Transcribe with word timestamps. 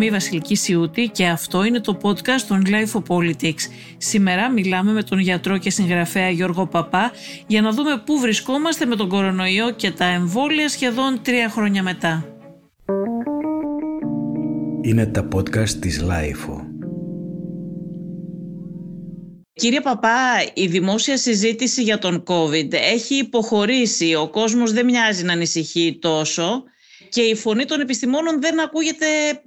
Είμαι 0.00 0.08
η 0.08 0.12
Βασιλική 0.12 0.54
Σιούτη 0.54 1.10
και 1.12 1.26
αυτό 1.26 1.64
είναι 1.64 1.80
το 1.80 1.98
podcast 2.02 2.40
των 2.48 2.62
Life 2.66 3.00
of 3.00 3.16
Politics. 3.16 3.60
Σήμερα 3.96 4.50
μιλάμε 4.50 4.92
με 4.92 5.02
τον 5.02 5.18
γιατρό 5.18 5.58
και 5.58 5.70
συγγραφέα 5.70 6.30
Γιώργο 6.30 6.66
Παπά 6.66 7.12
για 7.46 7.60
να 7.60 7.72
δούμε 7.72 8.02
πού 8.06 8.18
βρισκόμαστε 8.18 8.86
με 8.86 8.96
τον 8.96 9.08
κορονοϊό 9.08 9.70
και 9.70 9.90
τα 9.90 10.04
εμβόλια 10.04 10.68
σχεδόν 10.68 11.20
τρία 11.22 11.48
χρόνια 11.48 11.82
μετά. 11.82 12.24
Είναι 14.82 15.06
τα 15.06 15.28
podcast 15.34 15.68
της 15.68 16.04
Life. 16.08 16.64
Κύριε 19.52 19.80
Παπά, 19.80 20.18
η 20.54 20.66
δημόσια 20.66 21.16
συζήτηση 21.16 21.82
για 21.82 21.98
τον 21.98 22.22
COVID 22.26 22.72
έχει 22.72 23.14
υποχωρήσει. 23.14 24.14
Ο 24.14 24.28
κόσμος 24.28 24.72
δεν 24.72 24.84
μοιάζει 24.84 25.24
να 25.24 25.32
ανησυχεί 25.32 25.98
τόσο 26.00 26.62
και 27.10 27.20
η 27.20 27.34
φωνή 27.34 27.64
των 27.64 27.80
επιστημόνων 27.80 28.40
δεν 28.40 28.60
ακούγεται 28.60 29.06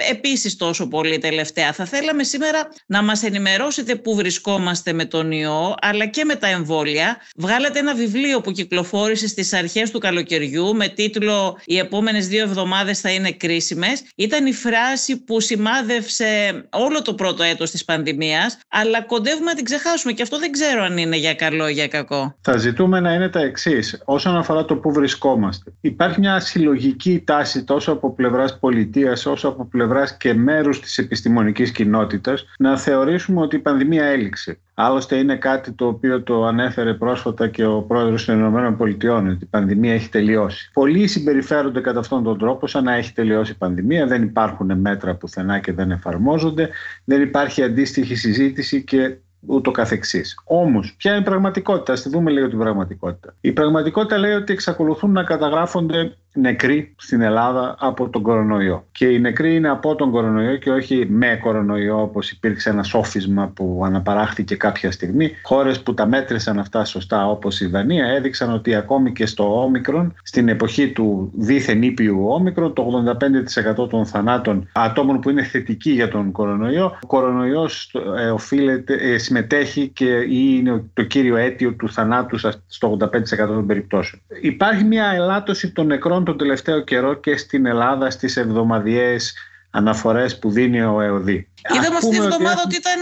επίσης 0.10 0.56
τόσο 0.58 0.88
πολύ 0.88 1.18
τελευταία. 1.18 1.74
Θα 1.74 1.86
θέλαμε 1.86 2.24
σήμερα 2.24 2.68
να 2.86 3.04
μας 3.04 3.24
ενημερώσετε 3.24 3.96
πού 3.96 4.16
βρισκόμαστε 4.16 4.94
με 4.94 5.06
τον 5.06 5.32
ιό, 5.32 5.76
αλλά 5.82 6.06
και 6.06 6.26
με 6.26 6.36
τα 6.36 6.48
εμβόλια. 6.48 7.18
Βγάλατε 7.36 7.80
ένα 7.80 7.96
βιβλίο 7.96 8.42
που 8.42 8.52
κυκλοφόρησε 8.52 9.28
στις 9.28 9.54
αρχές 9.54 9.92
του 9.92 10.00
καλοκαιριού 10.00 10.76
με 10.76 10.88
τίτλο 10.88 11.60
«Οι 11.66 11.78
επόμενες 11.78 12.28
δύο 12.28 12.44
εβδομάδες 12.44 13.00
θα 13.00 13.10
είναι 13.10 13.32
κρίσιμες». 13.32 14.04
Ήταν 14.16 14.46
η 14.46 14.54
φράση 14.54 15.24
που 15.24 15.40
σημάδευσε 15.40 16.64
όλο 16.70 17.02
το 17.02 17.14
πρώτο 17.14 17.44
έτος 17.44 17.72
της 17.72 17.86
πανδημίας, 17.86 18.58
αλλά 18.68 19.02
κοντεύουμε 19.02 19.46
να 19.46 19.56
την 19.56 19.66
ξεχάσουμε 19.66 20.14
και 20.14 20.22
αυτό 20.22 20.40
δεν 20.40 20.52
ξέρω 20.52 20.84
αν 20.84 20.98
είναι 20.98 21.18
για 21.18 21.34
καλό 21.34 21.68
ή 21.68 21.74
για 21.74 21.88
κακό. 21.88 22.36
Θα 22.42 22.58
ζητούμε 22.58 23.00
να 23.00 23.14
είναι 23.14 23.30
τα 23.30 23.40
εξής. 23.40 24.02
Όσον 24.06 24.38
αφορά 24.38 24.66
το 24.66 24.76
πού 24.76 24.92
βρισκόμαστε, 24.92 25.74
υπάρχει 25.82 26.20
μια 26.20 26.40
συλλογική 26.40 27.24
τάση 27.26 27.53
τόσο 27.62 27.92
από 27.92 28.14
πλευράς 28.14 28.60
πολιτείας 28.60 29.26
όσο 29.26 29.48
από 29.48 29.66
πλευράς 29.66 30.18
και 30.18 30.34
μέρους 30.34 30.80
της 30.80 30.98
επιστημονικής 30.98 31.72
κοινότητας 31.72 32.46
να 32.58 32.78
θεωρήσουμε 32.78 33.42
ότι 33.42 33.56
η 33.56 33.60
πανδημία 33.60 34.06
έληξε. 34.06 34.58
Άλλωστε 34.74 35.16
είναι 35.16 35.36
κάτι 35.36 35.72
το 35.72 35.88
οποίο 35.88 36.24
το 36.24 36.46
ανέφερε 36.46 36.94
πρόσφατα 36.94 37.48
και 37.48 37.66
ο 37.66 37.82
πρόεδρος 37.82 38.26
των 38.26 38.38
Ηνωμένων 38.38 38.78
Πολιτειών 38.78 39.28
ότι 39.28 39.44
η 39.44 39.48
πανδημία 39.50 39.94
έχει 39.94 40.10
τελειώσει. 40.10 40.70
Πολλοί 40.74 41.08
συμπεριφέρονται 41.08 41.82
κατά 41.82 42.00
αυτόν 42.00 42.24
τον 42.24 42.38
τρόπο 42.38 42.68
σαν 42.68 42.84
να 42.84 42.94
έχει 42.94 43.14
τελειώσει 43.14 43.52
η 43.52 43.56
πανδημία, 43.56 44.08
δεν 44.08 44.24
υπάρχουν 44.24 44.78
μέτρα 44.80 45.16
πουθενά 45.16 45.60
και 45.60 45.74
δεν 45.74 45.92
εφαρμόζονται, 45.92 46.70
δεν 47.06 47.22
υπάρχει 47.22 47.64
αντίστοιχη 47.64 48.16
συζήτηση 48.16 48.84
και 48.84 49.18
ούτω 49.46 49.72
καθεξής. 49.72 50.40
Όμως, 50.44 50.96
ποια 50.98 51.12
είναι 51.12 51.22
η 51.22 51.24
πραγματικότητα, 51.24 51.94
ας 51.94 52.02
τη 52.02 52.10
δούμε 52.10 52.32
λίγο 52.32 52.48
την 52.48 52.58
πραγματικότητα. 52.58 53.36
Η 53.42 53.52
πραγματικότητα 53.52 54.18
λέει 54.18 54.34
ότι 54.34 54.54
εξακολουθούν 54.54 55.12
να 55.12 55.24
καταγράφονται 55.24 56.18
νεκροί 56.34 56.96
στην 56.98 57.22
Ελλάδα 57.22 57.76
από 57.80 58.10
τον 58.10 58.22
κορονοϊό. 58.22 58.86
Και 58.92 59.06
οι 59.06 59.20
νεκροί 59.20 59.56
είναι 59.56 59.70
από 59.70 59.96
τον 59.96 60.12
κορονοϊό 60.12 60.56
και 60.56 60.72
όχι 60.72 61.06
με 61.10 61.40
κορονοϊό 61.42 62.02
όπως 62.02 62.32
υπήρξε 62.32 62.70
ένας 62.70 62.88
σόφισμα 62.88 63.52
που 63.56 63.82
αναπαράχθηκε 63.86 64.56
κάποια 64.56 64.92
στιγμή. 64.92 65.32
Χώρες 65.44 65.82
που 65.82 65.94
τα 65.94 66.06
μέτρησαν 66.06 66.60
αυτά 66.60 66.86
σωστά 66.86 67.30
όπως 67.30 67.62
η 67.62 67.66
Δανία 67.66 68.06
έδειξαν 68.06 68.54
ότι 68.54 68.76
ακόμη 68.76 69.12
και 69.12 69.26
στο 69.26 69.62
όμικρον, 69.62 70.14
στην 70.24 70.48
εποχή 70.48 70.92
του 70.92 71.32
δίθεν 71.34 71.82
ήπιου 71.82 72.28
όμικρον, 72.28 72.74
το 72.74 73.04
85% 73.84 73.90
των 73.90 74.06
θανάτων 74.06 74.70
ατόμων 74.74 75.20
που 75.20 75.30
είναι 75.30 75.44
θετικοί 75.44 75.92
για 75.92 76.08
τον 76.08 76.32
κορονοϊό, 76.32 76.86
ο 76.86 77.08
κορονοϊός 77.08 77.96
ε, 78.18 78.30
οφείλεται, 78.30 78.94
ε, 78.94 79.18
συμμετέχει 79.18 79.88
και 79.88 80.26
είναι 80.30 80.84
το 80.94 81.04
κύριο 81.04 81.36
αίτιο 81.36 81.74
του 81.74 81.90
θανάτου 81.90 82.38
στο 82.68 82.98
85% 83.00 83.10
των 83.38 83.66
περιπτώσεων. 83.66 84.22
Υπάρχει 84.42 84.84
μια 84.84 85.12
ελάττωση 85.16 85.72
των 85.72 85.88
νεκρών 85.88 86.23
τον 86.24 86.38
τελευταίο 86.38 86.84
καιρό 86.84 87.14
και 87.14 87.38
στην 87.38 87.66
Ελλάδα 87.66 88.10
στις 88.10 88.38
εβδομαδιαίες 88.38 89.34
αναφορές 89.70 90.40
που 90.40 90.52
δίνει 90.52 90.82
ο 90.82 91.02
ΕΟΔΗ. 91.02 91.50
Είδαμε 91.76 91.96
αυτή 91.96 92.10
τη 92.10 92.18
εβδομάδα 92.18 92.62
ότι, 92.66 92.76
ήταν 92.76 93.02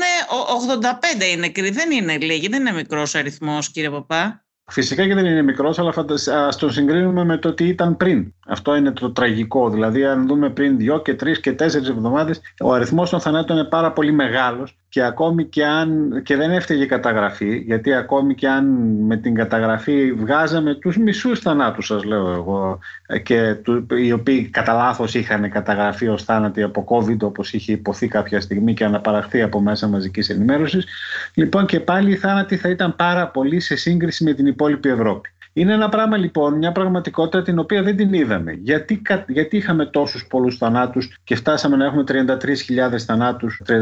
85 1.19 1.25
είναι 1.25 1.35
νεκροί, 1.35 1.69
δεν 1.69 1.91
είναι 1.91 2.17
λίγοι, 2.17 2.47
δεν 2.47 2.59
είναι 2.59 2.71
μικρός 2.71 3.15
αριθμός 3.15 3.71
κύριε 3.71 3.89
Παπά. 3.89 4.45
Φυσικά 4.71 5.07
και 5.07 5.13
δεν 5.13 5.25
είναι 5.25 5.41
μικρός, 5.41 5.79
αλλά 5.79 5.89
α 5.89 6.49
το 6.59 6.69
συγκρίνουμε 6.71 7.23
με 7.23 7.37
το 7.37 7.53
τι 7.53 7.67
ήταν 7.67 7.97
πριν. 7.97 8.33
Αυτό 8.47 8.75
είναι 8.75 8.91
το 8.91 9.11
τραγικό. 9.11 9.69
Δηλαδή, 9.69 10.05
αν 10.05 10.27
δούμε 10.27 10.49
πριν 10.49 10.77
δύο 10.77 11.01
και 11.01 11.13
τρεις 11.13 11.39
και 11.39 11.53
τέσσερις 11.53 11.89
εβδομάδες, 11.89 12.41
ο 12.61 12.73
αριθμός 12.73 13.09
των 13.09 13.19
θανάτων 13.19 13.57
είναι 13.57 13.67
πάρα 13.67 13.91
πολύ 13.91 14.11
μεγάλος 14.11 14.75
και 14.89 15.03
ακόμη 15.03 15.45
και 15.45 15.65
αν 15.65 16.21
και 16.23 16.35
δεν 16.35 16.51
έφταιγε 16.51 16.83
η 16.83 16.85
καταγραφή, 16.85 17.57
γιατί 17.57 17.93
ακόμη 17.93 18.35
και 18.35 18.47
αν 18.47 18.65
με 19.05 19.17
την 19.17 19.35
καταγραφή 19.35 20.13
βγάζαμε 20.13 20.75
τους 20.75 20.97
μισούς 20.97 21.39
θανάτους 21.39 21.85
σας 21.85 22.03
λέω 22.03 22.31
εγώ 22.31 22.79
και 23.23 23.55
του, 23.55 23.87
οι 23.89 24.11
οποίοι 24.11 24.43
κατά 24.43 24.73
λάθος 24.73 25.13
είχαν 25.13 25.49
καταγραφεί 25.49 26.07
ως 26.07 26.23
θάνατοι 26.23 26.63
από 26.63 26.85
COVID 26.89 27.17
όπως 27.21 27.53
είχε 27.53 27.71
υποθεί 27.71 28.07
κάποια 28.07 28.41
στιγμή 28.41 28.73
και 28.73 28.83
αναπαραχθεί 28.83 29.41
από 29.41 29.61
μέσα 29.61 29.87
μαζικής 29.87 30.29
ενημέρωσης 30.29 30.85
λοιπόν 31.33 31.65
και 31.65 31.79
πάλι 31.79 32.11
οι 32.11 32.15
θάνατοι 32.15 32.57
θα 32.57 32.69
ήταν 32.69 32.95
πάρα 32.95 33.27
πολύ 33.27 33.59
σε 33.59 33.75
σύγκριση 33.75 34.23
με 34.23 34.33
την 34.33 34.45
υπόλοιπη 34.45 34.60
Ευρώπη. 34.67 35.29
Είναι 35.53 35.73
ένα 35.73 35.89
πράγμα 35.89 36.17
λοιπόν, 36.17 36.57
μια 36.57 36.71
πραγματικότητα 36.71 37.41
την 37.43 37.59
οποία 37.59 37.83
δεν 37.83 37.95
την 37.95 38.13
είδαμε. 38.13 38.51
Γιατί, 38.51 39.01
γιατί 39.27 39.57
είχαμε 39.57 39.85
τόσους 39.85 40.27
πολλούς 40.27 40.57
θανάτους 40.57 41.17
και 41.23 41.35
φτάσαμε 41.35 41.75
να 41.75 41.85
έχουμε 41.85 42.03
33.000 42.07 42.97
θανάτους, 42.97 43.61
33.200 43.67 43.77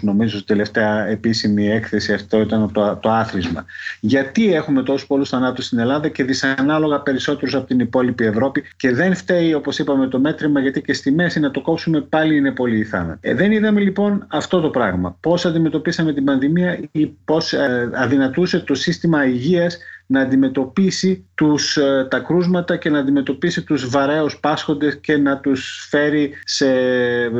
νομίζω 0.00 0.36
στη 0.36 0.46
τελευταία 0.46 1.06
επίσημη 1.06 1.70
έκθεση, 1.70 2.12
αυτό 2.12 2.40
ήταν 2.40 2.72
το, 2.72 2.98
το 3.02 3.10
άθροισμα. 3.10 3.64
Γιατί 4.00 4.54
έχουμε 4.54 4.82
τόσους 4.82 5.06
πολλούς 5.06 5.28
θανάτους 5.28 5.64
στην 5.64 5.78
Ελλάδα 5.78 6.08
και 6.08 6.24
δυσανάλογα 6.24 7.00
περισσότερους 7.00 7.54
από 7.54 7.66
την 7.66 7.78
υπόλοιπη 7.80 8.24
Ευρώπη 8.24 8.64
και 8.76 8.92
δεν 8.92 9.14
φταίει 9.14 9.54
όπως 9.54 9.78
είπαμε 9.78 10.06
το 10.08 10.18
μέτρημα 10.18 10.60
γιατί 10.60 10.82
και 10.82 10.92
στη 10.92 11.12
μέση 11.12 11.40
να 11.40 11.50
το 11.50 11.60
κόψουμε 11.60 12.00
πάλι 12.00 12.36
είναι 12.36 12.50
πολύ 12.50 12.78
η 12.78 12.84
θάνατη. 12.84 13.28
Ε, 13.28 13.34
δεν 13.34 13.52
είδαμε 13.52 13.80
λοιπόν 13.80 14.26
αυτό 14.28 14.60
το 14.60 14.68
πράγμα. 14.68 15.16
Πώς 15.20 15.46
αντιμετωπίσαμε 15.46 16.12
την 16.12 16.24
πανδημία 16.24 16.80
ή 16.92 17.06
πώς 17.24 17.52
ε, 17.52 17.90
αδυνατούσε 17.94 18.60
το 18.60 18.74
σύστημα 18.74 19.26
υγείας 19.26 19.78
να 20.12 20.20
αντιμετωπίσει 20.20 21.26
τους, 21.34 21.76
ε, 21.76 22.06
τα 22.10 22.18
κρούσματα 22.18 22.76
και 22.76 22.90
να 22.90 22.98
αντιμετωπίσει 22.98 23.62
τους 23.62 23.88
βαρέους 23.88 24.38
πάσχοντες 24.40 24.98
και 25.00 25.16
να 25.16 25.38
τους 25.38 25.86
φέρει 25.90 26.32
σε, 26.44 26.68
ε, 26.68 27.30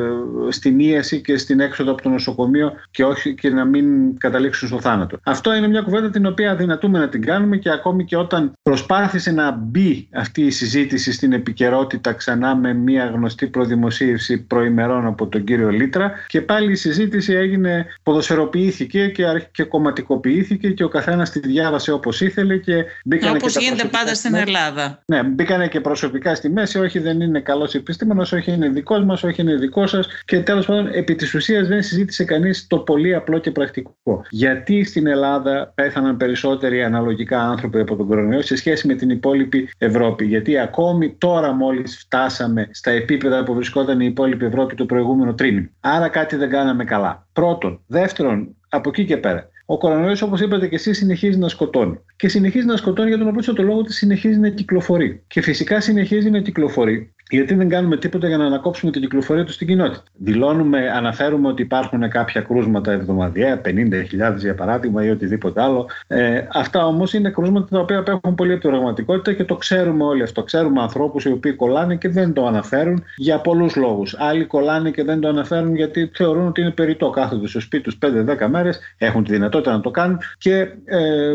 στην 0.49 0.78
ίαση 0.78 1.21
και 1.21 1.37
στην 1.37 1.61
έξοδο 1.61 1.93
από 1.93 2.03
το 2.03 2.09
νοσοκομείο 2.09 2.72
και, 2.91 3.05
όχι, 3.05 3.34
και 3.34 3.50
να 3.50 3.65
μην 3.65 4.19
καταλήξουν 4.19 4.69
στο 4.69 4.81
θάνατο. 4.81 5.19
Αυτό 5.22 5.55
είναι 5.55 5.69
μια 5.69 5.81
κουβέντα 5.81 6.11
την 6.11 6.27
οποία 6.27 6.50
αδυνατούμε 6.50 6.99
να 6.99 7.09
την 7.09 7.22
κάνουμε 7.22 7.56
και 7.56 7.71
ακόμη 7.71 8.05
και 8.05 8.16
όταν 8.16 8.53
προσπάθησε 8.62 9.31
να 9.31 9.50
μπει 9.50 10.09
αυτή 10.12 10.43
η 10.43 10.50
συζήτηση 10.50 11.12
στην 11.12 11.32
επικαιρότητα 11.32 12.12
ξανά 12.12 12.56
με 12.56 12.72
μια 12.72 13.06
γνωστή 13.06 13.47
προδημοσίευση 13.47 14.38
προημερών 14.38 15.06
από 15.06 15.27
τον 15.27 15.44
κύριο 15.44 15.71
Λίτρα 15.71 16.12
και 16.27 16.41
πάλι 16.41 16.72
η 16.72 16.75
συζήτηση 16.75 17.32
έγινε, 17.32 17.87
ποδοσφαιροποιήθηκε 18.03 19.09
και, 19.09 19.25
και 19.53 19.65
κομματικοποιήθηκε 19.65 20.71
και 20.71 20.84
ο 20.84 20.88
καθένας 20.88 21.31
τη 21.31 21.41
διάβασε 21.41 21.93
όπως 21.93 22.21
ήθελε 22.21 22.56
και 22.65 22.84
μπήκανε 23.05 23.37
Όπως 23.37 23.56
γίνεται 23.56 23.89
πάντα 23.89 24.15
στην 24.15 24.34
Ελλάδα. 24.34 25.03
Ναι, 25.06 25.23
μπήκανε 25.23 25.69
και 25.69 25.81
προσωπικά 25.81 26.34
στη 26.34 26.50
μέση. 26.50 26.78
Όχι, 26.78 26.99
δεν 26.99 27.21
είναι 27.21 27.41
καλός 27.41 27.75
επιστήμονας, 27.75 28.33
όχι 28.33 28.53
είναι 28.53 28.69
δικός 28.69 29.05
μας, 29.05 29.23
όχι 29.23 29.41
είναι 29.41 29.55
δικός 29.55 29.91
σας. 29.91 30.09
Και 30.25 30.41
τέλος 30.41 30.67
πάντων, 30.67 30.89
επί 30.93 31.15
της 31.15 31.34
ουσίας 31.34 31.69
δεν 31.69 31.83
συζήτησε 31.83 32.25
κανείς 32.25 32.67
το 32.67 32.78
πολύ 32.78 33.15
απλό 33.15 33.39
και 33.39 33.50
πρακτικό. 33.50 33.97
Γιατί 34.31 34.84
στην 34.84 35.06
Ελλάδα 35.06 35.73
πέθαναν 35.75 36.17
περισσότεροι 36.17 36.83
αναλογικά 36.83 37.43
άνθρωποι 37.43 37.81
από 37.81 37.97
τον 37.97 38.06
κορονοϊό 38.06 38.43
σε 38.43 38.56
σχέση 38.56 38.87
με 38.87 38.94
την 38.94 39.11
υπόλοιπη 39.11 39.69
Ευρώπη; 39.79 40.25
Γιατί 40.25 40.59
ακόμη 40.59 41.15
τώρα, 41.19 41.53
μόλις 41.53 41.99
φτάσαμε 41.99 42.69
στα 42.71 42.91
επίπεδα 42.91 43.43
που 43.44 43.55
βρισκόταν 43.55 44.00
η 44.00 44.06
υπόλοιπη 44.09 44.44
Ευρώπη 44.44 44.75
το 44.75 44.87
προηγούμενο 44.87 45.34
τρίμηνο. 45.34 45.69
Άρα 45.81 46.09
κάτι 46.09 46.37
δεν 46.37 46.50
κάναμε 46.50 46.84
καλά. 46.84 47.27
Πρώτον. 47.33 47.81
Δεύτερον, 47.87 48.56
από 48.69 48.89
εκεί 48.89 49.05
και 49.05 49.17
πέρα. 49.17 49.50
Ο 49.72 49.78
κορονοϊός 49.78 50.22
όπως 50.22 50.41
είπατε 50.41 50.69
και 50.69 50.75
εσείς 50.75 50.99
συνεχίζει 50.99 51.38
να 51.38 51.49
σκοτώνει. 51.49 51.99
Και 52.16 52.28
συνεχίζει 52.28 52.66
να 52.66 52.77
σκοτώνει 52.77 53.09
για 53.09 53.19
τον 53.19 53.28
απλούστο 53.28 53.62
λόγο 53.62 53.78
ότι 53.78 53.93
συνεχίζει 53.93 54.38
να 54.38 54.49
κυκλοφορεί. 54.49 55.22
Και 55.27 55.41
φυσικά 55.41 55.81
συνεχίζει 55.81 56.31
να 56.31 56.41
κυκλοφορεί 56.41 57.15
γιατί 57.37 57.55
δεν 57.55 57.69
κάνουμε 57.69 57.96
τίποτα 57.96 58.29
για 58.29 58.37
να 58.37 58.44
ανακόψουμε 58.44 58.93
την 58.93 59.00
κυκλοφορία 59.00 59.44
τους 59.44 59.55
στην 59.55 59.67
κοινότητα. 59.67 60.02
Δηλώνουμε, 60.17 60.90
αναφέρουμε 60.90 61.49
ότι 61.49 61.62
υπάρχουν 61.62 62.08
κάποια 62.08 62.40
κρούσματα 62.40 62.93
εβδομαδιαία, 62.93 63.61
50.000 63.64 64.37
για 64.37 64.55
παράδειγμα 64.55 65.05
ή 65.05 65.11
οτιδήποτε 65.11 65.62
άλλο. 65.62 65.88
Ε, 66.06 66.43
αυτά 66.52 66.87
όμως 66.87 67.12
είναι 67.12 67.31
κρούσματα 67.31 67.67
τα 67.70 67.79
οποία 67.79 67.99
απέχουν 67.99 68.34
πολύ 68.34 68.52
από 68.52 68.61
την 68.61 68.70
πραγματικότητα 68.70 69.32
και 69.32 69.44
το 69.44 69.56
ξέρουμε 69.56 70.05
όλοι 70.05 70.23
αυτό. 70.23 70.43
Ξέρουμε 70.43 70.81
ανθρώπους 70.81 71.25
οι 71.25 71.32
οποίοι 71.32 71.52
κολλάνε 71.52 71.96
και 71.96 72.08
δεν 72.08 72.32
το 72.32 72.46
αναφέρουν 72.46 73.05
για 73.17 73.38
πολλούς 73.38 73.76
λόγους. 73.76 74.17
Άλλοι 74.19 74.44
κολλάνε 74.44 74.90
και 74.90 75.05
δεν 75.05 75.20
το 75.20 75.29
αναφέρουν 75.29 75.76
γιατί 75.76 76.11
θεωρούν 76.14 76.46
ότι 76.46 76.61
είναι 76.61 76.70
περιττό. 76.70 77.11
Κάθονται 77.11 77.46
στο 77.46 77.61
σπίτι 77.61 77.82
τους 77.82 77.99
5-10 78.00 78.49
μέρες, 78.49 78.81
έχουν 78.99 79.25
τη 79.25 79.32
δυνατότητα 79.32 79.73
να 79.73 79.81
το 79.81 79.90
κάνουν 79.90 80.19
και 80.38 80.56
ε, 80.84 81.32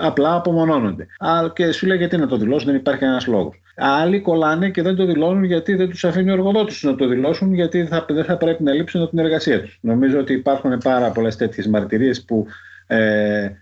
απλά 0.00 0.34
απομονώνονται. 0.34 1.06
Α, 1.18 1.50
και 1.54 1.72
σου 1.72 1.86
λέει 1.86 1.96
γιατί 1.96 2.16
να 2.16 2.26
το 2.26 2.36
δηλώσουν, 2.36 2.66
δεν 2.66 2.76
υπάρχει 2.76 3.04
ένα 3.04 3.20
λόγος. 3.26 3.58
Άλλοι 3.76 4.20
κολλάνε 4.20 4.70
και 4.70 4.82
δεν 4.82 4.96
το 4.96 5.04
δηλώνουν 5.04 5.44
γιατί 5.44 5.74
δεν 5.74 5.88
τους 5.88 6.04
αφήνει 6.04 6.30
ο 6.30 6.32
εργοδότης 6.32 6.82
να 6.82 6.94
το 6.94 7.06
δηλώσουν, 7.06 7.54
γιατί 7.54 7.84
θα, 7.84 8.04
δεν 8.08 8.24
θα 8.24 8.36
πρέπει 8.36 8.62
να 8.62 8.72
λείψουν 8.72 9.00
από 9.00 9.10
την 9.10 9.18
εργασία 9.18 9.60
τους. 9.60 9.78
Νομίζω 9.80 10.18
ότι 10.18 10.32
υπάρχουν 10.32 10.78
πάρα 10.78 11.10
πολλές 11.10 11.36
τέτοιες 11.36 11.66
μαρτυρίες 11.66 12.24
που 12.24 12.46
ε, 12.86 13.42
ε, 13.44 13.56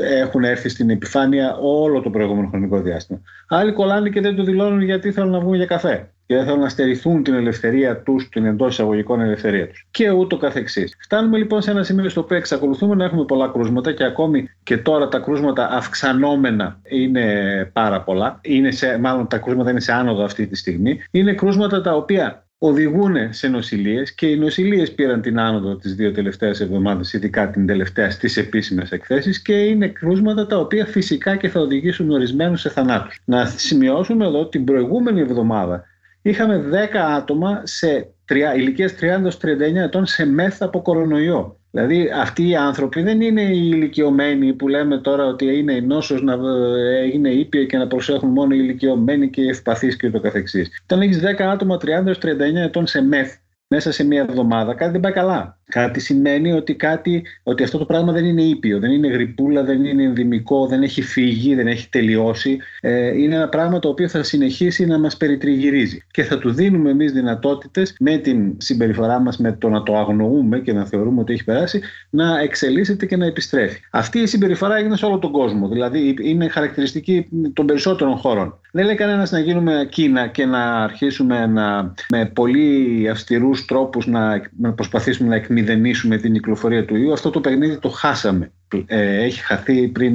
έχουν 0.00 0.44
έρθει 0.44 0.68
στην 0.68 0.90
επιφάνεια 0.90 1.56
όλο 1.60 2.00
το 2.00 2.10
προηγούμενο 2.10 2.48
χρονικό 2.48 2.80
διάστημα. 2.80 3.20
Άλλοι 3.48 3.72
κολλάνε 3.72 4.08
και 4.08 4.20
δεν 4.20 4.36
το 4.36 4.42
δηλώνουν 4.42 4.80
γιατί 4.80 5.12
θέλουν 5.12 5.30
να 5.30 5.40
βγουν 5.40 5.54
για 5.54 5.66
καφέ 5.66 6.10
και 6.28 6.34
δεν 6.34 6.44
θέλουν 6.44 6.60
να 6.60 6.68
στερηθούν 6.68 7.22
την 7.22 7.34
ελευθερία 7.34 8.02
τους, 8.02 8.28
την 8.28 8.44
εντός 8.44 8.72
εισαγωγικών 8.72 9.20
ελευθερία 9.20 9.68
τους. 9.68 9.86
Και 9.90 10.10
ούτω 10.10 10.36
καθεξής. 10.36 10.96
Φτάνουμε 11.00 11.38
λοιπόν 11.38 11.62
σε 11.62 11.70
ένα 11.70 11.82
σημείο 11.82 12.08
στο 12.08 12.20
οποίο 12.20 12.36
εξακολουθούμε 12.36 12.94
να 12.94 13.04
έχουμε 13.04 13.24
πολλά 13.24 13.48
κρούσματα 13.48 13.92
και 13.92 14.04
ακόμη 14.04 14.48
και 14.62 14.76
τώρα 14.76 15.08
τα 15.08 15.18
κρούσματα 15.18 15.68
αυξανόμενα 15.70 16.80
είναι 16.88 17.24
πάρα 17.72 18.02
πολλά. 18.02 18.38
Είναι 18.42 18.70
σε, 18.70 18.98
μάλλον 18.98 19.28
τα 19.28 19.38
κρούσματα 19.38 19.70
είναι 19.70 19.80
σε 19.80 19.92
άνοδο 19.92 20.24
αυτή 20.24 20.46
τη 20.46 20.56
στιγμή. 20.56 21.00
Είναι 21.10 21.32
κρούσματα 21.32 21.80
τα 21.80 21.94
οποία 21.94 22.47
οδηγούν 22.58 23.32
σε 23.32 23.48
νοσηλίε 23.48 24.02
και 24.14 24.26
οι 24.26 24.36
νοσηλίε 24.36 24.86
πήραν 24.86 25.20
την 25.20 25.38
άνοδο 25.38 25.76
τις 25.76 25.94
δύο 25.94 26.12
τελευταίες 26.12 26.60
εβδομάδες, 26.60 27.12
ειδικά 27.12 27.50
την 27.50 27.66
τελευταία 27.66 28.10
στις 28.10 28.36
επίσημες 28.36 28.90
εκθέσεις 28.90 29.42
και 29.42 29.52
είναι 29.52 29.88
κρούσματα 29.88 30.46
τα 30.46 30.58
οποία 30.58 30.86
φυσικά 30.86 31.36
και 31.36 31.48
θα 31.48 31.60
οδηγήσουν 31.60 32.10
ορισμένους 32.10 32.60
σε 32.60 32.68
θανάτους. 32.68 33.20
Να 33.24 33.46
σημειώσουμε 33.46 34.26
εδώ 34.26 34.48
την 34.48 34.64
προηγούμενη 34.64 35.20
εβδομάδα 35.20 35.84
είχαμε 36.22 36.64
10 36.92 36.96
άτομα 36.96 37.60
σε 37.64 38.14
ηλικίες 38.56 38.94
30-39 39.00 39.74
ετών 39.74 40.06
σε 40.06 40.26
μεθ 40.26 40.62
από 40.62 40.82
κορονοϊό. 40.82 41.57
Δηλαδή 41.70 42.10
αυτοί 42.14 42.48
οι 42.48 42.56
άνθρωποι 42.56 43.02
δεν 43.02 43.20
είναι 43.20 43.42
οι 43.42 43.70
ηλικιωμένοι 43.72 44.52
που 44.52 44.68
λέμε 44.68 44.98
τώρα 44.98 45.24
ότι 45.24 45.58
είναι 45.58 45.72
η 45.72 45.80
νόσος 45.80 46.22
να 46.22 46.32
ε, 46.32 47.04
είναι 47.12 47.28
ήπια 47.28 47.64
και 47.64 47.76
να 47.76 47.86
προσέχουν 47.86 48.30
μόνο 48.30 48.54
οι 48.54 48.58
ηλικιωμένοι 48.60 49.30
και 49.30 49.40
οι 49.40 49.48
ευπαθείς 49.48 49.96
και 49.96 50.06
ούτω 50.06 50.20
καθεξής. 50.20 50.80
Όταν 50.82 51.00
έχεις 51.00 51.20
10 51.38 51.42
άτομα 51.42 51.76
30-39 51.76 52.54
ετών 52.54 52.86
σε 52.86 53.02
μεθ 53.02 53.36
μέσα 53.68 53.92
σε 53.92 54.04
μία 54.04 54.20
εβδομάδα 54.28 54.74
κάτι 54.74 54.92
δεν 54.92 55.00
πάει 55.00 55.12
καλά. 55.12 55.57
Κάτι 55.68 56.00
σημαίνει 56.00 56.52
ότι, 56.52 56.74
κάτι, 56.74 57.22
ότι 57.42 57.62
αυτό 57.62 57.78
το 57.78 57.84
πράγμα 57.84 58.12
δεν 58.12 58.24
είναι 58.24 58.42
ήπιο, 58.42 58.78
δεν 58.78 58.90
είναι 58.90 59.08
γρυπούλα, 59.08 59.64
δεν 59.64 59.84
είναι 59.84 60.02
ενδυμικό, 60.02 60.66
δεν 60.66 60.82
έχει 60.82 61.02
φύγει, 61.02 61.54
δεν 61.54 61.66
έχει 61.66 61.88
τελειώσει. 61.88 62.58
Ε, 62.80 63.18
είναι 63.22 63.34
ένα 63.34 63.48
πράγμα 63.48 63.78
το 63.78 63.88
οποίο 63.88 64.08
θα 64.08 64.22
συνεχίσει 64.22 64.86
να 64.86 64.98
μας 64.98 65.16
περιτριγυρίζει. 65.16 66.04
Και 66.10 66.22
θα 66.22 66.38
του 66.38 66.52
δίνουμε 66.52 66.90
εμείς 66.90 67.12
δυνατότητες 67.12 67.96
με 68.00 68.16
την 68.16 68.54
συμπεριφορά 68.58 69.20
μας, 69.20 69.36
με 69.38 69.52
το 69.52 69.68
να 69.68 69.82
το 69.82 69.96
αγνοούμε 69.96 70.58
και 70.58 70.72
να 70.72 70.84
θεωρούμε 70.84 71.20
ότι 71.20 71.32
έχει 71.32 71.44
περάσει, 71.44 71.80
να 72.10 72.40
εξελίσσεται 72.40 73.06
και 73.06 73.16
να 73.16 73.26
επιστρέφει. 73.26 73.80
Αυτή 73.90 74.18
η 74.18 74.26
συμπεριφορά 74.26 74.76
έγινε 74.76 74.96
σε 74.96 75.06
όλο 75.06 75.18
τον 75.18 75.32
κόσμο. 75.32 75.68
Δηλαδή 75.68 76.16
είναι 76.22 76.48
χαρακτηριστική 76.48 77.28
των 77.52 77.66
περισσότερων 77.66 78.16
χώρων. 78.16 78.60
Δεν 78.72 78.84
λέει 78.84 78.94
κανένας 78.94 79.30
να 79.30 79.38
γίνουμε 79.38 79.88
Κίνα 79.90 80.26
και 80.26 80.44
να 80.44 80.82
αρχίσουμε 80.82 81.46
να, 81.46 81.94
με 82.08 82.30
πολύ 82.34 83.08
αυστηρούς 83.10 83.64
τρόπους 83.64 84.06
να, 84.06 84.50
να 84.56 84.72
προσπαθήσουμε 84.72 85.28
να 85.28 85.34
μηδενίσουμε 85.58 86.16
την 86.16 86.32
κυκλοφορία 86.32 86.84
του 86.84 86.96
ιού. 86.96 87.12
Αυτό 87.12 87.30
το 87.30 87.40
παιχνίδι 87.40 87.78
το 87.78 87.88
χάσαμε. 87.88 88.52
Ε, 88.86 89.24
έχει 89.24 89.40
χαθεί 89.40 89.88
πριν 89.88 90.14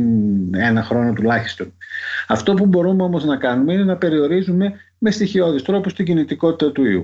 ένα 0.56 0.84
χρόνο 0.84 1.14
τουλάχιστον. 1.14 1.74
Αυτό 2.28 2.54
που 2.54 2.66
μπορούμε 2.66 3.04
όμως 3.04 3.26
να 3.26 3.38
κάνουμε 3.38 3.74
είναι 3.74 3.84
να 3.84 3.98
περιορίζουμε 3.98 4.74
με 4.98 5.12
στοιχειώδεις 5.12 5.62
τρόπους 5.62 5.94
την 5.94 6.06
κινητικότητα 6.06 6.72
του 6.72 6.86
ιού. 6.86 7.02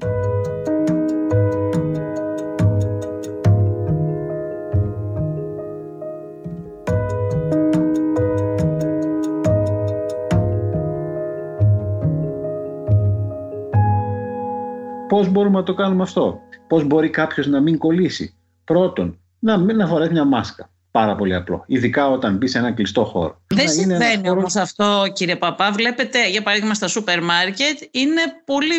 Πώς 15.08 15.30
μπορούμε 15.30 15.58
να 15.58 15.64
το 15.64 15.74
κάνουμε 15.74 16.04
αυτό; 16.04 16.42
Πώς 16.70 16.84
μπορεί 16.84 17.10
κάποιος 17.10 17.48
να 17.48 17.62
μην 17.62 17.78
κολλήσει. 17.78 18.34
Πρώτον, 18.64 19.20
να 19.40 19.58
μην 19.58 19.88
φοράει 19.88 20.10
μια 20.10 20.24
μάσκα. 20.24 20.70
Πάρα 20.92 21.16
πολύ 21.16 21.36
απλό. 21.36 21.64
Ειδικά 21.68 22.10
όταν 22.10 22.38
μπεις 22.38 22.52
σε 22.52 22.58
ένα 22.58 22.72
κλειστό 22.72 23.04
χώρο. 23.04 23.42
Δεν 23.48 23.70
συμβαίνει 23.70 24.28
χώρο... 24.28 24.40
όμως 24.40 24.56
αυτό, 24.56 25.04
κύριε 25.14 25.36
Παπά. 25.36 25.72
Βλέπετε, 25.72 26.30
για 26.30 26.42
παράδειγμα, 26.42 26.74
στα 26.74 26.88
σούπερ 26.88 27.24
μάρκετ 27.24 27.80
είναι 27.92 28.22
πολύ, 28.46 28.76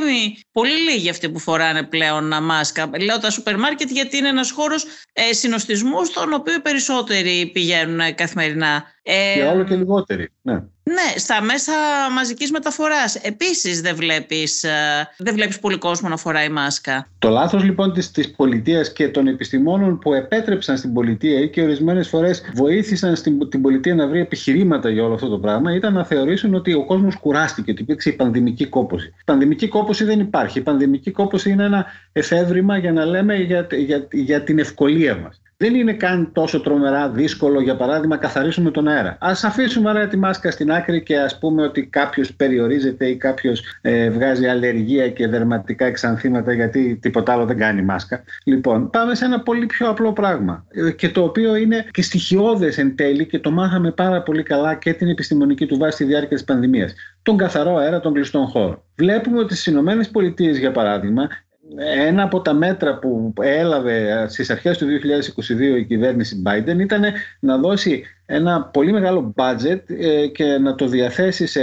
πολύ 0.53 0.91
λίγοι 0.91 1.11
αυτοί 1.11 1.31
που 1.31 1.39
φοράνε 1.39 1.83
πλέον 1.83 2.45
μάσκα. 2.45 2.91
Λέω 3.01 3.19
τα 3.19 3.31
σούπερ 3.31 3.59
μάρκετ 3.59 3.91
γιατί 3.91 4.17
είναι 4.17 4.29
ένας 4.29 4.51
χώρος 4.51 4.85
ε, 5.13 5.33
συνοστισμού, 5.33 6.05
στον 6.05 6.33
οποίο 6.33 6.55
οι 6.55 6.61
περισσότεροι 6.61 7.51
πηγαίνουν 7.53 8.15
καθημερινά. 8.15 8.85
Ε, 9.03 9.35
και 9.35 9.45
όλο 9.45 9.65
και 9.65 9.75
λιγότεροι. 9.75 10.29
Ναι. 10.43 10.63
Ναι, 10.95 11.19
στα 11.19 11.43
μέσα 11.43 11.73
μαζικής 12.15 12.51
μεταφοράς 12.51 13.15
επίσης 13.15 13.81
δεν 13.81 13.97
βλέπεις, 13.97 14.65
ε, 14.65 15.09
δεν 15.17 15.35
βλέπεις 15.35 15.59
πολύ 15.59 15.79
κόσμο 15.79 16.09
να 16.09 16.17
φοράει 16.17 16.49
μάσκα. 16.49 17.07
Το 17.19 17.29
λάθος 17.29 17.65
λοιπόν 17.65 17.93
της, 17.93 18.11
της 18.11 18.31
πολιτείας 18.31 18.93
και 18.93 19.09
των 19.09 19.27
επιστημόνων 19.27 19.99
που 19.99 20.15
επέτρεψαν 20.15 20.77
στην 20.77 20.93
πολιτεία 20.93 21.47
και 21.47 21.63
ορισμένες 21.63 22.09
φορές 22.09 22.43
βοήθησαν 22.55 23.17
στην, 23.17 23.49
την 23.49 23.63
πολιτεία 23.63 23.95
να 23.95 24.07
βρει 24.07 24.21
επιχειρήματα 24.21 24.91
για 24.91 25.05
όλο 25.05 25.15
αυτό 25.15 25.29
το 25.29 25.39
πράγμα 25.39 25.75
ήταν 25.75 25.93
να 25.93 26.05
θεωρήσουν 26.05 26.55
ότι 26.55 26.73
ο 26.73 26.85
κόσμος 26.85 27.17
κουράστηκε, 27.17 27.71
ότι 27.71 27.83
υπήρξε 27.83 28.09
η 28.09 28.13
πανδημική 28.13 28.67
κόπωση. 28.67 29.07
Η 29.07 29.25
πανδημική 29.25 29.69
κόπωση 29.69 30.05
δεν 30.05 30.21
υπάρχει. 30.21 30.59
Η 30.59 30.63
πανδημική 30.63 31.11
κόπωση 31.11 31.51
είναι 31.51 31.65
ένα 31.65 31.87
εφεύρημα 32.13 32.79
για 32.79 32.93
να 32.93 33.05
λέμε 33.05 33.37
για, 33.37 33.67
για, 33.71 34.09
για 34.11 34.43
την 34.43 34.59
ευκολία 34.59 35.17
μας 35.17 35.41
δεν 35.63 35.75
είναι 35.75 35.93
καν 35.93 36.31
τόσο 36.33 36.61
τρομερά 36.61 37.09
δύσκολο, 37.09 37.61
για 37.61 37.77
παράδειγμα, 37.77 38.17
καθαρίσουμε 38.17 38.71
τον 38.71 38.89
αέρα. 38.89 39.11
Α 39.21 39.33
αφήσουμε 39.43 39.91
άρα 39.91 40.09
τη 40.09 40.17
μάσκα 40.17 40.51
στην 40.51 40.73
άκρη 40.73 41.03
και 41.03 41.19
ας 41.19 41.39
πούμε 41.39 41.63
ότι 41.63 41.87
κάποιος 41.87 42.35
περιορίζεται 42.35 43.07
ή 43.07 43.17
κάποιος 43.17 43.63
ε, 43.81 44.11
βγάζει 44.11 44.47
αλλεργία 44.47 45.11
και 45.11 45.29
δερματικά 45.29 45.85
εξανθήματα 45.85 46.53
γιατί 46.53 46.99
τίποτα 47.03 47.33
άλλο 47.33 47.45
δεν 47.45 47.57
κάνει 47.57 47.83
μάσκα. 47.83 48.25
Λοιπόν, 48.45 48.91
πάμε 48.91 49.15
σε 49.15 49.25
ένα 49.25 49.41
πολύ 49.41 49.67
πιο 49.67 49.89
απλό 49.89 50.13
πράγμα. 50.13 50.67
Ε, 50.71 50.91
και 50.91 51.09
το 51.09 51.23
οποίο 51.23 51.57
είναι 51.57 51.87
και 51.91 52.03
στοιχειώδες 52.03 52.79
εν 52.79 52.97
τέλει 52.97 53.27
και 53.27 53.39
το 53.39 53.51
μάθαμε 53.51 53.91
πάρα 53.91 54.23
πολύ 54.23 54.43
καλά 54.43 54.75
και 54.75 54.93
την 54.93 55.09
επιστημονική 55.09 55.67
του 55.67 55.79
βάση 55.79 55.93
στη 55.93 56.05
διάρκεια 56.05 56.37
της 56.37 56.45
πανδημίας. 56.45 56.95
Τον 57.23 57.37
καθαρό 57.37 57.77
αέρα 57.77 58.01
των 58.01 58.13
κλειστών 58.13 58.47
χώρων. 58.47 58.83
Βλέπουμε 58.97 59.39
ότι 59.39 59.55
στις 59.57 59.75
ΗΠΑ, 59.75 60.59
για 60.59 60.73
παράδειγμα, 60.73 61.29
ένα 61.77 62.23
από 62.23 62.41
τα 62.41 62.53
μέτρα 62.53 62.99
που 62.99 63.33
έλαβε 63.41 64.27
στις 64.29 64.51
αρχές 64.51 64.79
του 64.79 64.87
2022 64.87 65.79
η 65.79 65.85
κυβέρνηση 65.85 66.43
Biden 66.47 66.79
ήταν 66.79 67.03
να 67.41 67.59
δώσει 67.59 68.05
ένα 68.33 68.63
πολύ 68.63 68.93
μεγάλο 68.93 69.35
budget 69.37 69.81
ε, 69.87 70.27
και 70.27 70.45
να 70.45 70.75
το 70.75 70.87
διαθέσει 70.87 71.47
σε 71.47 71.61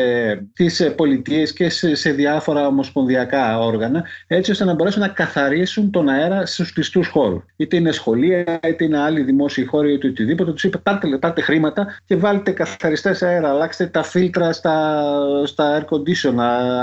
τις 0.53 0.93
πολιτείες 0.95 1.53
και 1.53 1.69
σε, 1.69 2.11
διάφορα 2.11 2.67
ομοσπονδιακά 2.67 3.59
όργανα 3.59 4.03
έτσι 4.27 4.51
ώστε 4.51 4.65
να 4.65 4.73
μπορέσουν 4.73 5.01
να 5.01 5.07
καθαρίσουν 5.07 5.91
τον 5.91 6.09
αέρα 6.09 6.45
στους 6.45 6.73
κλειστούς 6.73 7.07
χώρους. 7.07 7.43
Είτε 7.55 7.75
είναι 7.75 7.91
σχολεία, 7.91 8.59
είτε 8.67 8.83
είναι 8.83 8.99
άλλοι 8.99 9.21
δημόσιοι 9.21 9.65
χώροι, 9.65 9.93
είτε 9.93 10.07
οτιδήποτε. 10.07 10.51
Τους 10.51 10.63
είπε 10.63 10.77
πάρτε, 10.77 11.17
πάρτε 11.17 11.41
χρήματα 11.41 11.99
και 12.05 12.15
βάλτε 12.15 12.51
καθαριστές 12.51 13.23
αέρα, 13.23 13.49
αλλάξτε 13.49 13.85
τα 13.85 14.03
φίλτρα 14.03 14.53
στα, 14.53 15.13
στα 15.45 15.79
air 15.79 15.95
condition 15.95 16.35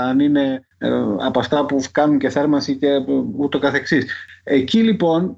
αν 0.07 0.19
είναι 0.19 0.65
ε, 0.74 0.74
από 1.19 1.39
αυτά 1.39 1.65
που 1.65 1.81
κάνουν 1.91 2.19
και 2.19 2.29
θέρμανση 2.29 2.75
και 2.75 2.87
ούτω 3.37 3.59
καθεξής. 3.59 4.05
Εκεί 4.43 4.83
λοιπόν 4.83 5.37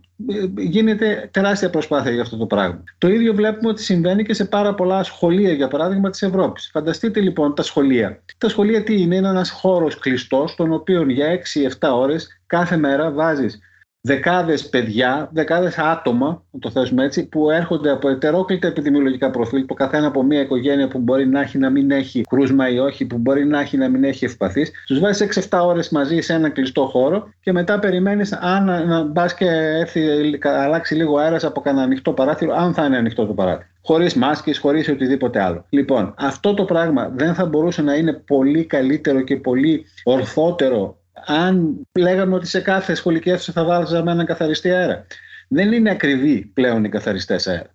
γίνεται 0.57 1.29
τεράστια 1.33 1.69
προσπάθεια 1.69 2.11
για 2.11 2.21
αυτό 2.21 2.37
το 2.37 2.45
πράγμα. 2.45 2.83
Το 2.97 3.07
ίδιο 3.07 3.33
βλέπουμε 3.33 3.69
ότι 3.69 3.83
συμβαίνει 3.83 4.23
και 4.23 4.33
σε 4.33 4.45
πάρα 4.45 4.73
πολλά 4.73 5.03
σχολεία, 5.03 5.51
για 5.53 5.67
παράδειγμα 5.67 6.09
της 6.09 6.21
Ευρώπης. 6.21 6.69
Φανταστείτε 6.73 7.19
λοιπόν 7.19 7.55
τα 7.55 7.63
σχολεία. 7.63 8.21
Τα 8.37 8.49
σχολεία 8.49 8.83
τι 8.83 9.01
είναι, 9.01 9.15
είναι 9.15 9.27
ένας 9.27 9.49
χώρος 9.49 9.99
κλειστός, 9.99 10.51
στον 10.51 10.73
οποίο 10.73 11.09
για 11.09 11.39
6-7 11.79 11.89
ώρες 11.93 12.41
κάθε 12.47 12.77
μέρα 12.77 13.11
βάζεις 13.11 13.59
δεκάδες 14.07 14.69
παιδιά, 14.69 15.29
δεκάδες 15.33 15.77
άτομα, 15.77 16.43
να 16.51 16.59
το 16.59 16.69
θέσουμε 16.69 17.03
έτσι, 17.03 17.27
που 17.27 17.49
έρχονται 17.49 17.91
από 17.91 18.09
ετερόκλητα 18.09 18.67
επιδημιολογικά 18.67 19.29
προφίλ, 19.29 19.65
το 19.65 19.73
καθένα 19.73 20.07
από 20.07 20.23
μια 20.23 20.41
οικογένεια 20.41 20.87
που 20.87 20.99
μπορεί 20.99 21.27
να 21.27 21.41
έχει 21.41 21.57
να 21.57 21.69
μην 21.69 21.91
έχει 21.91 22.21
κρούσμα 22.21 22.69
ή 22.69 22.79
όχι, 22.79 23.05
που 23.05 23.17
μπορεί 23.17 23.45
να 23.45 23.59
έχει 23.59 23.77
να 23.77 23.89
μην 23.89 24.03
έχει 24.03 24.25
ευπαθή. 24.25 24.65
Τους 24.87 24.99
βάζεις 24.99 25.47
6-7 25.49 25.59
ώρες 25.63 25.89
μαζί 25.89 26.19
σε 26.19 26.33
ένα 26.33 26.49
κλειστό 26.49 26.85
χώρο 26.85 27.29
και 27.41 27.51
μετά 27.51 27.79
περιμένεις 27.79 28.33
αν 28.33 28.65
να 28.87 29.03
μπας 29.03 29.33
και 29.33 29.45
έρθει, 29.79 30.01
αλλάξει 30.41 30.95
λίγο 30.95 31.17
αέρας 31.17 31.43
από 31.43 31.61
κανένα 31.61 31.83
ανοιχτό 31.83 32.11
παράθυρο, 32.11 32.53
αν 32.55 32.73
θα 32.73 32.85
είναι 32.85 32.97
ανοιχτό 32.97 33.25
το 33.25 33.33
παράθυρο 33.33 33.67
χωρίς 33.87 34.13
μάσκες, 34.15 34.57
χωρίς 34.57 34.89
οτιδήποτε 34.89 35.41
άλλο. 35.41 35.65
Λοιπόν, 35.69 36.13
αυτό 36.17 36.53
το 36.53 36.65
πράγμα 36.65 37.11
δεν 37.15 37.33
θα 37.33 37.45
μπορούσε 37.45 37.81
να 37.81 37.95
είναι 37.95 38.13
πολύ 38.13 38.65
καλύτερο 38.65 39.21
και 39.21 39.37
πολύ 39.37 39.85
ορθότερο 40.03 40.97
αν 41.25 41.81
λέγαμε 41.99 42.35
ότι 42.35 42.47
σε 42.47 42.61
κάθε 42.61 42.95
σχολική 42.95 43.29
αίθουσα 43.29 43.51
θα 43.51 43.63
βάζαμε 43.63 44.11
έναν 44.11 44.25
καθαριστή 44.25 44.71
αέρα. 44.71 45.05
Δεν 45.47 45.71
είναι 45.71 45.89
ακριβή 45.89 46.51
πλέον 46.53 46.83
οι 46.83 46.89
καθαριστές 46.89 47.47
αέρα. 47.47 47.73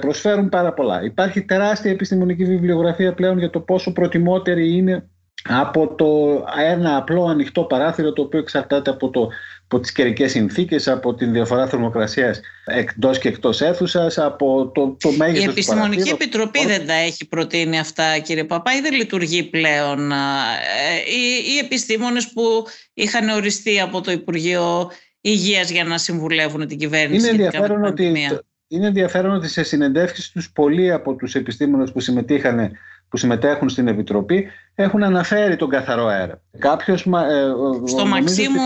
προσφέρουν 0.00 0.48
πάρα 0.48 0.72
πολλά. 0.72 1.02
Υπάρχει 1.02 1.42
τεράστια 1.42 1.90
επιστημονική 1.90 2.44
βιβλιογραφία 2.44 3.14
πλέον 3.14 3.38
για 3.38 3.50
το 3.50 3.60
πόσο 3.60 3.92
προτιμότερη 3.92 4.76
είναι 4.76 5.08
από 5.44 5.94
το 5.94 6.44
ένα 6.58 6.96
απλό 6.96 7.24
ανοιχτό 7.24 7.62
παράθυρο 7.62 8.12
το 8.12 8.22
οποίο 8.22 8.38
εξαρτάται 8.38 8.90
από, 8.90 9.10
το, 9.10 9.28
από 9.64 9.80
τις 9.80 9.92
καιρικές 9.92 10.30
συνθήκες, 10.30 10.88
από 10.88 11.14
την 11.14 11.32
διαφορά 11.32 11.66
θερμοκρασίας 11.66 12.40
εκτός 12.64 13.18
και 13.18 13.28
εκτός 13.28 13.60
αίθουσας, 13.60 14.18
από 14.18 14.70
το, 14.74 14.96
το 15.00 15.10
μέγεθος 15.10 15.44
Η 15.44 15.48
Επιστημονική 15.48 16.10
Επιτροπή 16.10 16.66
δεν 16.66 16.86
τα 16.86 16.92
έχει 16.92 17.28
προτείνει 17.28 17.78
αυτά 17.78 18.18
κύριε 18.18 18.44
Παπά 18.44 18.76
ή 18.76 18.80
δεν 18.80 18.94
λειτουργεί 18.94 19.42
πλέον. 19.42 20.12
Ε, 20.12 20.16
οι, 21.06 21.54
οι 21.54 21.58
επιστήμονες 21.58 22.32
που 22.32 22.42
είχαν 22.94 23.28
οριστεί 23.28 23.80
από 23.80 24.00
το 24.00 24.10
Υπουργείο 24.10 24.90
Υγείας 25.20 25.70
για 25.70 25.84
να 25.84 25.98
συμβουλεύουν 25.98 26.66
την 26.66 26.78
κυβέρνηση. 26.78 27.28
Είναι 27.28 27.44
ενδιαφέρον 27.44 27.84
ότι 27.84 28.12
είναι 28.70 28.86
ενδιαφέρον 28.86 29.34
ότι 29.34 29.48
σε 29.48 29.62
συνεντεύξεις 29.62 30.30
τους 30.30 30.50
πολλοί 30.52 30.92
από 30.92 31.14
τους 31.14 31.34
επιστήμονες 31.34 31.92
που 31.92 32.00
συμμετείχαν 32.00 32.70
που 33.08 33.16
συμμετέχουν 33.16 33.68
στην 33.68 33.88
Επιτροπή 33.88 34.46
έχουν 34.74 35.02
αναφέρει 35.02 35.56
τον 35.56 35.68
καθαρό 35.68 36.06
αέρα. 36.06 36.40
Κάποιος, 36.58 37.06
ε, 37.06 37.52
στο, 37.84 38.06
Μαξίμου, 38.06 38.60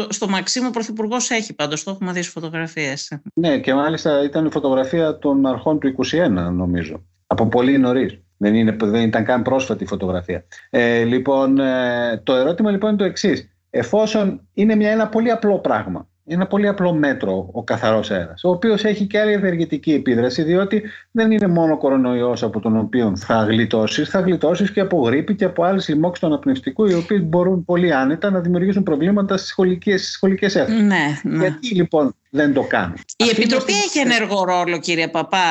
ότι... 0.00 0.14
στο 0.14 0.28
Μαξίμου 0.28 0.70
Πρωθυπουργός 0.70 1.30
έχει 1.30 1.54
πάντως, 1.54 1.84
το 1.84 1.90
έχουμε 1.90 2.12
δει 2.12 2.20
στις 2.20 2.32
φωτογραφίες. 2.32 3.18
Ναι 3.34 3.58
και 3.58 3.74
μάλιστα 3.74 4.24
ήταν 4.24 4.46
η 4.46 4.50
φωτογραφία 4.50 5.18
των 5.18 5.46
αρχών 5.46 5.78
του 5.78 5.94
21 6.12 6.28
νομίζω, 6.52 7.04
από 7.26 7.46
πολύ 7.46 7.78
νωρίς. 7.78 8.20
Δεν, 8.36 8.54
είναι, 8.54 8.76
δεν 8.80 9.02
ήταν 9.02 9.24
καν 9.24 9.42
πρόσφατη 9.42 9.84
η 9.84 9.86
φωτογραφία. 9.86 10.44
Ε, 10.70 11.04
λοιπόν, 11.04 11.58
ε, 11.58 12.20
το 12.24 12.34
ερώτημα 12.34 12.70
λοιπόν 12.70 12.88
είναι 12.88 12.98
το 12.98 13.04
εξής. 13.04 13.48
Εφόσον 13.70 14.40
είναι 14.54 14.74
μια, 14.74 14.90
ένα 14.90 15.08
πολύ 15.08 15.30
απλό 15.30 15.58
πράγμα, 15.58 16.08
ένα 16.26 16.46
πολύ 16.46 16.68
απλό 16.68 16.92
μέτρο 16.92 17.48
ο 17.52 17.62
καθαρός 17.64 18.10
αέρας, 18.10 18.44
ο 18.44 18.50
οποίος 18.50 18.84
έχει 18.84 19.06
και 19.06 19.20
άλλη 19.20 19.32
ευεργετική 19.32 19.92
επίδραση, 19.92 20.42
διότι 20.42 20.82
δεν 21.10 21.30
είναι 21.30 21.46
μόνο 21.46 21.78
κορονοϊός 21.78 22.42
από 22.42 22.60
τον 22.60 22.76
οποίο 22.76 23.16
θα 23.16 23.42
γλιτώσεις, 23.42 24.08
θα 24.08 24.20
γλιτώσεις 24.20 24.70
και 24.70 24.80
από 24.80 25.00
γρήπη 25.06 25.34
και 25.34 25.44
από 25.44 25.62
άλλες 25.62 25.88
λοιμώξεις 25.88 26.20
του 26.20 26.26
αναπνευστικού, 26.26 26.86
οι 26.86 26.94
οποίε 26.94 27.18
μπορούν 27.18 27.64
πολύ 27.64 27.94
άνετα 27.94 28.30
να 28.30 28.40
δημιουργήσουν 28.40 28.82
προβλήματα 28.82 29.36
στις 29.36 29.50
σχολικέ 30.10 30.44
αίθουσες. 30.44 30.68
Ναι, 30.68 31.20
ναι. 31.22 31.38
Γιατί 31.38 31.74
λοιπόν 31.74 32.14
δεν 32.30 32.52
το 32.52 32.62
κάνουν. 32.62 32.94
Η 33.16 33.28
Επιτροπή 33.30 33.72
έχει 33.72 33.98
ενεργό 33.98 34.44
ρόλο, 34.44 34.78
κύριε 34.78 35.08
Παπά. 35.08 35.46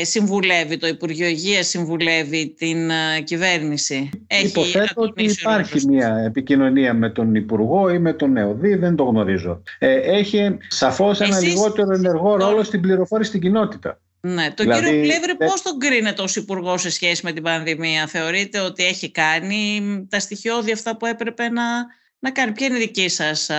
Ε, 0.00 0.04
συμβουλεύει 0.04 0.76
το 0.76 0.86
Υπουργείο 0.86 1.26
Υγείας, 1.26 1.68
συμβουλεύει 1.68 2.54
την 2.58 2.90
ε, 2.90 3.20
κυβέρνηση. 3.24 4.10
Έχει 4.26 4.46
Υποθέτω 4.46 5.02
ότι 5.02 5.24
υπάρχει 5.24 5.86
μια 5.86 6.16
επικοινωνία 6.26 6.94
με 6.94 7.10
τον 7.10 7.34
Υπουργό 7.34 7.90
ή 7.90 7.98
με 7.98 8.12
τον 8.12 8.36
ΕΟΔΗ, 8.36 8.74
δεν 8.74 8.96
το 8.96 9.04
γνωρίζω. 9.04 9.62
Ε, 9.78 9.94
έχει 9.94 10.56
σαφώς 10.68 11.20
ένα 11.20 11.38
λιγότερο 11.40 11.94
ενεργό 11.94 12.36
ρόλο 12.36 12.62
στην 12.62 12.80
πληροφόρηση 12.80 13.28
στην 13.28 13.40
κοινότητα. 13.40 13.98
Ναι, 14.20 14.50
τον 14.54 14.66
δηλαδή, 14.66 14.84
κύριο 14.84 15.00
Πλεύρη 15.00 15.36
ε... 15.38 15.46
πώς 15.46 15.62
τον 15.62 15.78
κρίνεται 15.78 16.22
ως 16.22 16.36
υπουργό 16.36 16.78
σε 16.78 16.90
σχέση 16.90 17.20
με 17.24 17.32
την 17.32 17.42
πανδημία; 17.42 18.06
Θεωρείτε 18.06 18.60
ότι 18.60 18.84
έχει 18.84 19.10
κάνει 19.10 19.80
τα 20.10 20.20
στοιχειώδη 20.20 20.72
αυτά 20.72 20.96
που 20.96 21.06
έπρεπε 21.06 21.48
να, 21.48 21.62
να 22.18 22.30
κάνει. 22.30 22.52
Ποια 22.52 22.66
είναι 22.66 22.76
η 22.76 22.80
δική 22.80 23.08
σας 23.08 23.50
α, 23.50 23.56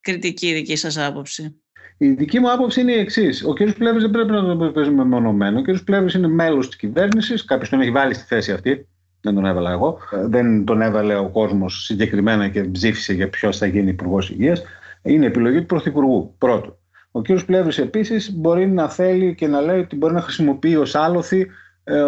κριτική, 0.00 0.46
η 0.46 0.52
δική 0.52 0.76
σας 0.76 0.98
άποψη; 0.98 1.62
Η 1.98 2.08
δική 2.08 2.38
μου 2.38 2.52
άποψη 2.52 2.80
είναι 2.80 2.92
η 2.92 2.98
εξής. 2.98 3.44
Ο 3.44 3.52
κ. 3.52 3.56
Πλεύρης 3.56 4.02
δεν 4.02 4.10
πρέπει 4.10 4.30
να 4.30 4.42
τον 4.42 4.72
παίζουμε 4.72 5.04
μονομένο. 5.04 5.58
Ο 5.58 5.62
κ. 5.62 5.78
Πλεύρης 5.84 6.14
είναι 6.14 6.28
μέλος 6.28 6.66
της 6.66 6.76
κυβέρνησης. 6.76 7.44
Κάποιος 7.44 7.68
τον 7.68 7.80
έχει 7.80 7.90
βάλει 7.90 8.14
στη 8.14 8.24
θέση 8.26 8.52
αυτή. 8.52 8.88
Δεν 9.20 9.34
τον 9.34 9.46
έβαλα 9.46 9.70
εγώ. 9.70 9.98
Δεν 10.26 10.64
τον 10.64 10.82
έβαλε 10.82 11.16
ο 11.16 11.28
κόσμος 11.28 11.84
συγκεκριμένα 11.84 12.48
και 12.48 12.62
ψήφισε 12.62 13.12
για 13.12 13.28
ποιος 13.28 13.58
θα 13.58 13.66
γίνει 13.66 13.90
υπουργός 13.90 14.30
υγείας. 14.30 14.62
Είναι 15.02 15.26
επιλογή 15.26 15.58
του 15.58 15.66
Πρωθυπουργού. 15.66 16.34
Πρώτο. 16.38 16.78
Ο 17.10 17.22
κ. 17.22 17.26
Πλεύρης 17.46 17.78
επίσης 17.78 18.32
μπορεί 18.32 18.68
να 18.68 18.88
θέλει 18.88 19.34
και 19.34 19.46
να 19.46 19.60
λέει 19.60 19.78
ότι 19.78 19.96
μπορεί 19.96 20.14
να 20.14 20.20
χρησιμοποιεί 20.20 20.76
ως 20.76 20.94
άλοθη 20.94 21.40
ε, 21.40 21.46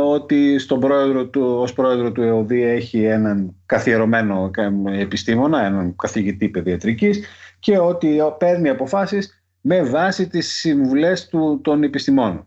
ότι 0.07 0.59
στον 0.59 0.81
πρόεδρο 0.81 1.26
του, 1.26 1.57
ως 1.59 1.73
πρόεδρο 1.73 2.12
του 2.12 2.23
ΕΟΔΗ 2.23 2.62
έχει 2.62 3.05
έναν 3.05 3.55
καθιερωμένο 3.67 4.50
επιστήμονα, 4.99 5.64
έναν 5.64 5.97
καθηγητή 5.97 6.49
παιδιατρικής 6.49 7.26
και 7.59 7.79
ότι 7.79 8.19
παίρνει 8.38 8.69
αποφάσεις 8.69 9.45
με 9.61 9.83
βάση 9.83 10.29
τις 10.29 10.52
συμβουλές 10.52 11.29
του, 11.29 11.61
των 11.62 11.83
επιστημόνων. 11.83 12.47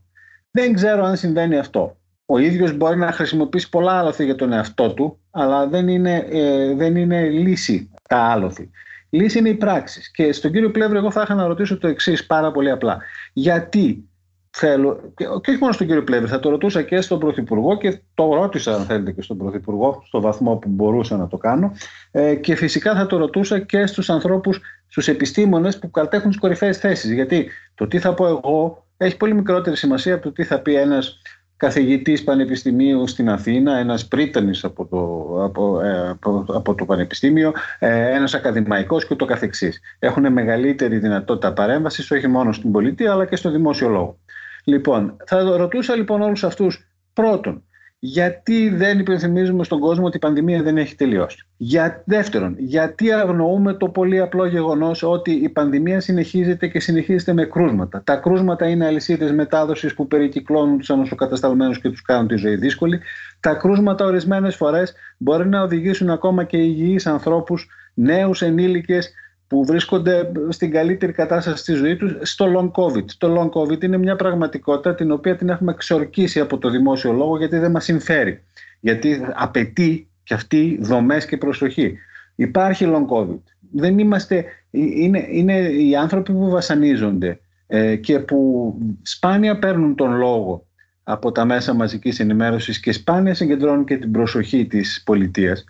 Δεν 0.51 0.73
ξέρω 0.73 1.03
αν 1.05 1.17
συμβαίνει 1.17 1.57
αυτό. 1.57 1.97
Ο 2.25 2.37
ίδιος 2.37 2.77
μπορεί 2.77 2.97
να 2.97 3.11
χρησιμοποιήσει 3.11 3.69
πολλά 3.69 3.99
άλοθη 3.99 4.25
για 4.25 4.35
τον 4.35 4.51
εαυτό 4.51 4.93
του, 4.93 5.19
αλλά 5.31 5.67
δεν 5.67 5.87
είναι, 5.87 6.27
ε, 6.29 6.73
δεν 6.73 6.95
είναι 6.95 7.29
λύση 7.29 7.89
τα 8.09 8.17
άλοθη. 8.17 8.69
Λύση 9.09 9.37
είναι 9.37 9.49
οι 9.49 9.53
πράξεις. 9.53 10.11
Και 10.11 10.31
στον 10.31 10.51
κύριο 10.51 10.71
Πλεύρη 10.71 10.97
εγώ 10.97 11.11
θα 11.11 11.21
είχα 11.21 11.33
να 11.33 11.47
ρωτήσω 11.47 11.77
το 11.77 11.87
εξής 11.87 12.25
πάρα 12.25 12.51
πολύ 12.51 12.69
απλά. 12.69 12.97
Γιατί 13.33 14.09
θέλω, 14.57 15.11
και 15.15 15.49
όχι 15.49 15.59
μόνο 15.59 15.73
στον 15.73 15.87
κύριο 15.87 16.03
Πλεύρη, 16.03 16.27
θα 16.27 16.39
το 16.39 16.49
ρωτούσα 16.49 16.81
και 16.81 17.01
στον 17.01 17.19
Πρωθυπουργό 17.19 17.77
και 17.77 17.99
το 18.13 18.33
ρώτησα 18.33 18.75
αν 18.75 18.85
θέλετε 18.85 19.11
και 19.11 19.21
στον 19.21 19.37
Πρωθυπουργό 19.37 20.03
στο 20.07 20.21
βαθμό 20.21 20.55
που 20.55 20.69
μπορούσα 20.69 21.17
να 21.17 21.27
το 21.27 21.37
κάνω 21.37 21.71
ε, 22.11 22.35
και 22.35 22.55
φυσικά 22.55 22.95
θα 22.95 23.05
το 23.05 23.17
ρωτούσα 23.17 23.59
και 23.59 23.85
στους 23.85 24.09
ανθρώπους 24.09 24.61
στους 24.87 25.07
επιστήμονες 25.07 25.79
που 25.79 25.91
κατέχουν 25.91 26.29
τις 26.29 26.39
κορυφαίες 26.39 26.77
θέσεις. 26.77 27.11
Γιατί 27.11 27.49
το 27.75 27.87
τι 27.87 27.99
θα 27.99 28.13
πω 28.13 28.27
εγώ 28.27 28.85
έχει 28.97 29.17
πολύ 29.17 29.33
μικρότερη 29.33 29.77
σημασία 29.77 30.13
από 30.13 30.23
το 30.23 30.31
τι 30.31 30.43
θα 30.43 30.59
πει 30.59 30.75
ένας 30.75 31.21
καθηγητής 31.57 32.23
πανεπιστημίου 32.23 33.07
στην 33.07 33.29
Αθήνα, 33.29 33.77
ένας 33.77 34.07
πρίτανη 34.07 34.59
από 34.61 34.85
το, 34.85 35.43
από, 35.43 35.81
ε, 35.81 36.09
από, 36.09 36.45
από, 36.47 36.75
το 36.75 36.85
πανεπιστήμιο, 36.85 37.53
ε, 37.79 38.15
ένας 38.15 38.33
ακαδημαϊκός 38.33 39.05
και 39.05 39.13
ούτω 39.13 39.25
καθεξής. 39.25 39.81
Έχουν 39.99 40.31
μεγαλύτερη 40.31 40.97
δυνατότητα 40.97 41.53
παρέμβασης 41.53 42.11
όχι 42.11 42.27
μόνο 42.27 42.51
στην 42.51 42.71
πολιτεία 42.71 43.11
αλλά 43.11 43.25
και 43.25 43.35
στο 43.35 43.51
δημόσιο 43.51 43.89
λόγο. 43.89 44.17
Λοιπόν, 44.65 45.17
θα 45.25 45.57
ρωτούσα 45.57 45.95
λοιπόν 45.95 46.21
όλους 46.21 46.43
αυτούς 46.43 46.87
πρώτον, 47.13 47.63
γιατί 47.99 48.69
δεν 48.69 48.99
υπενθυμίζουμε 48.99 49.63
στον 49.63 49.79
κόσμο 49.79 50.05
ότι 50.05 50.17
η 50.17 50.19
πανδημία 50.19 50.63
δεν 50.63 50.77
έχει 50.77 50.95
τελειώσει; 50.95 51.47
Για 51.57 52.03
δεύτερον, 52.05 52.55
γιατί 52.57 53.11
αγνοούμε 53.11 53.73
το 53.73 53.89
πολύ 53.89 54.19
απλό 54.19 54.45
γεγονός 54.45 55.03
ότι 55.03 55.31
η 55.31 55.49
πανδημία 55.49 55.99
συνεχίζεται 55.99 56.67
και 56.67 56.79
συνεχίζεται 56.79 57.33
με 57.33 57.45
κρούσματα; 57.45 58.01
Τα 58.03 58.15
κρούσματα 58.15 58.67
είναι 58.67 58.85
αλυσίδες 58.85 59.31
μετάδοσης 59.31 59.93
που 59.93 60.07
περικυκλώνουν 60.07 60.77
τους 60.77 60.89
ανοσοκατασταλμένου 60.89 61.73
και 61.73 61.89
τους 61.89 62.01
κάνουν 62.01 62.27
τη 62.27 62.35
ζωή 62.35 62.55
δύσκολη. 62.55 62.99
Τα 63.39 63.53
κρούσματα 63.53 64.05
ορισμένες 64.05 64.55
φορές 64.55 64.93
μπορεί 65.17 65.47
να 65.47 65.61
οδηγήσουν 65.61 66.09
ακόμα 66.09 66.43
και 66.43 66.57
υγιείς 66.57 67.07
ανθρώπους, 67.07 67.67
νέους 67.93 68.41
ενήλικες, 68.41 69.13
που 69.55 69.65
βρίσκονται 69.65 70.31
στην 70.49 70.71
καλύτερη 70.71 71.11
κατάσταση 71.11 71.57
στη 71.57 71.73
ζωή 71.73 71.95
τους 71.95 72.15
στο 72.21 72.45
long 72.55 72.81
covid. 72.81 73.05
Το 73.17 73.35
long 73.41 73.61
covid 73.61 73.83
είναι 73.83 73.97
μια 73.97 74.15
πραγματικότητα 74.15 74.95
την 74.95 75.11
οποία 75.11 75.35
την 75.35 75.49
έχουμε 75.49 75.71
εξορκίσει 75.71 76.39
από 76.39 76.57
το 76.57 76.69
δημόσιο 76.69 77.11
λόγο 77.11 77.37
γιατί 77.37 77.57
δεν 77.57 77.71
μας 77.71 77.83
συμφέρει. 77.83 78.43
Γιατί 78.79 79.21
απαιτεί 79.33 80.07
και 80.23 80.33
αυτή 80.33 80.77
δομές 80.81 81.25
και 81.25 81.37
προσοχή. 81.37 81.97
Υπάρχει 82.35 82.85
long 82.93 83.15
covid. 83.15 83.39
Δεν 83.71 83.99
είμαστε, 83.99 84.45
είναι, 84.71 85.27
είναι 85.29 85.53
οι 85.59 85.95
άνθρωποι 85.95 86.31
που 86.31 86.49
βασανίζονται 86.49 87.39
ε, 87.67 87.95
και 87.95 88.19
που 88.19 88.73
σπάνια 89.01 89.59
παίρνουν 89.59 89.95
τον 89.95 90.15
λόγο 90.15 90.65
από 91.07 91.31
τα 91.31 91.45
μέσα 91.45 91.73
μαζικής 91.73 92.19
ενημέρωσης 92.19 92.79
και 92.79 92.91
σπάνια 92.91 93.33
συγκεντρώνουν 93.33 93.85
και 93.85 93.97
την 93.97 94.11
προσοχή 94.11 94.65
της 94.65 95.01
πολιτείας. 95.05 95.63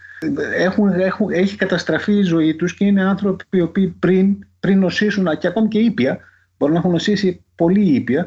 Έχουν, 0.57 0.89
έχουν, 0.89 1.31
έχει 1.31 1.55
καταστραφεί 1.55 2.13
η 2.13 2.21
ζωή 2.21 2.55
τους 2.55 2.75
και 2.75 2.85
είναι 2.85 3.03
άνθρωποι 3.03 3.45
οι 3.49 3.61
οποίοι 3.61 3.87
πριν, 3.87 4.45
πριν 4.59 4.79
νοσήσουν 4.79 5.37
και 5.37 5.47
ακόμη 5.47 5.67
και 5.67 5.79
ήπια, 5.79 6.19
μπορούν 6.57 6.73
να 6.73 6.79
έχουν 6.79 6.91
νοσήσει 6.91 7.43
πολύ 7.55 7.95
ήπια, 7.95 8.25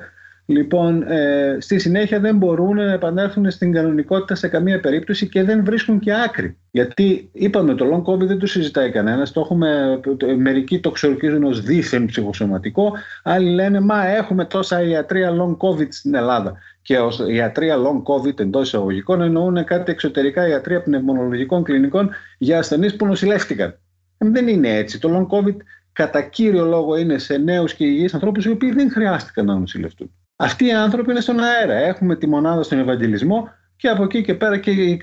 Λοιπόν, 0.51 1.03
ε, 1.03 1.57
στη 1.61 1.79
συνέχεια 1.79 2.21
δεν 2.21 2.37
μπορούν 2.37 2.77
να 2.77 2.93
επανέλθουν 2.93 3.51
στην 3.51 3.73
κανονικότητα 3.73 4.35
σε 4.35 4.49
καμία 4.49 4.81
περίπτωση 4.81 5.29
και 5.29 5.43
δεν 5.43 5.65
βρίσκουν 5.65 5.99
και 5.99 6.15
άκρη. 6.15 6.57
Γιατί 6.71 7.29
είπαμε 7.33 7.75
το 7.75 7.87
long 7.93 8.13
covid 8.13 8.27
δεν 8.27 8.39
το 8.39 8.47
συζητάει 8.47 8.91
κανένας. 8.91 9.33
Το 9.33 9.41
έχουμε, 9.41 10.01
μερικοί 10.39 10.81
το 10.81 10.91
ξορκίζουν 10.91 11.45
ως 11.45 11.63
δίθεν 11.63 12.07
ψυχοσωματικό. 12.07 12.93
Άλλοι 13.23 13.51
λένε 13.51 13.81
Μα 13.81 14.07
έχουμε 14.07 14.45
τόσα 14.45 14.83
ιατρία 14.83 15.31
long 15.31 15.57
covid 15.57 15.87
στην 15.89 16.15
Ελλάδα. 16.15 16.57
Και 16.83 16.99
ως 16.99 17.25
ιατρία 17.29 17.77
long 17.77 18.03
covid 18.03 18.41
εντός 18.41 18.67
εισαγωγικών 18.67 19.21
εννοούν 19.21 19.65
κάτι 19.65 19.91
εξωτερικά 19.91 20.49
ιατρία 20.49 20.83
πνευμονολογικών 20.83 21.63
κλινικών 21.63 22.11
για 22.39 22.59
ασθενείς 22.59 22.97
που 22.97 23.07
νοσηλεύτηκαν. 23.07 23.79
Ε, 24.19 24.29
δεν 24.29 24.49
είναι 24.49 24.77
έτσι. 24.77 25.01
Το 25.01 25.11
long 25.31 25.37
covid 25.37 25.57
κατά 25.93 26.23
κύριο 26.23 26.65
λόγο 26.65 26.97
είναι 26.97 27.19
σε 27.19 27.37
νέους 27.37 27.75
και 27.75 27.85
υγιείς 27.85 28.15
ανθρώπους 28.15 28.45
οι 28.45 28.51
οποίοι 28.51 28.73
δεν 28.73 28.91
χρειάστηκαν 28.91 29.45
να 29.45 29.59
νοσηλευτούν. 29.59 30.11
Αυτοί 30.41 30.67
οι 30.67 30.73
άνθρωποι 30.73 31.11
είναι 31.11 31.21
στον 31.21 31.41
αέρα. 31.41 31.75
Έχουμε 31.75 32.17
τη 32.17 32.27
μονάδα 32.27 32.63
στον 32.63 32.79
Ευαγγελισμό 32.79 33.49
και 33.77 33.89
από 33.89 34.03
εκεί 34.03 34.23
και 34.23 34.35
πέρα 34.35 34.59
και 34.59 34.97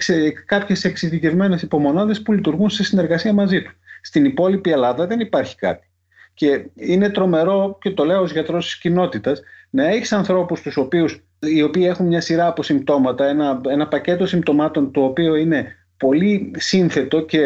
κάποιες 0.45 0.83
εξειδικευμένες 0.83 1.61
υπομονάδες 1.61 2.21
που 2.21 2.33
λειτουργούν 2.33 2.69
σε 2.69 2.83
συνεργασία 2.83 3.33
μαζί 3.33 3.61
τους. 3.61 3.77
Στην 4.01 4.25
υπόλοιπη 4.25 4.71
Ελλάδα 4.71 5.07
δεν 5.07 5.19
υπάρχει 5.19 5.55
κάτι. 5.55 5.89
Και 6.33 6.65
είναι 6.75 7.09
τρομερό, 7.09 7.77
και 7.81 7.91
το 7.91 8.03
λέω 8.05 8.21
ως 8.21 8.31
γιατρός 8.31 8.65
της 8.65 8.77
κοινότητας, 8.77 9.41
να 9.69 9.87
έχεις 9.87 10.11
ανθρώπους 10.11 10.61
τους 10.61 10.77
οποίους, 10.77 11.23
οι 11.39 11.61
οποίοι 11.61 11.85
έχουν 11.87 12.07
μια 12.07 12.21
σειρά 12.21 12.47
από 12.47 12.63
συμπτώματα, 12.63 13.25
ένα, 13.25 13.61
ένα 13.69 13.87
πακέτο 13.87 14.25
συμπτωμάτων 14.25 14.91
το 14.91 15.03
οποίο 15.03 15.35
είναι 15.35 15.75
πολύ 15.97 16.51
σύνθετο 16.57 17.21
και 17.21 17.39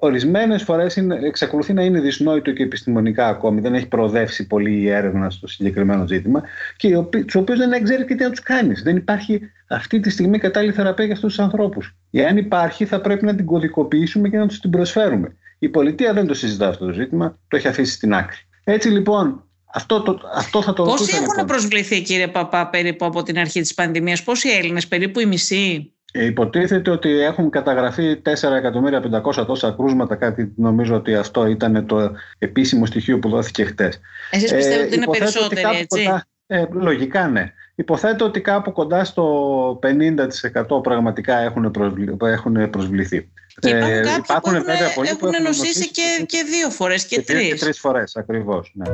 Ορισμένες 0.00 0.62
φορές 0.62 0.96
εξακολουθεί 1.24 1.72
να 1.72 1.82
είναι 1.82 2.00
δυσνόητο 2.00 2.52
και 2.52 2.62
επιστημονικά 2.62 3.28
ακόμη, 3.28 3.60
δεν 3.60 3.74
έχει 3.74 3.86
προοδεύσει 3.86 4.46
πολύ 4.46 4.80
η 4.80 4.88
έρευνα 4.88 5.30
στο 5.30 5.46
συγκεκριμένο 5.46 6.06
ζήτημα 6.06 6.42
και 6.76 6.96
τους 7.24 7.34
οποίους 7.34 7.58
δεν 7.58 7.82
ξέρει 7.82 8.04
και 8.04 8.14
τι 8.14 8.22
να 8.22 8.30
τους 8.30 8.40
κάνεις. 8.40 8.82
Δεν 8.82 8.96
υπάρχει 8.96 9.40
αυτή 9.68 10.00
τη 10.00 10.10
στιγμή 10.10 10.38
κατάλληλη 10.38 10.72
θεραπεία 10.72 11.04
για 11.04 11.14
αυτούς 11.14 11.34
τους 11.34 11.44
ανθρώπους. 11.44 11.96
Εάν 12.10 12.36
υπάρχει, 12.36 12.84
θα 12.84 13.00
πρέπει 13.00 13.24
να 13.24 13.34
την 13.34 13.44
κωδικοποιήσουμε 13.44 14.28
και 14.28 14.36
να 14.36 14.46
τους 14.46 14.60
την 14.60 14.70
προσφέρουμε. 14.70 15.36
Η 15.58 15.68
πολιτεία 15.68 16.12
δεν 16.12 16.26
το 16.26 16.34
συζητά 16.34 16.68
αυτό 16.68 16.86
το 16.86 16.92
ζήτημα, 16.92 17.38
το 17.48 17.56
έχει 17.56 17.68
αφήσει 17.68 17.92
στην 17.92 18.14
άκρη. 18.14 18.38
Έτσι 18.64 18.88
λοιπόν, 18.88 19.44
αυτό, 19.74 20.02
το, 20.02 20.20
αυτό 20.34 20.62
θα 20.62 20.72
το 20.72 20.82
Πόσοι 20.82 21.10
έχουν 21.14 21.26
λοιπόν. 21.26 21.46
προσβληθεί, 21.46 22.02
κύριε 22.02 22.28
Παπά, 22.28 22.68
περίπου 22.68 23.04
από 23.04 23.22
την 23.22 23.38
αρχή 23.38 23.60
της 23.60 23.74
πανδημίας, 23.74 24.22
πόσοι 24.22 24.48
Έλληνες, 24.48 24.88
περίπου 24.88 25.20
οι 25.20 25.26
μισοί. 25.26 25.92
Ε, 26.12 26.24
υποτίθεται 26.24 26.90
ότι 26.90 27.20
έχουν 27.20 27.50
καταγραφεί 27.50 28.22
4.500.000 28.24 29.46
τόσα 29.46 29.70
κρούσματα, 29.70 30.14
κάτι 30.14 30.52
νομίζω 30.56 30.94
ότι 30.94 31.14
αυτό 31.14 31.46
ήταν 31.46 31.86
το 31.86 32.12
επίσημο 32.38 32.86
στοιχείο 32.86 33.18
που 33.18 33.28
δόθηκε 33.28 33.64
χτες. 33.64 34.00
Εσείς 34.30 34.54
πιστεύετε 34.54 34.82
ε, 34.82 34.86
ότι 34.86 34.94
είναι 34.94 35.06
περισσότεροι, 35.18 35.62
έτσι; 35.80 36.08
Ε, 36.46 36.64
λογικά 36.72 37.28
ναι. 37.28 37.52
Υποθέτω 37.74 38.24
ότι 38.24 38.40
κάπου 38.40 38.72
κοντά 38.72 39.04
στο 39.04 39.78
50% 39.82 40.82
πραγματικά 40.82 41.38
έχουν, 41.38 41.70
προσβλη... 41.70 42.16
έχουν 42.22 42.70
προσβληθεί. 42.70 43.30
Και 43.60 43.68
υπάρχουν 43.68 43.92
ε, 43.92 44.00
κάποιοι 44.00 44.22
υπάρχουν 44.24 44.62
που 44.62 44.70
έχουν, 44.70 45.04
έχουν, 45.04 45.34
έχουν 45.34 45.42
νοσήσει 45.42 45.90
και, 45.90 46.24
και 46.26 46.44
δύο 46.50 46.70
φορές 46.70 47.06
και, 47.06 47.16
και 47.16 47.22
τρεις. 47.22 47.48
Και 47.48 47.54
τρεις 47.54 47.78
φορές 47.78 48.16
ακριβώς, 48.16 48.72
ναι. 48.74 48.86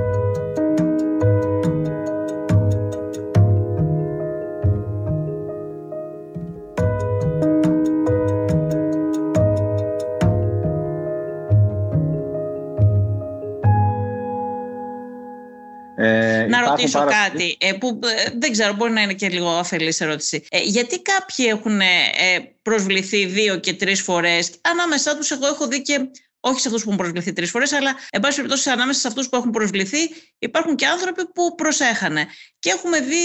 Ρωτήσω 16.77 17.05
κάτι 17.05 17.57
ε, 17.61 17.73
που 17.73 18.01
ε, 18.05 18.31
δεν 18.39 18.53
ξέρω, 18.53 18.73
μπορεί 18.73 18.93
να 18.93 19.03
είναι 19.03 19.15
και 19.15 19.29
λίγο 19.29 19.49
αφελής 19.49 20.01
ερώτηση. 20.01 20.47
Ε, 20.51 20.61
γιατί 20.61 21.03
κάποιοι 21.03 21.47
έχουν 21.49 21.81
προσβληθεί 22.63 23.27
δύο 23.27 23.57
και 23.57 23.75
τρεις 23.75 24.03
φορές, 24.03 24.51
ανάμεσά 24.61 25.17
τους 25.17 25.31
εγώ 25.31 25.47
έχω 25.47 25.67
δει 25.67 25.83
και 25.83 26.09
όχι 26.47 26.61
σε 26.61 26.69
αυτούς 26.69 26.83
που 26.83 26.89
έχουν 26.91 27.03
προσβληθεί 27.03 27.33
τρεις 27.33 27.51
φορές, 27.51 27.73
αλλά 27.73 27.95
εν 28.11 28.21
πάση 28.21 28.37
περιπτώσει 28.37 28.71
ανάμεσα 28.71 29.01
σε 29.01 29.09
αυτούς 29.09 29.29
που 29.29 29.37
έχουν 29.37 29.51
προσβληθεί 29.51 29.99
υπάρχουν 30.39 30.77
και 30.77 30.87
άνθρωποι 30.87 31.27
που 31.33 31.55
προσέχανε. 31.55 32.27
Και 32.59 32.71
έχουμε 32.71 33.01
δει, 33.01 33.17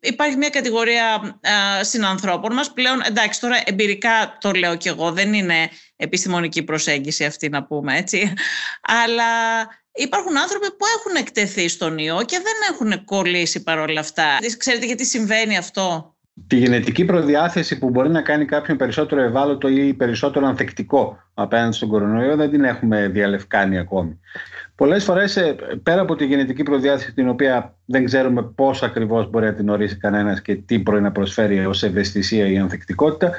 υπάρχει 0.00 0.36
μια 0.36 0.48
κατηγορία 0.48 1.14
α, 1.14 1.84
συνανθρώπων 1.84 2.52
μας 2.52 2.72
πλέον. 2.72 3.00
Εντάξει, 3.04 3.40
τώρα 3.40 3.62
εμπειρικά 3.64 4.36
το 4.40 4.50
λέω 4.50 4.76
κι 4.76 4.88
εγώ, 4.88 5.12
δεν 5.12 5.32
είναι 5.32 5.70
επιστημονική 5.96 6.62
προσέγγιση 6.62 7.24
αυτή 7.24 7.48
να 7.48 7.64
πούμε 7.64 7.96
έτσι. 7.96 8.32
Αλλά 8.82 9.24
υπάρχουν 9.98 10.38
άνθρωποι 10.38 10.66
που 10.66 10.84
έχουν 10.98 11.20
εκτεθεί 11.20 11.68
στον 11.68 11.98
ιό 11.98 12.22
και 12.24 12.40
δεν 12.42 12.54
έχουν 12.70 13.04
κολλήσει 13.04 13.62
παρόλα 13.62 14.00
αυτά. 14.00 14.26
Ξέρετε 14.58 14.86
γιατί 14.86 15.04
συμβαίνει 15.04 15.56
αυτό; 15.56 16.16
Τη 16.46 16.56
γενετική 16.56 17.04
προδιάθεση 17.04 17.78
που 17.78 17.90
μπορεί 17.90 18.08
να 18.08 18.22
κάνει 18.22 18.44
κάποιον 18.44 18.76
περισσότερο 18.76 19.20
ευάλωτο 19.22 19.68
ή 19.68 19.94
περισσότερο 19.94 20.46
ανθεκτικό 20.46 21.18
απέναντι 21.34 21.74
στον 21.74 21.88
κορονοϊό 21.88 22.36
δεν 22.36 22.50
την 22.50 22.64
έχουμε 22.64 23.08
διαλευκάνει 23.08 23.78
ακόμη. 23.78 24.20
Πολλές 24.74 25.04
φορές 25.04 25.36
ε, 25.36 25.56
πέρα 25.82 26.00
από 26.00 26.16
τη 26.16 26.24
γενετική 26.26 26.62
προδιάθεση 26.62 27.12
την 27.12 27.28
οποία 27.28 27.76
δεν 27.84 28.04
ξέρουμε 28.04 28.42
πώς 28.42 28.82
ακριβώς 28.82 29.30
μπορεί 29.30 29.46
να 29.46 29.54
την 29.54 29.68
ορίσει 29.68 29.96
κανένας 29.96 30.42
και 30.42 30.54
τι 30.54 30.78
μπορεί 30.78 31.00
να 31.00 31.12
προσφέρει 31.12 31.66
ως 31.66 31.82
ευαισθησία 31.82 32.46
ή 32.46 32.58
ανθεκτικότητα 32.58 33.26
ε, 33.26 33.32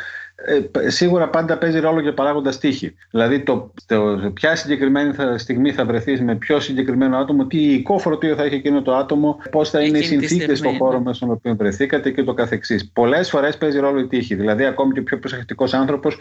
σίγουρα 0.87 1.29
πάντα 1.29 1.57
παίζει 1.57 1.79
ρόλο 1.79 2.01
και 2.01 2.11
παράγοντας 2.11 2.57
τύχη. 2.59 2.95
Δηλαδή, 3.11 3.39
το, 3.39 3.73
το, 3.85 4.31
ποια 4.33 4.55
συγκεκριμένη 4.55 5.13
θα, 5.13 5.37
στιγμή 5.37 5.71
θα 5.71 5.85
βρεθείς 5.85 6.21
με 6.21 6.35
ποιο 6.35 6.59
συγκεκριμένο 6.59 7.17
άτομο, 7.17 7.45
τι 7.45 7.57
υλικό 7.57 7.97
φορτίο 7.97 8.35
θα 8.35 8.43
έχει 8.43 8.55
εκείνο 8.55 8.81
το 8.81 8.95
άτομο, 8.95 9.37
πώς 9.51 9.69
θα 9.69 9.81
είναι 9.81 9.97
οι 9.97 10.03
συνθήκες 10.03 10.57
στον 10.57 10.77
χώρο 10.77 10.97
ναι. 10.97 11.03
μέσα 11.03 11.15
στον 11.15 11.31
οποίο 11.31 11.55
βρεθήκατε 11.55 12.11
και 12.11 12.23
το 12.23 12.33
καθεξής. 12.33 12.91
Πολλές 12.91 13.29
φορές 13.29 13.57
παίζει 13.57 13.79
ρόλο 13.79 13.99
η 13.99 14.07
τύχη. 14.07 14.35
Δηλαδή, 14.35 14.65
ακόμη 14.65 14.93
και 14.93 14.99
ο 14.99 15.03
πιο 15.03 15.19
προσεκτικός 15.19 15.73
άνθρωπος, 15.73 16.17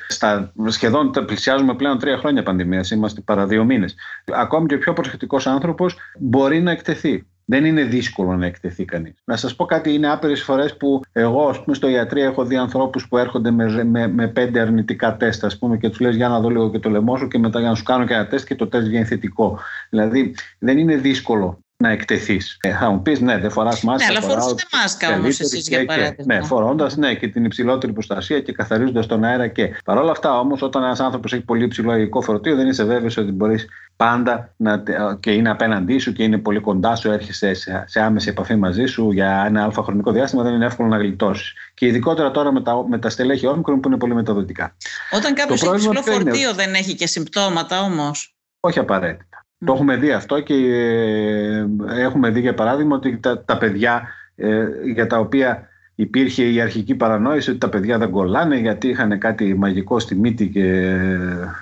σχεδόν 0.66 1.10
πλησιάζουμε 1.26 1.74
πλέον 1.74 1.98
τρία 1.98 2.16
χρόνια 2.16 2.42
πανδημίας, 2.42 2.90
είμαστε 2.90 3.20
παρά 3.20 3.46
δύο 3.46 3.64
μήνες. 3.64 3.94
Ακόμη 4.24 4.66
και 4.66 4.74
ο 4.74 4.78
πιο 4.78 4.92
προσεκτικός 4.92 5.46
άνθρωπος 5.46 5.96
μπορεί 6.18 6.60
να 6.60 6.70
εκτεθεί. 6.70 7.26
Δεν 7.50 7.64
είναι 7.64 7.82
δύσκολο 7.82 8.36
να 8.36 8.46
εκτεθεί 8.46 8.84
κανείς. 8.84 9.22
Να 9.24 9.36
σας 9.36 9.56
πω 9.56 9.64
κάτι, 9.64 9.94
είναι 9.94 10.10
άπειρες 10.10 10.42
φορές 10.42 10.76
που 10.76 11.00
εγώ, 11.12 11.48
ας 11.48 11.62
πούμε, 11.62 11.76
στο 11.76 11.88
ιατρείο 11.88 12.24
έχω 12.24 12.44
δει 12.44 12.56
ανθρώπους 12.56 13.08
που 13.08 13.18
έρχονται 13.18 13.50
με, 13.50 13.84
με, 13.84 14.08
με 14.08 14.28
πέντε 14.28 14.60
αρνητικά 14.60 15.16
τεστ, 15.16 15.44
ας 15.44 15.58
πούμε, 15.58 15.76
και 15.76 15.88
τους 15.88 16.00
λες 16.00 16.16
για 16.16 16.28
να 16.28 16.40
δω 16.40 16.48
λίγο 16.48 16.70
και 16.70 16.78
το 16.78 16.90
λαιμό 16.90 17.16
σου 17.16 17.28
και 17.28 17.38
μετά 17.38 17.60
για 17.60 17.68
να 17.68 17.74
σου 17.74 17.82
κάνω 17.82 18.06
και 18.06 18.14
ένα 18.14 18.26
τεστ 18.26 18.46
και 18.46 18.54
το 18.54 18.66
τεστ 18.66 18.86
βγαίνει 18.86 19.04
θετικό. 19.04 19.58
Δηλαδή, 19.90 20.34
δεν 20.58 20.78
είναι 20.78 20.96
δύσκολο 20.96 21.58
να 21.82 21.90
εκτεθείς. 21.90 22.56
Ε, 22.60 22.72
θα 22.72 22.90
μου 22.90 23.02
πεις, 23.02 23.20
ναι, 23.20 23.38
δεν 23.38 23.50
φοράς 23.50 23.82
μάσκα. 23.82 24.12
Ναι, 24.12 24.18
αλλά 24.18 24.28
φορούσατε 24.28 24.62
μάσκα 24.72 25.14
όμως 25.14 25.40
εσείς 25.40 25.68
για 25.68 25.84
παράδειγμα. 25.84 26.34
Ναι, 26.34 26.42
φορώντας 26.42 26.96
ναι, 26.96 27.14
και 27.14 27.28
την 27.28 27.44
υψηλότερη 27.44 27.92
προστασία 27.92 28.40
και 28.40 28.52
καθαρίζοντας 28.52 29.06
τον 29.06 29.24
αέρα 29.24 29.46
και. 29.46 29.74
Παρ' 29.84 29.98
όλα 29.98 30.10
αυτά 30.10 30.38
όμως, 30.38 30.62
όταν 30.62 30.82
ένας 30.82 31.00
άνθρωπος 31.00 31.32
έχει 31.32 31.42
πολύ 31.42 31.64
υψηλό 31.64 31.96
υλικό 31.96 32.20
φορτίο, 32.20 32.56
δεν 32.56 32.68
είσαι 32.68 32.84
βέβαιος 32.84 33.16
ότι 33.16 33.30
μπορείς 33.30 33.68
πάντα 33.96 34.54
να, 34.56 34.82
και 35.20 35.30
είναι 35.30 35.50
απέναντί 35.50 35.98
σου 35.98 36.12
και 36.12 36.22
είναι 36.22 36.38
πολύ 36.38 36.60
κοντά 36.60 36.96
σου, 36.96 37.10
έρχεσαι 37.10 37.54
σε, 37.54 37.84
σε 37.86 38.00
άμεση 38.00 38.28
επαφή 38.28 38.56
μαζί 38.56 38.84
σου 38.84 39.10
για 39.10 39.44
ένα 39.46 39.64
αλφα 39.64 39.82
χρονικό 39.82 40.12
διάστημα, 40.12 40.42
δεν 40.42 40.54
είναι 40.54 40.66
εύκολο 40.66 40.88
να 40.88 40.96
γλιτώσεις. 40.96 41.52
Και 41.74 41.86
ειδικότερα 41.86 42.30
τώρα 42.30 42.52
με 42.52 42.62
τα, 42.62 42.84
με 42.88 42.98
τα 42.98 43.10
στελέχη 43.10 43.46
όμικρων 43.46 43.80
που 43.80 43.88
είναι 43.88 43.98
πολύ 43.98 44.14
μεταδοτικά. 44.14 44.76
Όταν 45.10 45.34
κάποιος 45.34 45.62
έχει 45.62 45.74
υψηλό 45.74 46.02
φορτίο, 46.02 46.54
δεν 46.54 46.74
έχει 46.74 46.94
και 46.94 47.06
συμπτώματα 47.06 47.80
όμως. 47.80 48.36
Όχι 48.60 48.78
απαραίτητα. 48.78 49.27
Το 49.66 49.72
έχουμε 49.72 49.96
δει 49.96 50.12
αυτό 50.12 50.40
και 50.40 50.54
ε, 50.54 51.66
έχουμε 51.88 52.30
δει 52.30 52.40
για 52.40 52.54
παράδειγμα 52.54 52.96
ότι 52.96 53.18
τα, 53.18 53.44
τα 53.44 53.58
παιδιά 53.58 54.08
ε, 54.36 54.64
για 54.92 55.06
τα 55.06 55.18
οποία 55.18 55.68
υπήρχε 56.00 56.42
η 56.42 56.60
αρχική 56.60 56.94
παρανόηση 56.94 57.50
ότι 57.50 57.58
τα 57.58 57.68
παιδιά 57.68 57.98
δεν 57.98 58.10
κολλάνε 58.10 58.56
γιατί 58.56 58.88
είχαν 58.88 59.18
κάτι 59.18 59.54
μαγικό 59.54 59.98
στη 59.98 60.14
μύτη 60.14 60.48
και 60.48 60.96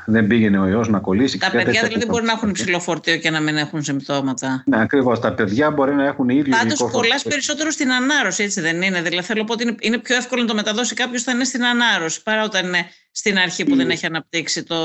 δεν 0.06 0.26
πήγαινε 0.26 0.58
ο 0.58 0.66
ιός 0.68 0.88
να 0.88 0.98
κολλήσει. 0.98 1.38
Τα 1.38 1.50
παιδιά 1.50 1.82
δηλαδή 1.82 2.06
μπορεί 2.06 2.24
να 2.24 2.32
έχουν 2.32 2.48
υψηλό 2.48 2.80
φορτίο 2.80 3.16
και 3.16 3.30
να 3.30 3.40
μην 3.40 3.56
έχουν 3.56 3.82
συμπτώματα. 3.82 4.62
Ναι, 4.66 4.80
ακριβώς. 4.80 5.20
Τα 5.20 5.32
παιδιά 5.34 5.70
μπορεί 5.70 5.94
να 5.94 6.04
έχουν 6.04 6.28
ίδιο 6.28 6.56
Πάντως 6.56 6.90
κολλάς 6.90 7.22
περισσότερο 7.22 7.70
στην 7.70 7.92
ανάρρωση, 7.92 8.42
έτσι 8.42 8.60
δεν 8.60 8.82
είναι; 8.82 9.02
Δηλαδή 9.02 9.26
θέλω 9.26 9.40
να 9.40 9.46
πω 9.46 9.52
ότι 9.52 9.76
είναι 9.80 9.98
πιο 9.98 10.16
εύκολο 10.16 10.42
να 10.42 10.48
το 10.48 10.54
μεταδώσει 10.54 10.94
κάποιος 10.94 11.22
όταν 11.22 11.34
είναι 11.34 11.44
στην 11.44 11.64
ανάρρωση 11.64 12.22
παρά 12.22 12.44
όταν 12.44 12.66
είναι 12.66 12.86
στην 13.10 13.38
αρχή 13.38 13.64
που 13.64 13.76
δεν 13.76 13.90
έχει 13.90 14.06
αναπτύξει 14.06 14.62
το 14.62 14.76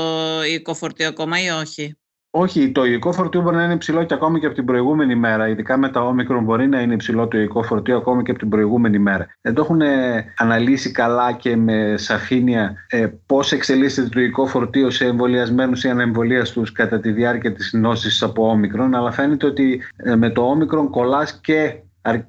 υλικό 0.48 0.74
φορτίο 0.74 1.08
ακόμα 1.08 1.42
ή 1.42 1.48
όχι; 1.48 1.96
Όχι, 2.34 2.72
το 2.72 2.84
υλικό 2.84 3.12
φορτίο 3.12 3.40
μπορεί 3.40 3.56
να 3.56 3.64
είναι 3.64 3.72
υψηλό 3.72 4.04
και 4.04 4.14
ακόμη 4.14 4.40
και 4.40 4.46
από 4.46 4.54
την 4.54 4.64
προηγούμενη 4.64 5.14
μέρα. 5.14 5.48
Ειδικά 5.48 5.76
με 5.76 5.88
τα 5.88 6.00
όμικρον 6.00 6.44
μπορεί 6.44 6.68
να 6.68 6.80
είναι 6.80 6.94
υψηλό 6.94 7.28
το 7.28 7.38
υλικό 7.38 7.62
φορτίο 7.62 7.96
ακόμη 7.96 8.22
και 8.22 8.30
από 8.30 8.40
την 8.40 8.48
προηγούμενη 8.48 8.98
μέρα. 8.98 9.26
Δεν 9.40 9.54
το 9.54 9.62
έχουν 9.62 9.80
αναλύσει 10.36 10.90
καλά 10.90 11.32
και 11.32 11.56
με 11.56 11.94
σαφήνεια 11.96 12.74
ε, 12.88 13.06
πώς 13.26 13.52
εξελίσσεται 13.52 14.08
το 14.08 14.20
υλικό 14.20 14.46
φορτίο 14.46 14.90
σε 14.90 15.06
εμβολιασμένους 15.06 15.84
ή 15.84 15.88
ανεμβολίαστους 15.88 16.72
κατά 16.72 17.00
τη 17.00 17.10
διάρκεια 17.12 17.52
της 17.52 17.72
νόση 17.72 18.24
από 18.24 18.48
όμικρον. 18.48 18.94
Αλλά 18.94 19.10
φαίνεται 19.10 19.46
ότι 19.46 19.82
ε, 19.96 20.16
με 20.16 20.30
το 20.30 20.42
όμικρον 20.42 20.90
κολλάς 20.90 21.40
και, 21.40 21.74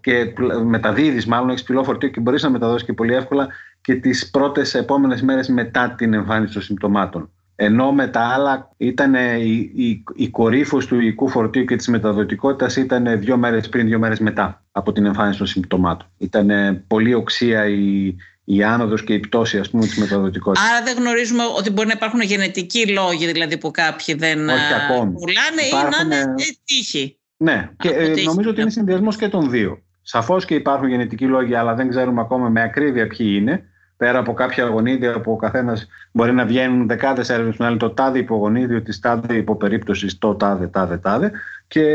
και 0.01 0.33
μεταδίδεις, 0.63 1.25
μάλλον 1.25 1.49
έχεις 1.49 1.63
ψηλό 1.63 1.83
φορτίο 1.83 2.09
και 2.09 2.19
μπορείς 2.19 2.43
να 2.43 2.49
μεταδώσεις 2.49 2.85
και 2.85 2.93
πολύ 2.93 3.13
εύκολα 3.13 3.47
και 3.81 3.95
τις 3.95 4.29
πρώτες 4.29 4.73
επόμενες 4.73 5.21
μέρες 5.21 5.47
μετά 5.47 5.95
την 5.97 6.13
εμφάνιση 6.13 6.53
των 6.53 6.61
συμπτωμάτων. 6.61 7.29
Ενώ 7.55 7.91
με 7.91 8.07
τα 8.07 8.21
άλλα 8.21 8.71
ήταν 8.77 9.13
η, 9.13 9.71
η, 9.75 10.03
η 10.15 10.29
κορύφωση 10.29 10.87
του 10.87 10.95
υλικού 10.95 11.27
φορτίου 11.27 11.65
και 11.65 11.75
της 11.75 11.87
μεταδοτικότητας 11.87 12.75
ήταν 12.75 13.19
δύο 13.19 13.37
μέρες 13.37 13.69
πριν, 13.69 13.85
δύο 13.87 13.99
μέρες 13.99 14.19
μετά 14.19 14.63
από 14.71 14.91
την 14.91 15.05
εμφάνιση 15.05 15.37
των 15.37 15.47
συμπτωμάτων. 15.47 16.07
Ήταν 16.17 16.49
πολύ 16.87 17.13
οξία 17.13 17.67
η, 17.67 18.15
η 18.43 18.63
άνοδος 18.63 19.03
και 19.03 19.13
η 19.13 19.19
πτώση 19.19 19.57
ας 19.57 19.69
πούμε 19.69 19.85
της 19.85 19.97
μεταδοτικότητας. 19.97 20.69
Άρα 20.69 20.83
δεν 20.83 20.97
γνωρίζουμε 20.97 21.43
ότι 21.57 21.69
μπορεί 21.71 21.87
να 21.87 21.93
υπάρχουν 21.95 22.21
γενετικοί 22.21 22.87
λόγοι 22.87 23.25
δηλαδή 23.31 23.57
που 23.57 23.71
κάποιοι 23.71 24.15
δεν 24.15 24.49
Όχι 24.49 24.73
ακόμη. 24.83 25.11
πουλάνε 25.11 25.61
ή 25.61 26.07
να 26.09 26.15
είναι 26.17 26.33
τύχη. 26.65 27.17
Ναι, 27.37 27.69
και 27.77 27.89
ε, 27.89 28.23
νομίζω 28.23 28.49
ότι 28.49 28.61
είναι 28.61 28.69
συνδυασμός 28.69 29.15
και 29.15 29.27
των 29.27 29.49
δύο. 29.49 29.83
Σαφώς 30.01 30.45
και 30.45 30.55
υπάρχουν 30.55 30.87
γενετικοί 30.87 31.25
λόγοι 31.25 31.55
αλλά 31.55 31.73
δεν 31.73 31.89
ξέρουμε 31.89 32.21
ακόμα 32.21 32.49
με 32.49 32.61
ακρίβεια 32.61 33.07
ποιοι 33.07 33.37
είναι 33.39 33.63
πέρα 33.97 34.19
από 34.19 34.33
κάποια 34.33 34.65
γονίδια 34.65 35.21
που 35.21 35.31
ο 35.31 35.35
καθένας 35.35 35.87
μπορεί 36.11 36.33
να 36.33 36.45
βγαίνουν 36.45 36.87
δεκάδες 36.87 37.29
έρευνες 37.29 37.55
που 37.55 37.77
το 37.77 37.89
τάδε 37.89 38.19
υπογονίδιο 38.19 38.81
της 38.81 38.99
τάδε 38.99 39.35
υποπερίπτωση, 39.35 40.19
το 40.19 40.35
τάδε, 40.35 40.67
τάδε, 40.67 40.97
τάδε. 40.97 41.31
Και 41.67 41.85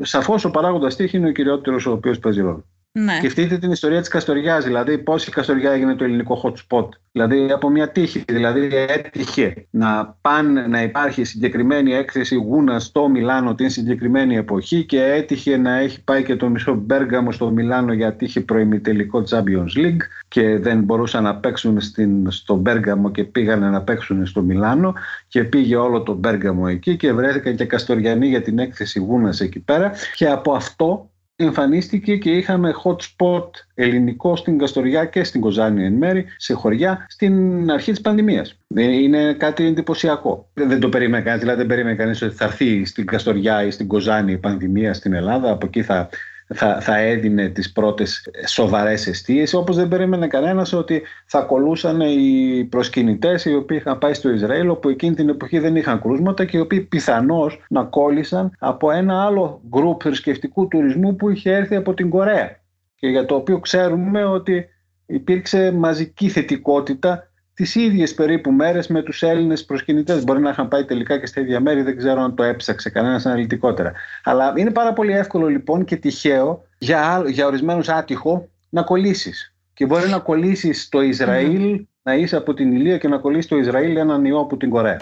σαφώς 0.00 0.44
ο 0.44 0.50
παράγοντας 0.50 0.96
τύχη 0.96 1.16
είναι 1.16 1.28
ο 1.28 1.32
κυριότερος 1.32 1.86
ο 1.86 1.92
οποίος 1.92 2.18
παίζει 2.18 2.40
ρόλο. 2.40 2.64
Ναι. 3.04 3.16
Σκεφτείτε 3.16 3.58
την 3.58 3.70
ιστορία 3.70 4.00
της 4.00 4.08
Καστοριάς, 4.08 4.64
δηλαδή 4.64 4.98
πώς 4.98 5.26
η 5.26 5.30
Καστοριά 5.30 5.70
έγινε 5.70 5.94
το 5.94 6.04
ελληνικό 6.04 6.40
hot 6.44 6.52
spot. 6.52 6.88
Δηλαδή 7.12 7.50
από 7.52 7.68
μια 7.68 7.88
τύχη, 7.88 8.24
δηλαδή 8.26 8.68
έτυχε 8.88 9.66
να 9.70 10.16
πάνε 10.20 10.66
να 10.66 10.82
υπάρχει 10.82 11.24
συγκεκριμένη 11.24 11.94
έκθεση 11.94 12.34
γούνα 12.34 12.78
στο 12.78 13.08
Μιλάνο 13.08 13.54
την 13.54 13.70
συγκεκριμένη 13.70 14.36
εποχή 14.36 14.84
και 14.84 15.04
έτυχε 15.04 15.56
να 15.56 15.78
έχει 15.78 16.04
πάει 16.04 16.22
και 16.22 16.36
το 16.36 16.48
μισό 16.48 16.74
Μπέργαμο 16.74 17.32
στο 17.32 17.50
Μιλάνο 17.50 17.92
γιατί 17.92 18.24
είχε 18.24 18.40
προημιτελικό 18.40 19.22
Champions 19.30 19.78
League 19.78 20.00
και 20.28 20.58
δεν 20.58 20.82
μπορούσαν 20.82 21.22
να 21.22 21.36
παίξουν 21.36 21.80
στην, 21.80 22.30
στο 22.30 22.54
Μπέργαμο 22.54 23.10
και 23.10 23.24
πήγανε 23.24 23.70
να 23.70 23.82
παίξουν 23.82 24.26
στο 24.26 24.42
Μιλάνο 24.42 24.94
και 25.28 25.44
πήγε 25.44 25.76
όλο 25.76 26.02
το 26.02 26.14
Μπέργαμο 26.14 26.64
εκεί 26.68 26.96
και 26.96 27.12
βρέθηκαν 27.12 27.56
και 27.56 27.64
Καστοριανοί 27.64 28.26
για 28.26 28.42
την 28.42 28.58
έκθεση 28.58 28.98
γούνας 28.98 29.40
εκεί 29.40 29.60
πέρα 29.60 29.92
και 30.14 30.26
από 30.28 30.52
αυτό 30.52 31.10
εμφανίστηκε 31.40 32.16
και 32.16 32.30
είχαμε 32.30 32.74
hot 32.84 32.96
spot 32.96 33.48
ελληνικό 33.74 34.36
στην 34.36 34.58
Καστοριά 34.58 35.04
και 35.04 35.24
στην 35.24 35.40
Κοζάνη 35.40 35.84
εν 35.84 35.92
μέρη, 35.92 36.26
σε 36.36 36.54
χωριά, 36.54 37.06
στην 37.08 37.70
αρχή 37.70 37.90
της 37.90 38.00
πανδημίας. 38.00 38.58
Είναι 38.76 39.32
κάτι 39.32 39.64
εντυπωσιακό. 39.64 40.48
Δεν 40.54 40.80
το 40.80 40.88
περίμενε 40.88 41.22
κανείς, 41.22 41.40
δηλαδή 41.40 41.58
δεν 41.58 41.66
περίμενε 41.68 41.96
κανείς 41.96 42.22
ότι 42.22 42.34
θα 42.34 42.44
έρθει 42.44 42.84
στην 42.84 43.06
Καστοριά 43.06 43.64
ή 43.64 43.70
στην 43.70 43.86
Κοζάνη 43.86 44.32
η 44.32 44.38
πανδημία 44.38 44.94
στην 44.94 45.12
Ελλάδα, 45.12 45.50
από 45.50 45.66
εκεί 45.66 45.82
θα 45.82 46.08
θα, 46.54 46.80
θα 46.80 46.98
έδινε 46.98 47.48
τις 47.48 47.72
πρώτες 47.72 48.30
σοβαρές 48.46 49.06
αιστείες 49.06 49.54
όπως 49.54 49.76
δεν 49.76 49.88
περίμενε 49.88 50.26
κανένας 50.26 50.72
ότι 50.72 51.02
θα 51.26 51.40
κολούσαν 51.40 52.00
οι 52.00 52.64
προσκυνητές 52.70 53.44
οι 53.44 53.54
οποίοι 53.54 53.78
είχαν 53.80 53.98
πάει 53.98 54.14
στο 54.14 54.30
Ισραήλ 54.30 54.68
όπου 54.68 54.88
εκείνη 54.88 55.14
την 55.14 55.28
εποχή 55.28 55.58
δεν 55.58 55.76
είχαν 55.76 56.00
κρούσματα 56.00 56.44
και 56.44 56.56
οι 56.56 56.60
οποίοι 56.60 56.80
πιθανώς 56.80 57.64
να 57.68 57.84
κόλλησαν 57.84 58.52
από 58.58 58.90
ένα 58.90 59.24
άλλο 59.24 59.60
γκρουπ 59.68 60.00
θρησκευτικού 60.02 60.68
τουρισμού 60.68 61.16
που 61.16 61.30
είχε 61.30 61.54
έρθει 61.54 61.76
από 61.76 61.94
την 61.94 62.10
Κορέα. 62.10 62.60
Και 62.94 63.08
για 63.08 63.24
το 63.24 63.34
οποίο 63.34 63.60
ξέρουμε 63.60 64.24
ότι 64.24 64.66
υπήρξε 65.06 65.72
μαζική 65.72 66.28
θετικότητα 66.28 67.27
τις 67.58 67.74
ίδιες 67.74 68.14
περίπου 68.14 68.52
μέρες 68.52 68.86
με 68.86 69.02
τους 69.02 69.22
Έλληνες 69.22 69.64
προσκυνητές. 69.64 70.24
Μπορεί 70.24 70.40
να 70.40 70.50
είχαν 70.50 70.68
πάει 70.68 70.84
τελικά 70.84 71.18
και 71.18 71.26
στα 71.26 71.40
ίδια 71.40 71.60
μέρη, 71.60 71.82
δεν 71.82 71.96
ξέρω 71.96 72.20
αν 72.20 72.34
το 72.34 72.42
έψαξε 72.42 72.90
κανένας 72.90 73.26
αναλυτικότερα. 73.26 73.92
Αλλά 74.24 74.52
είναι 74.56 74.70
πάρα 74.70 74.92
πολύ 74.92 75.12
εύκολο 75.12 75.46
λοιπόν 75.46 75.84
και 75.84 75.96
τυχαίο 75.96 76.64
για, 76.78 77.24
για 77.26 77.46
ορισμένους 77.46 77.88
άτυχο 77.88 78.48
να 78.68 78.82
κολλήσεις. 78.82 79.54
Και 79.74 79.86
μπορεί 79.86 80.08
να 80.08 80.18
κολλήσεις 80.18 80.82
στο 80.82 81.02
Ισραήλ, 81.02 81.84
να 82.02 82.14
είσαι 82.14 82.36
από 82.36 82.54
την 82.54 82.72
Ηλία 82.72 82.98
και 82.98 83.08
να 83.08 83.18
κολλήσεις 83.18 83.48
το 83.48 83.56
Ισραήλ 83.56 83.96
έναν 83.96 84.24
ιό 84.24 84.38
από 84.38 84.56
την 84.56 84.70
Κορέα. 84.70 84.98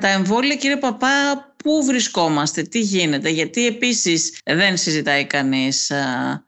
Τα 0.00 0.08
εμβόλια, 0.08 0.54
κύριε 0.54 0.76
Παπά, 0.76 1.08
πού 1.64 1.84
βρισκόμαστε, 1.86 2.62
τι 2.62 2.80
γίνεται, 2.80 3.28
γιατί 3.28 3.66
επίσης 3.66 4.38
δεν 4.44 4.76
συζητάει 4.76 5.24
κανείς 5.24 5.92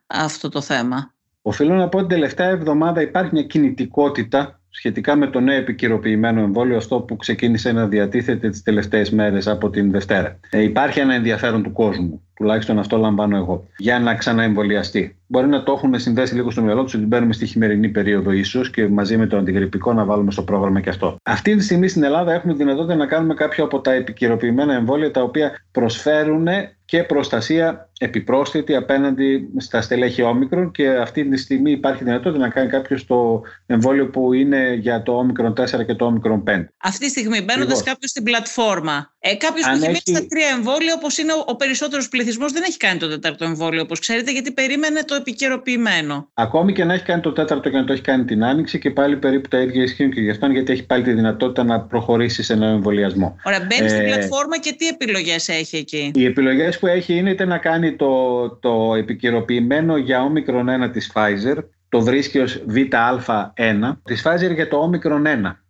αυτό 0.07 0.49
το 0.49 0.61
θέμα. 0.61 1.15
Οφείλω 1.43 1.75
να 1.75 1.89
πω 1.89 1.99
ότι 1.99 2.07
την 2.07 2.17
τελευταία 2.17 2.49
εβδομάδα 2.49 3.03
υπάρχει 3.03 3.31
μια 3.33 3.43
κινητικότητα 3.43 4.61
σχετικά 4.73 5.17
με 5.17 5.27
το 5.27 5.41
νέο 5.41 5.57
επικυροποιημένο 5.57 6.41
εμβόλιο, 6.41 6.77
αυτό 6.77 7.01
που 7.01 7.17
ξεκίνησε 7.17 7.73
να 7.73 7.87
διατίθεται 7.87 8.51
τις 8.51 8.63
τελευταίες 8.63 9.11
μέρες 9.11 9.47
από 9.47 9.71
την 9.71 9.91
Δευτέρα. 9.91 10.39
Ε, 10.51 10.63
υπάρχει 10.63 11.01
ένα 11.01 11.15
ενδιαφέρον 11.15 11.63
του 11.63 11.73
κόσμου, 11.73 12.23
τουλάχιστον 12.35 12.79
αυτό 12.79 12.97
λαμβάνω 12.97 13.37
εγώ, 13.37 13.67
για 13.77 13.99
να 13.99 14.15
ξαναεμβολιαστεί. 14.15 15.17
Μπορεί 15.33 15.47
να 15.47 15.63
το 15.63 15.73
έχουν 15.73 15.99
συνδέσει 15.99 16.35
λίγο 16.35 16.51
στο 16.51 16.63
μυαλό 16.63 16.85
τους 16.85 16.95
ότι 16.95 17.05
μπαίνουμε 17.05 17.33
στη 17.33 17.47
χειμερινή 17.47 17.89
περίοδο, 17.89 18.31
ίσως 18.31 18.71
και 18.71 18.89
μαζί 18.89 19.17
με 19.17 19.27
το 19.27 19.37
αντιγρυπικό 19.37 19.93
να 19.93 20.05
βάλουμε 20.05 20.31
στο 20.31 20.43
πρόγραμμα 20.43 20.81
και 20.81 20.89
αυτό. 20.89 21.17
Αυτή 21.23 21.57
τη 21.57 21.63
στιγμή 21.63 21.89
στην 21.89 22.03
Ελλάδα 22.03 22.33
έχουμε 22.33 22.55
δυνατότητα 22.55 22.95
να 22.95 23.07
κάνουμε 23.07 23.35
κάποιο 23.35 23.65
από 23.65 23.81
τα 23.81 23.93
επικυροποιημένα 23.93 24.75
εμβόλια 24.75 25.11
τα 25.11 25.23
οποία 25.23 25.65
προσφέρουν 25.71 26.47
και 26.93 27.05
προστασία 27.05 27.91
επιπρόσθετη 27.99 28.75
απέναντι 28.77 29.49
στα 29.57 29.81
στελέχη 29.81 30.23
όμικρον 30.23 30.71
και 30.71 30.89
αυτή 30.89 31.29
τη 31.29 31.37
στιγμή 31.37 31.71
υπάρχει 31.71 32.05
δυνατότητα 32.05 32.45
να 32.45 32.49
κάνει 32.49 32.69
κάποιος 32.69 33.07
το 33.07 33.43
εμβόλιο 33.67 34.11
που 34.11 34.33
είναι 34.33 34.75
για 34.75 35.03
το 35.03 35.13
όμικρον 35.13 35.53
4 35.53 35.87
και 35.87 35.95
το 35.95 36.05
όμικρον 36.05 36.43
5. 36.47 36.65
Αυτή 36.77 37.05
τη 37.05 37.11
στιγμή 37.11 37.41
μπαίνοντας 37.43 37.83
κάποιος 37.83 38.11
στην 38.11 38.23
πλατφόρμα, 38.23 39.15
ε, 39.19 39.35
κάποιος 39.35 39.67
που 39.67 39.85
έχει 39.85 39.91
έχει... 39.91 40.03
στα 40.05 40.27
τρία 40.27 40.49
εμβόλια, 40.57 40.95
όπως 40.97 41.19
είναι 41.19 41.33
ο, 41.33 41.45
ο 41.47 41.57
περισσότερος 41.57 42.09
πληθυσμός, 42.09 42.53
δεν 42.53 42.63
έχει 42.63 42.77
κάνει 42.77 42.99
το 42.99 43.09
τέταρτο 43.09 43.45
εμβόλιο, 43.45 43.83
όπως 43.83 43.99
ξέρετε, 43.99 44.33
γιατί 44.33 44.53
περίμενε 44.53 45.03
το 45.03 45.15
επικαιροποιημένο. 45.23 46.29
Ακόμη 46.35 46.73
και 46.73 46.85
να 46.85 46.95
έχει 46.95 47.05
κάνει 47.05 47.21
το 47.21 47.33
τέταρτο 47.33 47.71
και 47.71 47.77
να 47.77 47.85
το 47.85 47.93
έχει 47.93 48.03
κάνει 48.03 48.25
την 48.25 48.45
άνοιξη 48.45 48.79
και 48.79 48.91
πάλι 48.91 49.17
περίπου 49.17 49.49
τα 49.49 49.59
ίδια 49.59 49.83
ισχύουν 49.83 50.11
και 50.11 50.21
γι' 50.21 50.31
αυτόν, 50.31 50.53
γιατί 50.53 50.73
έχει 50.73 50.87
πάλι 50.87 51.03
τη 51.03 51.13
δυνατότητα 51.13 51.65
να 51.65 51.81
προχωρήσει 51.81 52.43
σε 52.43 52.53
ένα 52.53 52.67
εμβολιασμό. 52.67 53.37
Ωραία, 53.45 53.61
μπαίνει 53.61 53.85
ε, 53.85 53.89
στην 53.89 54.05
πλατφόρμα 54.05 54.59
και 54.59 54.75
τι 54.79 54.87
επιλογές 54.87 55.49
έχει 55.49 55.77
εκεί; 55.77 56.11
Οι 56.15 56.25
επιλογές 56.25 56.79
που 56.79 56.87
έχει 56.87 57.17
είναι 57.17 57.31
είτε 57.31 57.45
να 57.45 57.59
κάνει 57.59 57.93
το, 57.93 58.51
το 58.51 58.95
επικαιροποιημένο 58.95 59.97
για 59.97 60.23
όμικρον 60.23 60.69
1 60.85 60.91
της 60.93 61.13
Pfizer, 61.15 61.57
το 61.89 62.01
βρίσκει 62.01 62.39
ως 62.39 62.65
ΒΑ1, 62.69 63.97
της 64.05 64.23
Pfizer 64.27 64.55
για 64.55 64.69
το 64.69 64.77
όμικρον 64.77 65.25
1. 65.27 65.29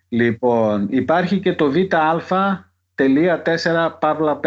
Λοιπόν, 0.08 0.86
υπάρχει 0.90 1.38
και 1.38 1.52
το 1.52 1.72
ΒΑ.4 1.72 3.90
παύλα 4.00 4.40
5. 4.42 4.46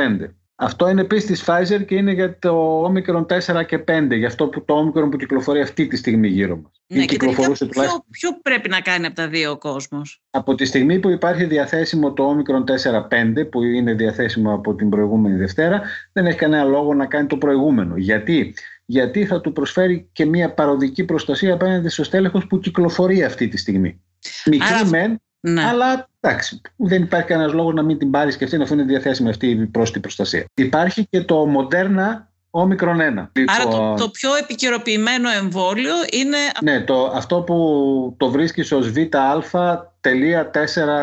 Αυτό 0.55 0.89
είναι 0.89 1.01
επίσης 1.01 1.25
της 1.25 1.43
Pfizer 1.47 1.85
και 1.85 1.95
είναι 1.95 2.11
για 2.11 2.39
το 2.39 2.83
όμικρον 2.83 3.25
4 3.29 3.65
και 3.67 3.83
5, 3.87 4.17
για 4.17 4.27
αυτό 4.27 4.47
που 4.47 4.65
το 4.65 4.73
όμικρον 4.73 5.09
που 5.09 5.17
κυκλοφορεί 5.17 5.61
αυτή 5.61 5.87
τη 5.87 5.95
στιγμή 5.95 6.27
γύρω 6.27 6.57
μας. 6.57 6.71
Ναι, 6.87 7.05
και 7.05 7.17
τουλάχιστον... 7.17 7.69
ποιο, 7.69 8.05
ποιο 8.09 8.29
πρέπει 8.41 8.69
να 8.69 8.79
κάνει 8.79 9.05
από 9.05 9.15
τα 9.15 9.27
δύο 9.27 9.51
ο 9.51 9.57
κόσμος; 9.57 10.23
Από 10.29 10.55
τη 10.55 10.65
στιγμή 10.65 10.99
που 10.99 11.09
υπάρχει 11.09 11.45
διαθέσιμο 11.45 12.13
το 12.13 12.23
όμικρον 12.23 12.63
4-5, 13.09 13.49
που 13.51 13.63
είναι 13.63 13.93
διαθέσιμο 13.93 14.53
από 14.53 14.75
την 14.75 14.89
προηγούμενη 14.89 15.35
Δευτέρα, 15.35 15.81
δεν 16.11 16.25
έχει 16.25 16.37
κανένα 16.37 16.63
λόγο 16.63 16.93
να 16.93 17.05
κάνει 17.05 17.27
το 17.27 17.37
προηγούμενο. 17.37 17.97
Γιατί, 17.97 18.55
Γιατί 18.85 19.25
θα 19.25 19.41
του 19.41 19.51
προσφέρει 19.51 20.09
και 20.11 20.25
μια 20.25 20.53
παροδική 20.53 21.03
προστασία 21.03 21.53
απέναντι 21.53 21.89
στο 21.89 22.03
στέλεχος 22.03 22.47
που 22.47 22.59
κυκλοφορεί 22.59 23.23
αυτή 23.23 23.47
τη 23.47 23.57
στιγμή. 23.57 24.01
Μικρή 24.45 24.73
Άρα... 24.73 24.85
μεν, 24.85 25.19
ναι. 25.47 25.63
Αλλά 25.63 26.09
εντάξει, 26.19 26.61
δεν 26.75 27.01
υπάρχει 27.03 27.27
κανένας 27.27 27.53
λόγος 27.53 27.73
να 27.73 27.83
μην 27.83 27.97
την 27.97 28.11
πάρει 28.11 28.35
και 28.35 28.43
αυτή, 28.43 28.61
αφού 28.61 28.73
είναι 28.73 28.83
διαθέσιμη 28.83 29.29
αυτή 29.29 29.49
η 29.49 29.65
πρόσθετη 29.65 29.99
προστασία. 29.99 30.45
Υπάρχει 30.53 31.07
και 31.09 31.21
το 31.21 31.47
Moderna 31.55 32.23
Omicron 32.51 32.95
1. 32.95 33.27
Άρα 33.45 33.63
το, 33.63 33.69
λοιπόν, 33.69 33.95
το 33.95 34.09
πιο 34.09 34.35
επικαιροποιημένο 34.35 35.29
εμβόλιο 35.29 35.93
είναι... 36.11 36.37
Ναι, 36.61 36.81
το, 36.81 37.11
αυτό 37.15 37.41
που 37.41 38.15
το 38.17 38.29
βρίσκεις 38.29 38.71
ως 38.71 38.91
ΒΑ.4 38.91 39.11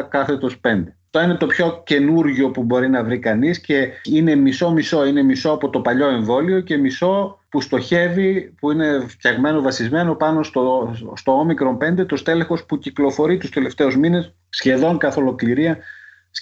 κάθετος 0.09 0.61
5. 0.65 0.85
Το 1.11 1.21
είναι 1.21 1.35
το 1.35 1.47
πιο 1.47 1.83
καινούργιο 1.87 2.51
που 2.51 2.63
μπορεί 2.63 2.89
να 2.89 3.05
βρει 3.05 3.19
κανείς 3.19 3.61
και 3.61 3.89
είναι 4.03 4.35
μισό-μισό, 4.35 5.07
είναι 5.07 5.23
μισό 5.23 5.51
από 5.51 5.71
το 5.71 5.81
παλιό 5.81 6.09
εμβόλιο 6.09 6.61
και 6.61 6.77
μισό 6.77 7.42
που 7.53 7.61
στοχεύει, 7.61 8.55
που 8.61 8.71
είναι 8.71 9.05
φτιαγμένο, 9.07 9.61
βασισμένο 9.61 10.15
πάνω 10.15 10.43
στο, 10.43 10.95
στο 11.15 11.47
Omicron 11.47 12.01
5, 12.01 12.07
το 12.07 12.17
στέλεχος 12.17 12.65
που 12.65 12.79
κυκλοφορεί 12.79 13.37
τους 13.37 13.51
τελευταίους 13.51 13.97
μήνες 13.97 14.35
σχεδόν 14.49 14.99
καθ' 14.99 15.17
ολοκληρία 15.17 15.79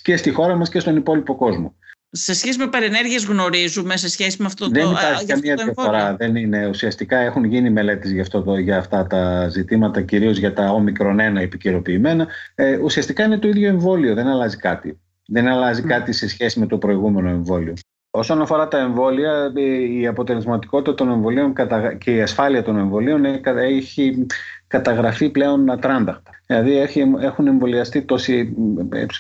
και 0.03 0.17
στη 0.17 0.31
χώρα 0.31 0.55
μας 0.55 0.69
και 0.69 0.79
στον 0.79 0.97
υπόλοιπο 0.97 1.37
κόσμο. 1.37 1.75
Σε 2.11 2.35
σχέση 2.35 2.59
με 2.59 2.67
παρενέργειες 2.67 3.25
γνωρίζουμε, 3.25 3.97
σε 3.97 4.09
σχέση 4.09 4.37
με 4.41 4.47
αυτό 4.47 4.69
δεν 4.69 4.83
το 4.83 4.89
Δεν 4.89 4.99
υπάρχει 4.99 5.27
καμία 5.27 5.55
διαφορά. 5.55 6.17
Δεν 6.17 6.37
είναι, 6.37 6.67
ουσιαστικά 6.67 7.19
έχουν 7.19 7.45
γίνει 7.45 7.71
μελέτες 7.71 8.11
για, 8.11 8.23
αυτό 8.23 8.43
το, 8.43 8.57
για 8.57 8.79
αυτά 8.79 9.07
τα 9.07 9.49
ζητήματα, 9.49 10.03
κυρίως 10.03 10.39
για 10.39 10.53
τα 10.53 10.75
Omicron 10.75 11.37
1 11.37 11.41
επικαιροποιημένα. 11.41 12.27
Ε, 12.55 12.77
ουσιαστικά 12.77 13.25
είναι 13.25 13.39
το 13.39 13.49
ίδιο 13.49 13.69
εμβόλιο, 13.69 14.15
δεν 14.15 14.27
αλλάζει 14.27 14.57
κάτι. 14.57 15.01
Δεν 15.27 15.49
αλλάζει 15.49 15.83
κάτι 15.83 16.13
σε 16.13 16.29
σχέση 16.29 16.59
με 16.59 16.67
το 16.67 16.79
προηγούμενο 16.79 17.29
εμβόλιο. 17.29 17.75
Όσον 18.11 18.41
αφορά 18.41 18.69
τα 18.69 18.79
εμβόλια, 18.79 19.53
η 19.99 20.07
αποτελεσματικότητα 20.07 20.95
των 20.95 21.11
εμβολίων 21.11 21.53
και 21.99 22.15
η 22.15 22.23
ασφάλεια 22.23 22.63
των 22.63 22.79
εμβολίων 22.79 23.25
έχει 23.57 24.27
καταγραφεί 24.67 25.29
πλέον 25.29 25.71
ατράνταχτα. 25.71 26.31
Δηλαδή 26.47 26.77
έχουν 27.21 27.47
εμβολιαστεί 27.47 28.03
τόσοι, 28.03 28.57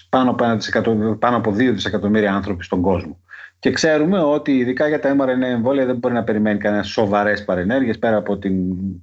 πάνω, 0.08 0.36
πάνω 1.18 1.36
από 1.36 1.50
2 1.50 1.54
δισεκατομμύρια 1.54 2.34
άνθρωποι 2.34 2.64
στον 2.64 2.80
κόσμο. 2.80 3.18
Και 3.58 3.70
ξέρουμε 3.70 4.20
ότι 4.20 4.56
ειδικά 4.56 4.88
για 4.88 5.00
τα 5.00 5.16
mRNA 5.16 5.42
εμβόλια 5.42 5.86
δεν 5.86 5.96
μπορεί 5.96 6.14
να 6.14 6.24
περιμένει 6.24 6.58
κανένας 6.58 6.88
σοβαρές 6.88 7.44
παρενέργειες 7.44 7.98
πέρα 7.98 8.16
από 8.16 8.38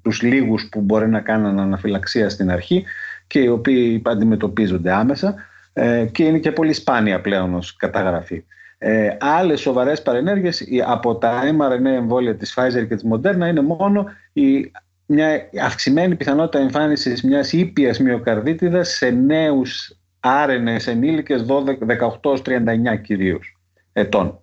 τους 0.02 0.22
λίγους 0.22 0.70
που 0.72 0.82
μπορεί 0.82 1.10
να 1.10 1.20
κάνουν 1.20 1.60
αναφυλαξία 1.60 2.30
στην 2.30 2.52
αρχή 2.52 2.84
και 3.28 3.40
οι 3.40 3.48
οποίοι 3.48 4.02
αντιμετωπίζονται 4.06 4.94
άμεσα 4.94 5.36
ε, 5.74 6.06
και 6.12 6.24
είναι 6.24 6.38
και 6.38 6.52
πολύ 6.52 6.74
σπάνια 6.74 7.22
πλέον 7.22 7.54
ως 7.54 7.76
καταγραφή. 7.76 8.44
Ε, 8.78 9.18
Άλλες 9.20 9.60
σοβαρές 9.60 10.02
παρενέργειες 10.02 10.64
από 10.86 11.16
τα 11.16 11.42
mRNA 11.44 11.86
εμβόλια 11.86 12.36
της 12.36 12.54
Pfizer 12.58 12.88
και 12.88 12.96
της 12.96 13.06
Moderna 13.14 13.48
είναι 13.48 13.62
μόνο 13.62 14.06
η, 14.34 14.72
μια 15.06 15.50
αυξημένη 15.62 16.16
πιθανότητα 16.16 16.60
εμφάνισης 16.60 17.24
μιας 17.24 17.54
ήπιας 17.54 18.00
μυοκαρδίτιδας 18.00 18.90
σε 18.90 19.10
νέους 19.10 19.98
άρενε 20.20 20.76
ενήλικες 20.86 21.46
18-39 21.48 23.02
κυρίως 23.04 23.58
ετών. 23.94 24.40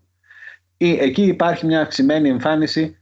Εκεί 0.76 1.22
υπάρχει 1.22 1.66
μια 1.66 1.80
αυξημένη 1.80 2.28
εμφάνιση 2.28 2.96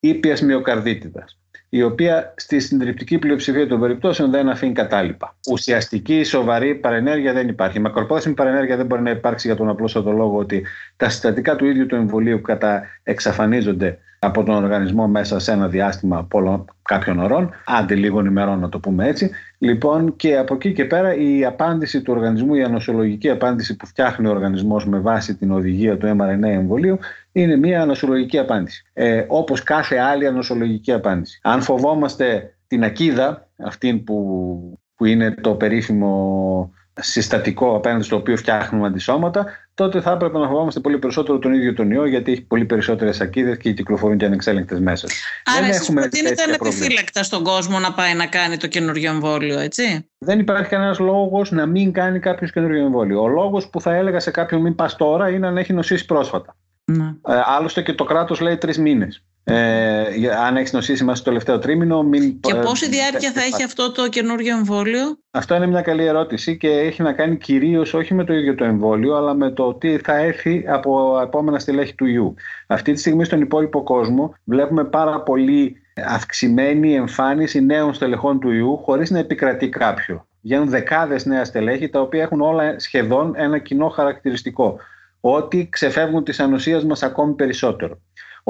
ήπιας 0.00 0.40
μυοκαρδίτιδας 0.42 1.38
η 1.68 1.82
οποία 1.82 2.34
στη 2.36 2.60
συντριπτική 2.60 3.18
πλειοψηφία 3.18 3.66
των 3.66 3.80
περιπτώσεων 3.80 4.30
δεν 4.30 4.48
αφήνει 4.48 4.72
κατάλοιπα. 4.72 5.36
Ουσιαστική 5.50 6.24
σοβαρή 6.24 6.74
παρενέργεια 6.74 7.32
δεν 7.32 7.48
υπάρχει. 7.48 7.80
Μακροπρόθεσμη 7.80 8.34
παρενέργεια 8.34 8.76
δεν 8.76 8.86
μπορεί 8.86 9.02
να 9.02 9.10
υπάρξει 9.10 9.46
για 9.46 9.56
τον 9.56 9.68
απλό 9.68 9.90
λόγο 10.04 10.38
ότι 10.38 10.66
τα 10.96 11.08
συστατικά 11.08 11.56
του 11.56 11.64
ίδιου 11.66 11.86
του 11.86 11.94
εμβολίου 11.94 12.40
κατα 12.40 12.82
εξαφανίζονται 13.02 13.98
από 14.18 14.42
τον 14.42 14.54
οργανισμό 14.54 15.08
μέσα 15.08 15.38
σε 15.38 15.52
ένα 15.52 15.68
διάστημα 15.68 16.24
πολλών, 16.24 16.64
κάποιων 16.82 17.18
ωρών, 17.18 17.50
άντε 17.66 17.94
λίγων 17.94 18.26
ημερών 18.26 18.58
να 18.58 18.68
το 18.68 18.78
πούμε 18.78 19.06
έτσι. 19.06 19.30
Λοιπόν, 19.58 20.16
και 20.16 20.36
από 20.36 20.54
εκεί 20.54 20.72
και 20.72 20.84
πέρα 20.84 21.14
η 21.14 21.44
απάντηση 21.44 22.02
του 22.02 22.12
οργανισμού, 22.16 22.54
η 22.54 22.62
ανοσολογική 22.62 23.30
απάντηση 23.30 23.76
που 23.76 23.86
φτιάχνει 23.86 24.26
ο 24.26 24.30
οργανισμός 24.30 24.86
με 24.86 24.98
βάση 24.98 25.36
την 25.36 25.50
οδηγία 25.50 25.96
του 25.96 26.16
mRNA 26.18 26.48
εμβολίου, 26.48 26.98
είναι 27.32 27.56
μια 27.56 27.82
ανοσολογική 27.82 28.38
απάντηση. 28.38 28.84
Ε, 28.92 29.24
όπως 29.28 29.62
κάθε 29.62 29.96
άλλη 29.96 30.26
ανοσολογική 30.26 30.92
απάντηση. 30.92 31.40
Αν 31.42 31.62
φοβόμαστε 31.62 32.54
την 32.66 32.84
ακίδα, 32.84 33.48
αυτή 33.56 33.94
που, 33.94 34.78
που 34.96 35.04
είναι 35.04 35.30
το 35.30 35.54
περίφημο 35.54 36.72
συστατικό 37.00 37.76
απέναντι 37.76 38.04
στο 38.04 38.16
οποίο 38.16 38.36
φτιάχνουμε 38.36 38.86
αντισώματα, 38.86 39.46
τότε 39.74 40.00
θα 40.00 40.10
έπρεπε 40.10 40.38
να 40.38 40.46
φοβόμαστε 40.46 40.80
πολύ 40.80 40.98
περισσότερο 40.98 41.38
τον 41.38 41.52
ίδιο 41.52 41.74
τον 41.74 41.90
ιό, 41.90 42.06
γιατί 42.06 42.32
έχει 42.32 42.42
πολύ 42.42 42.64
περισσότερες 42.64 43.20
ακίδε 43.20 43.56
και 43.56 43.72
κυκλοφορούν 43.72 44.16
και 44.16 44.24
ανεξέλεγκτες 44.24 44.80
μέσα. 44.80 45.08
Άρα, 45.56 45.66
εσείς 45.66 45.92
προτείνετε 45.92 46.42
ανεπιφύλακτα 46.42 47.22
στον 47.22 47.42
κόσμο 47.42 47.78
να 47.78 47.92
πάει 47.92 48.14
να 48.14 48.26
κάνει 48.26 48.56
το 48.56 48.66
καινούριο 48.66 49.10
εμβόλιο, 49.10 49.58
έτσι; 49.58 50.08
Δεν 50.18 50.38
υπάρχει 50.38 50.68
κανένας 50.68 50.98
λόγος 50.98 51.50
να 51.50 51.66
μην 51.66 51.92
κάνει 51.92 52.18
κάποιος 52.18 52.52
καινούριο 52.52 52.84
εμβόλιο. 52.84 53.22
Ο 53.22 53.28
λόγος 53.28 53.68
που 53.68 53.80
θα 53.80 53.94
έλεγα 53.94 54.20
σε 54.20 54.30
κάποιον 54.30 54.60
μην 54.60 54.74
πας 54.74 54.96
τώρα 54.96 55.28
είναι 55.28 55.46
αν 55.46 55.56
έχει 55.56 55.72
νοσήσει 55.72 56.04
πρόσφατα. 56.04 56.56
Ναι. 56.84 57.04
Ε, 57.04 57.40
άλλωστε 57.44 57.82
και 57.82 57.92
το 57.92 58.04
κράτος 58.04 58.40
λέει 58.40 58.56
τρεις 58.56 58.78
μήνες. 58.78 59.24
Ε, 59.50 60.28
αν 60.46 60.56
έχεις 60.56 60.72
νοσήσει 60.72 61.04
μέσα 61.04 61.16
στο 61.16 61.24
τελευταίο 61.24 61.58
τρίμηνο. 61.58 62.02
Μην... 62.02 62.40
Και 62.40 62.54
πόση 62.54 62.88
διάρκεια 62.88 63.32
θα 63.32 63.40
έχει 63.40 63.62
αυτό 63.62 63.92
το 63.92 64.08
καινούργιο 64.08 64.56
εμβόλιο; 64.56 65.18
Αυτό 65.30 65.54
είναι 65.54 65.66
μια 65.66 65.80
καλή 65.80 66.04
ερώτηση 66.04 66.56
και 66.56 66.68
έχει 66.68 67.02
να 67.02 67.12
κάνει 67.12 67.36
κυρίως 67.36 67.94
όχι 67.94 68.14
με 68.14 68.24
το 68.24 68.32
ίδιο 68.32 68.54
το 68.54 68.64
εμβόλιο, 68.64 69.16
αλλά 69.16 69.34
με 69.34 69.50
το 69.50 69.74
τι 69.74 69.98
θα 69.98 70.16
έρθει 70.16 70.64
από 70.68 71.20
επόμενα 71.22 71.58
στελέχη 71.58 71.94
του 71.94 72.06
ιού. 72.06 72.34
Αυτή 72.66 72.92
τη 72.92 72.98
στιγμή 72.98 73.24
στον 73.24 73.40
υπόλοιπο 73.40 73.82
κόσμο 73.82 74.34
βλέπουμε 74.44 74.84
πάρα 74.84 75.20
πολύ 75.20 75.76
αυξημένη 76.06 76.94
εμφάνιση 76.94 77.60
νέων 77.64 77.94
στελεχών 77.94 78.40
του 78.40 78.50
ιού 78.50 78.76
χωρίς 78.76 79.10
να 79.10 79.18
επικρατεί 79.18 79.68
κάποιο. 79.68 80.26
Βγαίνουν 80.42 80.68
δεκάδες 80.68 81.24
νέα 81.24 81.44
στελέχη 81.44 81.88
τα 81.88 82.00
οποία 82.00 82.22
έχουν 82.22 82.40
όλα 82.40 82.78
σχεδόν 82.78 83.32
ένα 83.36 83.58
κοινό 83.58 83.88
χαρακτηριστικό. 83.88 84.76
Ότι 85.20 85.68
ξεφεύγουν 85.70 86.24
της 86.24 86.40
ανοσίας 86.40 86.84
μας 86.84 87.02
ακόμη 87.02 87.34
περισσότερο. 87.34 88.00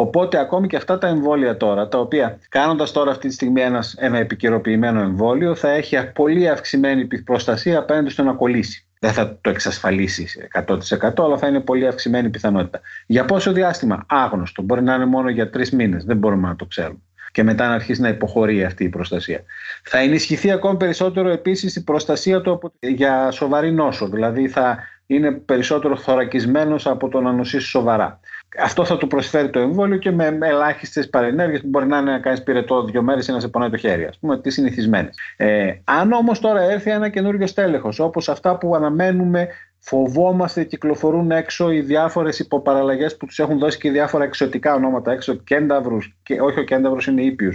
Οπότε 0.00 0.38
ακόμη 0.38 0.66
και 0.66 0.76
αυτά 0.76 0.98
τα 0.98 1.08
εμβόλια 1.08 1.56
τώρα, 1.56 1.88
τα 1.88 1.98
οποία 1.98 2.38
κάνοντας 2.48 2.92
τώρα 2.92 3.11
αυτή 3.11 3.28
τη 3.28 3.34
στιγμή 3.34 3.61
ένας, 3.61 3.94
ένα 3.98 4.18
επικαιροποιημένο 4.18 5.00
εμβόλιο, 5.00 5.54
θα 5.54 5.70
έχει 5.70 6.12
πολύ 6.12 6.48
αυξημένη 6.48 7.06
προστασία 7.06 7.78
απέναντι 7.78 8.11
στο 8.11 8.22
να 8.22 8.32
κολλήσει. 8.32 8.87
Δεν 9.00 9.12
θα 9.12 9.38
το 9.40 9.50
εξασφαλίσει 9.50 10.28
100% 10.66 10.78
αλλά 11.16 11.38
θα 11.38 11.46
είναι 11.46 11.61
πολύ 11.61 11.87
αυξημένη 11.87 12.30
πιθανότητα. 12.30 12.80
Για 13.06 13.24
πόσο 13.24 13.52
διάστημα, 13.52 14.06
άγνωστο. 14.08 14.62
Μπορεί 14.62 14.82
να 14.82 14.94
είναι 14.94 15.06
μόνο 15.06 15.28
για 15.28 15.50
τρεις 15.50 15.70
μήνες, 15.70 16.04
δεν 16.04 16.16
μπορούμε 16.16 16.48
να 16.48 16.56
το 16.56 16.64
ξέρουμε. 16.64 17.00
Και 17.32 17.42
μετά 17.42 17.68
να 17.68 17.74
αρχίσει 17.74 18.00
να 18.00 18.08
υποχωρεί 18.08 18.64
αυτή 18.64 18.84
η 18.84 18.88
προστασία. 18.88 19.42
Θα 19.82 19.98
ενισχυθεί 19.98 20.50
ακόμη 20.50 20.76
περισσότερο 20.76 21.28
επίσης 21.28 21.76
η 21.76 21.84
προστασία 21.84 22.40
του 22.40 22.72
για 22.80 23.30
σοβαρή 23.30 23.72
νόσο. 23.72 24.08
Δηλαδή 24.08 24.48
θα 24.48 24.78
είναι 25.06 25.32
περισσότερο 25.32 25.96
θωρακισμένος 25.96 26.87
από 26.87 27.08
το 27.08 27.20
να 27.20 27.32
νοσήσει 27.32 27.66
σοβαρά. 27.66 28.20
Αυτό 28.58 28.84
θα 28.84 28.96
του 28.96 29.06
προσφέρει 29.06 29.50
το 29.50 29.58
εμβόλιο 29.58 29.96
και 29.96 30.11
με 30.11 30.38
ελάχιστες 30.40 31.08
παρενέργειες 31.08 31.61
που 31.61 31.68
μπορεί 31.68 31.87
να 31.87 31.98
είναι 31.98 32.11
να 32.11 32.18
κάνεις 32.18 32.42
πυρετό 32.42 32.84
δύο 32.84 33.02
μέρες 33.02 33.28
ή 33.28 33.32
να 33.32 33.40
σε 33.40 33.48
πονάει 33.48 33.70
το 33.70 33.76
χέρι, 33.76 34.04
ας 34.04 34.18
πούμε, 34.18 34.40
τις 34.40 34.54
συνηθισμένες. 34.54 35.18
Ε, 35.37 35.72
αν 35.84 36.12
όμως 36.12 36.40
τώρα 36.40 36.62
έρθει 36.62 36.90
ένα 36.90 37.08
καινούριο 37.08 37.46
στέλεχος, 37.46 37.98
όπως 37.98 38.28
αυτά 38.28 38.58
που 38.58 38.74
αναμένουμε, 38.74 39.48
φοβόμαστε, 39.78 40.64
κυκλοφορούν 40.64 41.30
έξω 41.30 41.70
οι 41.70 41.80
διάφορες 41.80 42.38
υποπαραλλαγές 42.38 43.16
που 43.16 43.26
τους 43.26 43.38
έχουν 43.38 43.58
δώσει 43.58 43.78
και 43.78 43.90
διάφορα 43.90 44.24
εξωτικά 44.24 44.74
ονόματα 44.74 45.12
έξω, 45.12 45.34
κένταβρου, 45.34 45.98
και 46.22 46.40
όχι 46.40 46.58
ο 46.58 46.64
κένταβρο 46.64 47.00
είναι 47.08 47.22
ήπιου, 47.22 47.52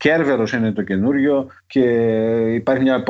Κέρβερος 0.00 0.52
είναι 0.52 0.72
το 0.72 0.82
καινούριο 0.82 1.46
και 1.66 1.80
υπάρχει 2.54 2.82
μια 2.82 3.02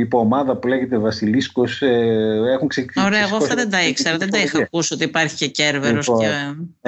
υποομάδα 0.00 0.56
που 0.56 0.68
λέγεται 0.68 0.98
Βασιλίσκος. 0.98 1.82
Ε, 1.82 2.40
έχουν 2.54 2.68
ξεκινήσει. 2.68 3.06
Ωραία, 3.06 3.26
εγώ 3.26 3.36
αυτά 3.36 3.54
δεν 3.54 3.70
τα 3.70 3.86
ήξερα. 3.86 4.16
Δεν 4.16 4.30
τα 4.30 4.38
είχα 4.38 4.58
ακούσει 4.58 4.94
ότι 4.94 5.04
υπάρχει 5.04 5.36
και 5.36 5.46
Κέρβερος. 5.46 6.08
Λοιπόν, 6.08 6.20
και... 6.20 6.28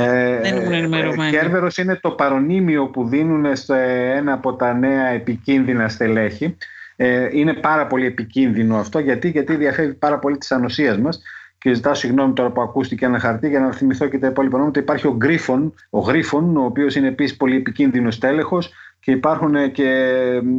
ε, 0.03 0.41
δεν 0.41 0.57
ήμουν 0.57 0.73
ενημερωμένη. 0.73 1.31
Κέρβερος 1.31 1.79
είναι 1.79 1.99
το 2.03 2.11
παρονίμιο 2.11 2.87
που 2.87 3.09
δίνουν 3.09 3.57
σε 3.57 3.77
ένα 4.15 4.33
από 4.33 4.55
τα 4.55 4.75
νέα 4.75 5.07
επικίνδυνα 5.07 5.89
στελέχη. 5.89 6.57
Ε, 6.97 7.29
είναι 7.33 7.53
πάρα 7.53 7.87
πολύ 7.87 8.07
επικίνδυνο 8.07 8.77
αυτό 8.77 8.99
γιατί, 8.99 9.29
γιατί 9.29 9.55
διαφεύγει 9.55 9.93
πάρα 9.93 10.19
πολύ 10.19 10.39
της 10.39 10.53
ανοσίας 10.53 10.99
μας 10.99 11.23
και 11.59 11.75
ζητάω 11.75 11.95
συγγνώμη 11.95 12.33
τώρα 12.33 12.51
που 12.51 12.61
ακούστηκε 12.61 13.05
ένα 13.05 13.19
χαρτί 13.19 13.49
για 13.49 13.61
να 13.61 13.73
θυμηθώ 13.73 14.07
και 14.07 14.19
τα 14.19 14.27
υπόλοιπα 14.27 14.57
ονόματα. 14.57 14.81
Υπάρχει 14.81 15.07
ο 15.07 15.15
Γκρίφον, 15.17 15.75
ο 15.91 15.99
Γρίφον, 15.99 16.57
ο 16.57 16.65
οποίος 16.65 16.95
είναι 16.95 17.09
επίσης 17.09 17.37
πολύ 17.37 17.57
επικίνδυνος 17.57 18.19
τέλεχο 18.19 18.59
και, 19.01 19.11
υπάρχουν 19.11 19.73
και, 19.73 19.91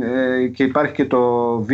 ε, 0.02 0.48
και 0.48 0.64
υπάρχει 0.64 0.94
και 0.94 1.06
το 1.06 1.56
Β 1.62 1.70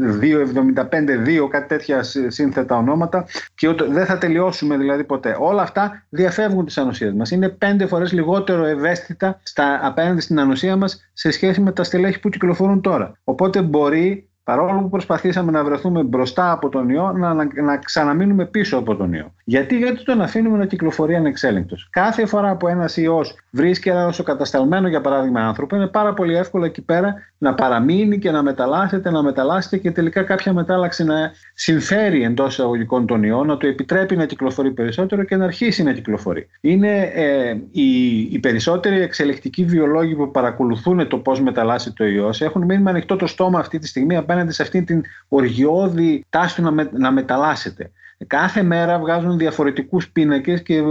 2.75-2, 0.00 1.48
κάτι 1.50 1.68
τέτοια 1.68 2.02
σύνθετα 2.26 2.76
ονόματα 2.76 3.26
και 3.54 3.74
δεν 3.88 4.06
θα 4.06 4.18
τελειώσουμε 4.18 4.76
δηλαδή 4.76 5.04
ποτέ. 5.04 5.36
Όλα 5.40 5.62
αυτά 5.62 6.06
διαφεύγουν 6.08 6.64
τις 6.64 6.78
ανοσίες 6.78 7.12
μας. 7.12 7.30
Είναι 7.30 7.48
πέντε 7.48 7.86
φορές 7.86 8.12
λιγότερο 8.12 8.64
ευαίσθητα 8.64 9.40
στα, 9.42 9.80
απέναντι 9.82 10.20
στην 10.20 10.40
ανοσία 10.40 10.76
μας 10.76 11.10
σε 11.12 11.30
σχέση 11.30 11.60
με 11.60 11.72
τα 11.72 11.84
στελέχη 11.84 12.20
που 12.20 12.28
κυκλοφορούν 12.28 12.80
τώρα. 12.80 13.18
Οπότε 13.24 13.62
μπορεί 13.62 14.28
Παρόλο 14.44 14.80
που 14.80 14.88
προσπαθήσαμε 14.88 15.50
να 15.50 15.64
βρεθούμε 15.64 16.02
μπροστά 16.02 16.52
από 16.52 16.68
τον 16.68 16.88
ιό, 16.88 17.12
να, 17.12 17.34
να, 17.34 17.48
να 17.62 17.76
ξαναμείνουμε 17.76 18.46
πίσω 18.46 18.76
από 18.76 18.96
τον 18.96 19.12
ιό. 19.12 19.34
Γιατί, 19.44 19.76
γιατί 19.76 20.04
τον 20.04 20.20
αφήνουμε 20.20 20.58
να 20.58 20.66
κυκλοφορεί 20.66 21.14
ανεξέλεγκτος. 21.14 21.88
Κάθε 21.90 22.26
φορά 22.26 22.56
που 22.56 22.68
ένας 22.68 22.96
ιός 22.96 23.36
βρίσκει 23.50 23.88
ένα 23.88 24.04
νοσοκατασταλμένο, 24.04 24.88
για 24.88 25.00
παράδειγμα, 25.00 25.40
άνθρωπο, 25.40 25.76
είναι 25.76 25.86
πάρα 25.86 26.14
πολύ 26.14 26.36
εύκολο 26.36 26.64
εκεί 26.64 26.82
πέρα 26.82 27.14
να 27.38 27.54
παραμείνει 27.54 28.18
και 28.18 28.30
να 28.30 28.42
μεταλλάσσεται, 28.42 29.10
να 29.10 29.22
μεταλλάσσεται 29.22 29.76
και 29.76 29.90
τελικά 29.90 30.22
κάποια 30.22 30.52
μετάλλαξη 30.52 31.04
να 31.04 31.32
συμφέρει 31.54 32.22
εντός 32.22 32.52
εισαγωγικών 32.52 33.06
τον 33.06 33.22
ιό, 33.22 33.44
να 33.44 33.56
του 33.56 33.66
επιτρέπει 33.66 34.16
να 34.16 34.26
κυκλοφορεί 34.26 34.70
περισσότερο 34.70 35.24
και 35.24 35.36
να 35.36 35.44
αρχίσει 35.44 35.82
να 35.82 35.92
κυκλοφορεί. 35.92 36.48
Είναι 36.60 37.00
ε, 37.14 37.56
οι, 37.70 38.18
οι 38.18 38.38
περισσότεροι 38.38 39.00
εξελικτικοί 39.00 39.64
βιολόγοι 39.64 40.14
που 40.14 40.30
παρακολουθούν 40.30 41.08
το 41.08 41.18
πώς 41.18 41.40
μεταλλάσσεται 41.40 41.94
το 41.96 42.04
ιός 42.04 42.40
έχουν 42.40 42.64
μείνει 42.64 42.82
με 42.82 42.90
ανοιχτό 42.90 43.16
το 43.16 43.26
στόμα 43.26 43.58
αυτή 43.58 43.78
τη 43.78 43.86
στιγμή 43.86 44.16
απέναντι 44.34 44.54
σε 44.54 44.62
αυτήν 44.62 44.84
την 44.84 45.02
οργιώδη 45.28 46.24
τάση 46.28 46.54
του 46.54 46.62
να, 46.62 46.70
με, 46.70 46.90
να 46.92 47.10
μεταλλάσσεται. 47.10 47.90
Κάθε 48.26 48.62
μέρα 48.62 48.98
βγάζουν 48.98 49.38
διαφορετικούς 49.38 50.08
πίνακες 50.10 50.62
και 50.62 50.74
ε, 50.74 50.82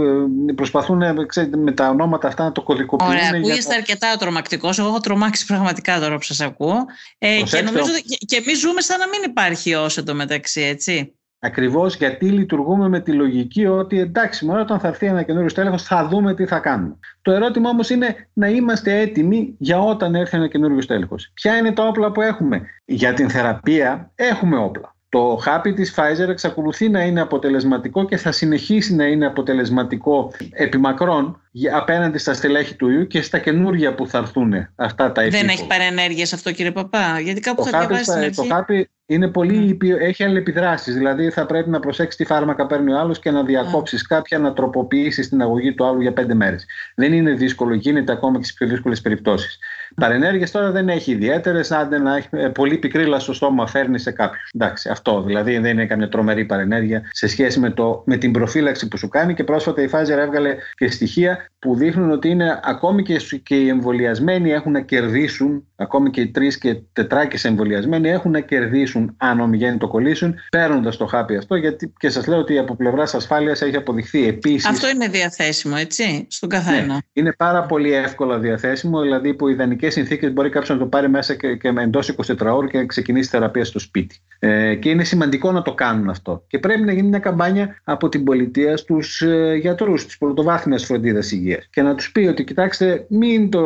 προσπαθούν 0.54 1.02
ε, 1.02 1.14
ξέρετε, 1.26 1.56
με 1.56 1.72
τα 1.72 1.88
ονόματα 1.88 2.28
αυτά 2.28 2.44
να 2.44 2.52
το 2.52 2.62
κωδικοποιούν. 2.62 3.10
Ωραία, 3.10 3.30
ακούγεστε 3.34 3.70
το... 3.70 3.76
αρκετά 3.76 4.16
τρομακτικός. 4.16 4.78
Εγώ 4.78 4.88
έχω 4.88 5.00
τρομάξει 5.00 5.46
πραγματικά 5.46 6.00
τώρα 6.00 6.16
που 6.16 6.22
σας 6.22 6.40
ακούω. 6.40 6.84
Ε, 7.18 7.42
και 7.42 7.62
νομίζω 7.62 7.90
και 8.26 8.36
εμείς 8.36 8.58
ζούμε 8.58 8.80
σαν 8.80 8.98
να 8.98 9.08
μην 9.08 9.20
υπάρχει 9.24 9.74
όσο 9.74 10.00
εντωμεταξύ, 10.00 10.60
έτσι. 10.60 11.14
Ακριβώς 11.44 11.96
γιατί 11.96 12.26
λειτουργούμε 12.26 12.88
με 12.88 13.00
τη 13.00 13.12
λογική 13.12 13.66
ότι 13.66 14.00
εντάξει, 14.00 14.44
μόνο 14.44 14.60
όταν 14.60 14.78
θα 14.78 14.88
έρθει 14.88 15.06
ένα 15.06 15.22
καινούριο 15.22 15.48
στέλεχος 15.48 15.82
θα 15.82 16.08
δούμε 16.08 16.34
τι 16.34 16.46
θα 16.46 16.58
κάνουμε. 16.58 16.96
Το 17.22 17.32
ερώτημα 17.32 17.70
όμως 17.70 17.90
είναι 17.90 18.28
να 18.32 18.48
είμαστε 18.48 19.00
έτοιμοι 19.00 19.54
για 19.58 19.80
όταν 19.80 20.14
έρθει 20.14 20.36
ένα 20.36 20.48
καινούριο 20.48 20.80
στέλεχος. 20.80 21.30
Ποια 21.34 21.56
είναι 21.56 21.72
τα 21.72 21.86
όπλα 21.86 22.12
που 22.12 22.20
έχουμε; 22.20 22.62
Για 22.84 23.14
την 23.14 23.30
θεραπεία 23.30 24.10
έχουμε 24.14 24.56
όπλα. 24.56 24.94
Το 25.08 25.38
χάπι 25.40 25.72
της 25.72 25.94
Pfizer 25.96 26.28
εξακολουθεί 26.28 26.88
να 26.88 27.02
είναι 27.02 27.20
αποτελεσματικό 27.20 28.04
και 28.04 28.16
θα 28.16 28.32
συνεχίσει 28.32 28.94
να 28.94 29.04
είναι 29.04 29.26
αποτελεσματικό 29.26 30.32
επιμακρών 30.50 31.40
απέναντι 31.72 32.18
στα 32.18 32.34
στελέχη 32.34 32.74
του 32.74 32.88
ιού 32.88 33.06
και 33.06 33.22
στα 33.22 33.38
καινούργια 33.38 33.94
που 33.94 34.06
θα 34.06 34.18
έρθουν 34.18 34.52
αυτά 34.74 35.12
τα 35.12 35.20
επίπεδα. 35.20 35.42
Δεν 35.44 35.56
έχει 35.56 35.66
παρενέργειες 35.66 36.32
αυτό 36.32 36.52
κύριε 36.52 36.72
Παπά, 36.72 37.20
γιατί 37.20 37.40
κάπου 37.40 37.62
το 37.62 37.68
θα 37.68 37.78
διαβάσεις 37.78 38.36
Το 38.36 38.42
χάπι 38.42 38.88
είναι 39.06 39.28
πολύ, 39.28 39.78
mm. 39.80 39.86
έχει 40.00 40.24
αλληλεπιδράσεις. 40.24 40.94
Δηλαδή 40.94 41.30
θα 41.30 41.46
πρέπει 41.46 41.70
να 41.70 41.80
προσέξει 41.80 42.16
τι 42.16 42.24
φάρμακα 42.24 42.66
παίρνει 42.66 42.92
ο 42.92 42.98
άλλος 42.98 43.18
και 43.18 43.30
να 43.30 43.42
διακόψεις 43.42 44.02
mm. 44.02 44.06
κάποια, 44.08 44.38
να 44.38 44.52
τροποποιήσεις 44.52 45.28
την 45.28 45.42
αγωγή 45.42 45.74
του 45.74 45.84
άλλου 45.84 46.00
για 46.00 46.12
πέντε 46.12 46.34
μέρες. 46.34 46.64
Δεν 46.94 47.12
είναι 47.12 47.32
δύσκολο, 47.32 47.74
γίνεται 47.74 48.12
ακόμα 48.12 48.38
και 48.38 48.44
στις 48.44 48.56
πιο 48.56 48.66
δύσκολες 48.66 49.00
περιπτώσεις. 49.00 49.58
Mm. 49.58 49.94
Παρενέργειες 50.00 50.50
τώρα 50.50 50.70
δεν 50.70 50.88
έχει 50.88 51.12
ιδιαίτερες. 51.12 51.70
Άντε 51.70 51.98
να 51.98 52.16
έχει 52.16 52.28
ε, 52.30 52.48
πολύ 52.48 52.78
πικρίλα 52.78 53.18
στο 53.18 53.32
στόμα, 53.32 53.66
φέρνει 53.66 53.98
σε 53.98 54.10
κάποιους. 54.10 54.50
Εντάξει, 54.54 54.88
αυτό 54.88 55.22
δηλαδή 55.22 55.58
δεν 55.58 55.72
είναι 55.72 55.86
καμιά 55.86 56.08
τρομερή 56.08 56.44
παρενέργεια 56.44 57.02
σε 57.10 57.26
σχέση 57.26 57.60
με, 57.60 57.70
το, 57.70 58.02
με 58.06 58.16
την 58.16 58.32
προφύλαξη 58.32 58.88
που 58.88 58.96
σου 58.96 59.08
κάνει. 59.08 59.34
Και 59.34 59.44
πρόσφατα 59.44 59.82
η 59.82 59.88
Pfizer 59.92 60.18
έβγαλε 60.18 60.56
και 60.74 60.90
στοιχεία 60.90 61.43
που 61.58 61.76
δείχνουν 61.76 62.10
ότι 62.10 62.28
είναι 62.28 62.60
ακόμη 62.62 63.02
και, 63.02 63.20
και 63.42 63.54
οι 63.54 63.68
εμβολιασμένοι 63.68 64.50
έχουν 64.50 64.72
να 64.72 64.80
κερδίσουν, 64.80 65.66
ακόμη 65.76 66.10
και 66.10 66.20
οι 66.20 66.30
τρεις 66.30 66.58
και 66.58 66.76
τετράκες 66.92 67.44
εμβολιασμένοι 67.44 68.08
έχουν 68.08 68.30
να 68.30 68.40
κερδίσουν 68.40 69.14
αν 69.16 69.40
ομιγέννη 69.40 69.78
το 69.78 69.88
κολλήσουν, 69.88 70.34
παίρνοντας 70.50 70.96
το 70.96 71.06
χάπι 71.06 71.36
αυτό. 71.36 71.54
Γιατί 71.54 71.92
και 71.98 72.08
σας 72.08 72.26
λέω 72.26 72.38
ότι 72.38 72.58
από 72.58 72.76
πλευράς 72.76 73.14
ασφάλειας 73.14 73.62
έχει 73.62 73.76
αποδειχθεί 73.76 74.26
επίση. 74.26 74.68
Αυτό 74.68 74.88
είναι 74.88 75.08
διαθέσιμο, 75.08 75.74
έτσι, 75.78 76.26
στον 76.30 76.48
καθένα. 76.48 76.94
Ναι, 76.94 76.98
είναι 77.12 77.32
πάρα 77.32 77.62
πολύ 77.62 77.92
εύκολα 77.92 78.38
διαθέσιμο, 78.38 79.00
δηλαδή 79.00 79.28
υπό 79.28 79.48
ιδανικές 79.48 79.92
συνθήκες 79.92 80.32
μπορεί 80.32 80.48
κάποιος 80.48 80.70
να 80.70 80.78
το 80.78 80.86
πάρει 80.86 81.08
μέσα 81.08 81.34
και, 81.34 81.56
και 81.56 81.72
εντός 81.78 82.14
24 82.26 82.36
ώρε 82.40 82.66
και 82.66 82.78
να 82.78 82.86
ξεκινήσει 82.86 83.28
θεραπεία 83.28 83.64
στο 83.64 83.78
σπίτι. 83.78 84.20
Ε, 84.38 84.74
και 84.74 84.90
είναι 84.90 85.04
σημαντικό 85.04 85.52
να 85.52 85.62
το 85.62 85.74
κάνουν 85.74 86.08
αυτό. 86.08 86.44
Και 86.46 86.58
πρέπει 86.58 86.82
να 86.82 86.92
γίνει 86.92 87.08
μια 87.08 87.18
καμπάνια 87.18 87.80
από 87.84 88.08
την 88.08 88.24
πολιτεία 88.24 88.76
στους 88.76 89.20
ε, 89.20 89.54
γιατρούς 89.60 90.06
τη 90.06 90.16
πρωτοβάθμια 90.18 90.78
φροντίδα 90.78 91.22
υγείας 91.34 91.68
και 91.70 91.82
να 91.82 91.94
τους 91.94 92.12
πει 92.12 92.26
ότι 92.26 92.44
κοιτάξτε 92.44 93.06
μην, 93.08 93.50
το, 93.50 93.62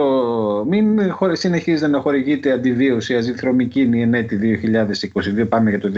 μην 0.69 0.99
συνεχίζετε 1.33 1.87
να 1.87 2.01
χορηγείτε 2.01 2.53
αντιβίωση 2.53 3.17
αζυθρομικίνη 3.17 4.03
εν 4.03 4.15
έτη 4.15 4.61
2022 5.41 5.49
πάμε 5.49 5.71
για 5.71 5.81
το 5.81 5.91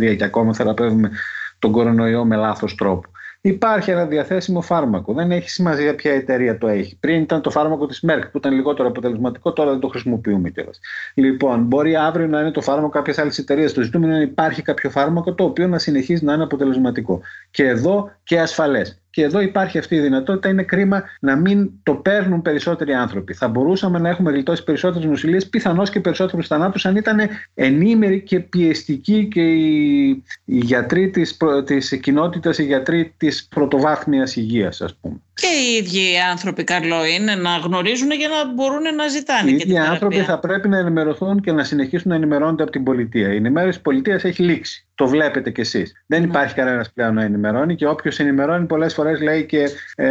2023 0.00 0.16
και 0.16 0.24
ακόμα 0.24 0.54
θεραπεύουμε 0.54 1.10
τον 1.58 1.72
κορονοϊό 1.72 2.24
με 2.24 2.36
λάθος 2.36 2.74
τρόπο. 2.74 3.10
Υπάρχει 3.42 3.90
ένα 3.90 4.06
διαθέσιμο 4.06 4.60
φάρμακο. 4.60 5.12
Δεν 5.12 5.30
έχει 5.30 5.50
σημασία 5.50 5.94
ποια 5.94 6.12
εταιρεία 6.12 6.58
το 6.58 6.68
έχει. 6.68 6.96
Πριν 7.00 7.20
ήταν 7.20 7.40
το 7.42 7.50
φάρμακο 7.50 7.86
της 7.86 8.04
Merck 8.08 8.22
που 8.32 8.38
ήταν 8.38 8.52
λιγότερο 8.52 8.88
αποτελεσματικό, 8.88 9.52
τώρα 9.52 9.70
δεν 9.70 9.80
το 9.80 9.88
χρησιμοποιούμε 9.88 10.50
κιόλας. 10.50 10.80
Λοιπόν, 11.14 11.62
μπορεί 11.62 11.96
αύριο 11.96 12.26
να 12.26 12.40
είναι 12.40 12.50
το 12.50 12.60
φάρμακο 12.60 12.88
κάποιες 12.88 13.18
άλλες 13.18 13.38
εταιρείες. 13.38 13.72
Το 13.72 13.82
ζητούμενο 13.82 14.12
είναι 14.12 14.24
να 14.24 14.30
υπάρχει 14.30 14.62
κάποιο 14.62 14.90
φάρμακο 14.90 15.34
το 15.34 15.44
οποίο 15.44 15.68
να 15.68 15.78
συνεχίζει 15.78 16.24
να 16.24 16.32
είναι 16.32 16.42
αποτελεσματικό. 16.42 17.20
Και 17.50 17.66
εδώ 17.66 18.10
και 18.22 18.40
ασφαλές. 18.40 18.99
Και 19.10 19.22
εδώ 19.22 19.40
υπάρχει 19.40 19.78
αυτή 19.78 19.94
η 19.94 20.00
δυνατότητα. 20.00 20.48
Είναι 20.48 20.62
κρίμα 20.62 21.02
να 21.20 21.36
μην 21.36 21.70
το 21.82 21.94
παίρνουν 21.94 22.42
περισσότεροι 22.42 22.92
άνθρωποι. 22.92 23.34
Θα 23.34 23.48
μπορούσαμε 23.48 23.98
να 23.98 24.08
έχουμε 24.08 24.30
γλιτώσει 24.30 24.64
περισσότερες 24.64 25.08
νοσηλίες, 25.08 25.48
πιθανώς 25.48 25.90
και 25.90 26.00
περισσότερους 26.00 26.46
θανάτους, 26.46 26.86
αν 26.86 26.96
ήταν 26.96 27.18
ενήμεροι 27.54 28.22
και 28.22 28.40
πιεστικοί 28.40 29.28
και 29.28 29.42
οι, 29.42 30.08
οι 30.44 30.58
γιατροί 30.58 31.10
της 31.10 31.36
της 31.64 32.00
κοινότητας, 32.00 32.58
οι 32.58 32.64
γιατροί 32.64 33.14
της 33.16 33.46
πρωτοβάθμιας 33.46 34.36
υγείας, 34.36 34.80
ας 34.80 34.94
πούμε. 35.00 35.20
Και 35.40 35.46
οι 35.46 35.76
ίδιοι 35.76 36.18
άνθρωποι, 36.30 36.64
καλό 36.64 37.04
είναι 37.04 37.34
να 37.34 37.56
γνωρίζουν 37.56 38.10
για 38.10 38.28
να 38.28 38.52
μπορούν 38.52 38.94
να 38.96 39.08
ζητάνε. 39.08 39.50
Οι 39.50 39.54
ίδιοι 39.54 39.78
άνθρωποι 39.78 40.16
θα 40.16 40.38
πρέπει 40.38 40.68
να 40.68 40.78
ενημερωθούν 40.78 41.40
και 41.40 41.52
να 41.52 41.64
συνεχίσουν 41.64 42.10
να 42.10 42.14
ενημερώνονται 42.14 42.62
από 42.62 42.72
την 42.72 42.84
πολιτεία. 42.84 43.32
Η 43.32 43.36
ενημέρωση 43.36 43.72
της 43.72 43.80
πολιτείας 43.80 44.24
έχει 44.24 44.42
λήξει. 44.42 44.86
Το 44.94 45.06
βλέπετε 45.06 45.50
κι 45.50 45.60
εσείς. 45.60 45.92
Δεν 46.06 46.20
ναι. 46.20 46.26
υπάρχει 46.26 46.54
κανένας 46.54 46.92
πλέον 46.92 47.14
να 47.14 47.22
ενημερώνει 47.22 47.74
και 47.74 47.86
όποιος 47.86 48.18
ενημερώνει 48.18 48.66
πολλές 48.66 48.94
φορές 48.94 49.20
λέει 49.20 49.46
και 49.46 49.68
ε, 49.94 50.08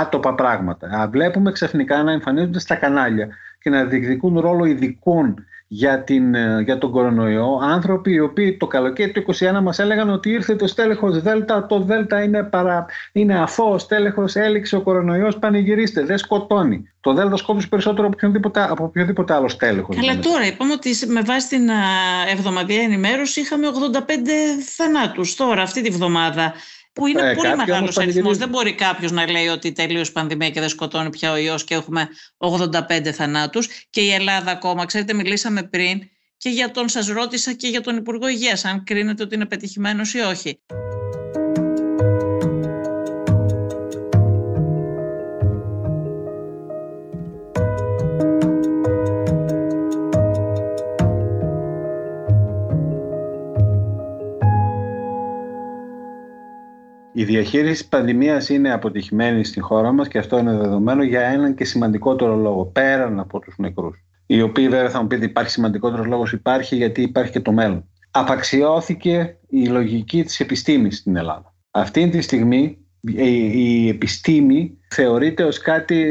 άτοπα 0.00 0.34
πράγματα. 0.34 1.08
Βλέπουμε 1.10 1.52
ξαφνικά 1.52 2.02
να 2.02 2.12
εμφανίζονται 2.12 2.58
στα 2.58 2.74
κανάλια 2.74 3.28
και 3.60 3.70
να 3.70 3.84
διεκδικούν 3.84 4.40
ρόλο 4.40 4.64
ειδικών 4.64 5.44
για, 5.74 6.02
την, 6.02 6.34
ε, 6.34 6.60
για 6.64 6.78
τον 6.78 6.90
κορονοϊό 6.90 7.58
άνθρωποι 7.62 8.12
οι 8.12 8.20
οποίοι 8.20 8.56
το 8.56 8.66
καλοκαίρι 8.66 9.12
του 9.12 9.24
2021 9.40 9.60
μας 9.62 9.78
έλεγαν 9.78 10.10
ότι 10.10 10.30
ήρθε 10.30 10.56
το 10.56 10.66
στέλεχος 10.66 11.22
Δέλτα, 11.22 11.66
το 11.66 11.80
Δέλτα 11.80 12.22
είναι, 12.22 12.42
παρα, 12.42 12.86
είναι 13.12 13.40
αφό, 13.40 13.78
στέλεχος 13.78 14.34
έληξε 14.34 14.76
ο 14.76 14.80
κορονοϊός, 14.80 15.38
πανηγυρίστε, 15.38 16.04
δεν 16.04 16.18
σκοτώνει. 16.18 16.90
Το 17.00 17.12
Δέλτα 17.12 17.36
σκότωσε 17.36 17.66
περισσότερο 17.66 18.06
από 18.06 18.16
οποιοδήποτε, 18.16 18.66
από 18.70 18.84
οποιοδήποτε 18.84 19.34
άλλο 19.34 19.48
στέλεχος. 19.48 19.98
Αλλά 19.98 20.18
τώρα 20.18 20.46
είπαμε 20.46 20.72
ότι 20.72 20.90
με 21.06 21.20
βάση 21.20 21.48
την 21.48 21.68
εβδομαδιαία 22.32 22.82
ενημέρωση 22.82 23.40
είχαμε 23.40 23.66
85 23.66 24.00
θανάτους 24.76 25.34
τώρα 25.34 25.62
αυτή 25.62 25.82
τη 25.82 25.90
βδομάδα 25.90 26.54
που 26.92 27.06
είναι 27.06 27.30
ε, 27.30 27.34
πολύ 27.34 27.56
μεγάλος 27.56 27.98
αριθμός. 27.98 28.38
Δεν 28.38 28.48
μπορεί 28.48 28.74
κάποιος 28.74 29.12
να 29.12 29.30
λέει 29.30 29.46
ότι 29.46 29.72
τελείωσε 29.72 30.12
πανδημία 30.12 30.50
και 30.50 30.60
δεν 30.60 30.68
σκοτώνει 30.68 31.10
πια 31.10 31.32
ο 31.32 31.36
ιός 31.36 31.64
και 31.64 31.74
έχουμε 31.74 32.08
85 32.38 33.08
θανάτους. 33.12 33.68
Και 33.90 34.00
η 34.00 34.12
Ελλάδα 34.12 34.50
ακόμα, 34.50 34.84
ξέρετε, 34.84 35.14
μιλήσαμε 35.14 35.62
πριν 35.62 36.02
και 36.36 36.48
για 36.48 36.70
τον 36.70 36.88
σας 36.88 37.06
ρώτησα 37.06 37.52
και 37.52 37.68
για 37.68 37.80
τον 37.80 37.96
Υπουργό 37.96 38.28
Υγείας, 38.28 38.64
αν 38.64 38.84
κρίνετε 38.84 39.22
ότι 39.22 39.34
είναι 39.34 39.46
πετυχημένος 39.46 40.14
ή 40.14 40.18
όχι. 40.18 40.60
Η 57.14 57.24
διαχείριση 57.24 57.72
της 57.72 57.86
πανδημίας 57.86 58.48
είναι 58.48 58.72
αποτυχημένη 58.72 59.44
στη 59.44 59.60
χώρα 59.60 59.92
μας 59.92 60.08
και 60.08 60.18
αυτό 60.18 60.38
είναι 60.38 60.56
δεδομένο 60.56 61.02
για 61.02 61.20
έναν 61.20 61.54
και 61.54 61.64
σημαντικότερο 61.64 62.36
λόγο, 62.36 62.64
πέραν 62.64 63.20
από 63.20 63.38
τους 63.38 63.54
νεκρούς. 63.58 64.04
Οι 64.26 64.42
οποίοι 64.42 64.68
βέβαια 64.68 64.90
θα 64.90 65.00
μου 65.00 65.06
πείτε 65.06 65.24
υπάρχει 65.24 65.50
σημαντικότερος 65.50 66.06
λόγος, 66.06 66.32
υπάρχει 66.32 66.76
γιατί 66.76 67.02
υπάρχει 67.02 67.32
και 67.32 67.40
το 67.40 67.52
μέλλον. 67.52 67.88
Απαξιώθηκε 68.10 69.36
η 69.48 69.66
λογική 69.66 70.24
της 70.24 70.40
επιστήμης 70.40 70.96
στην 70.96 71.16
Ελλάδα. 71.16 71.54
Αυτή 71.70 72.08
τη 72.08 72.20
στιγμή 72.20 72.78
η 73.00 73.88
επιστήμη 73.88 74.78
θεωρείται 74.88 75.44
ως 75.44 75.58
κάτι 75.58 76.04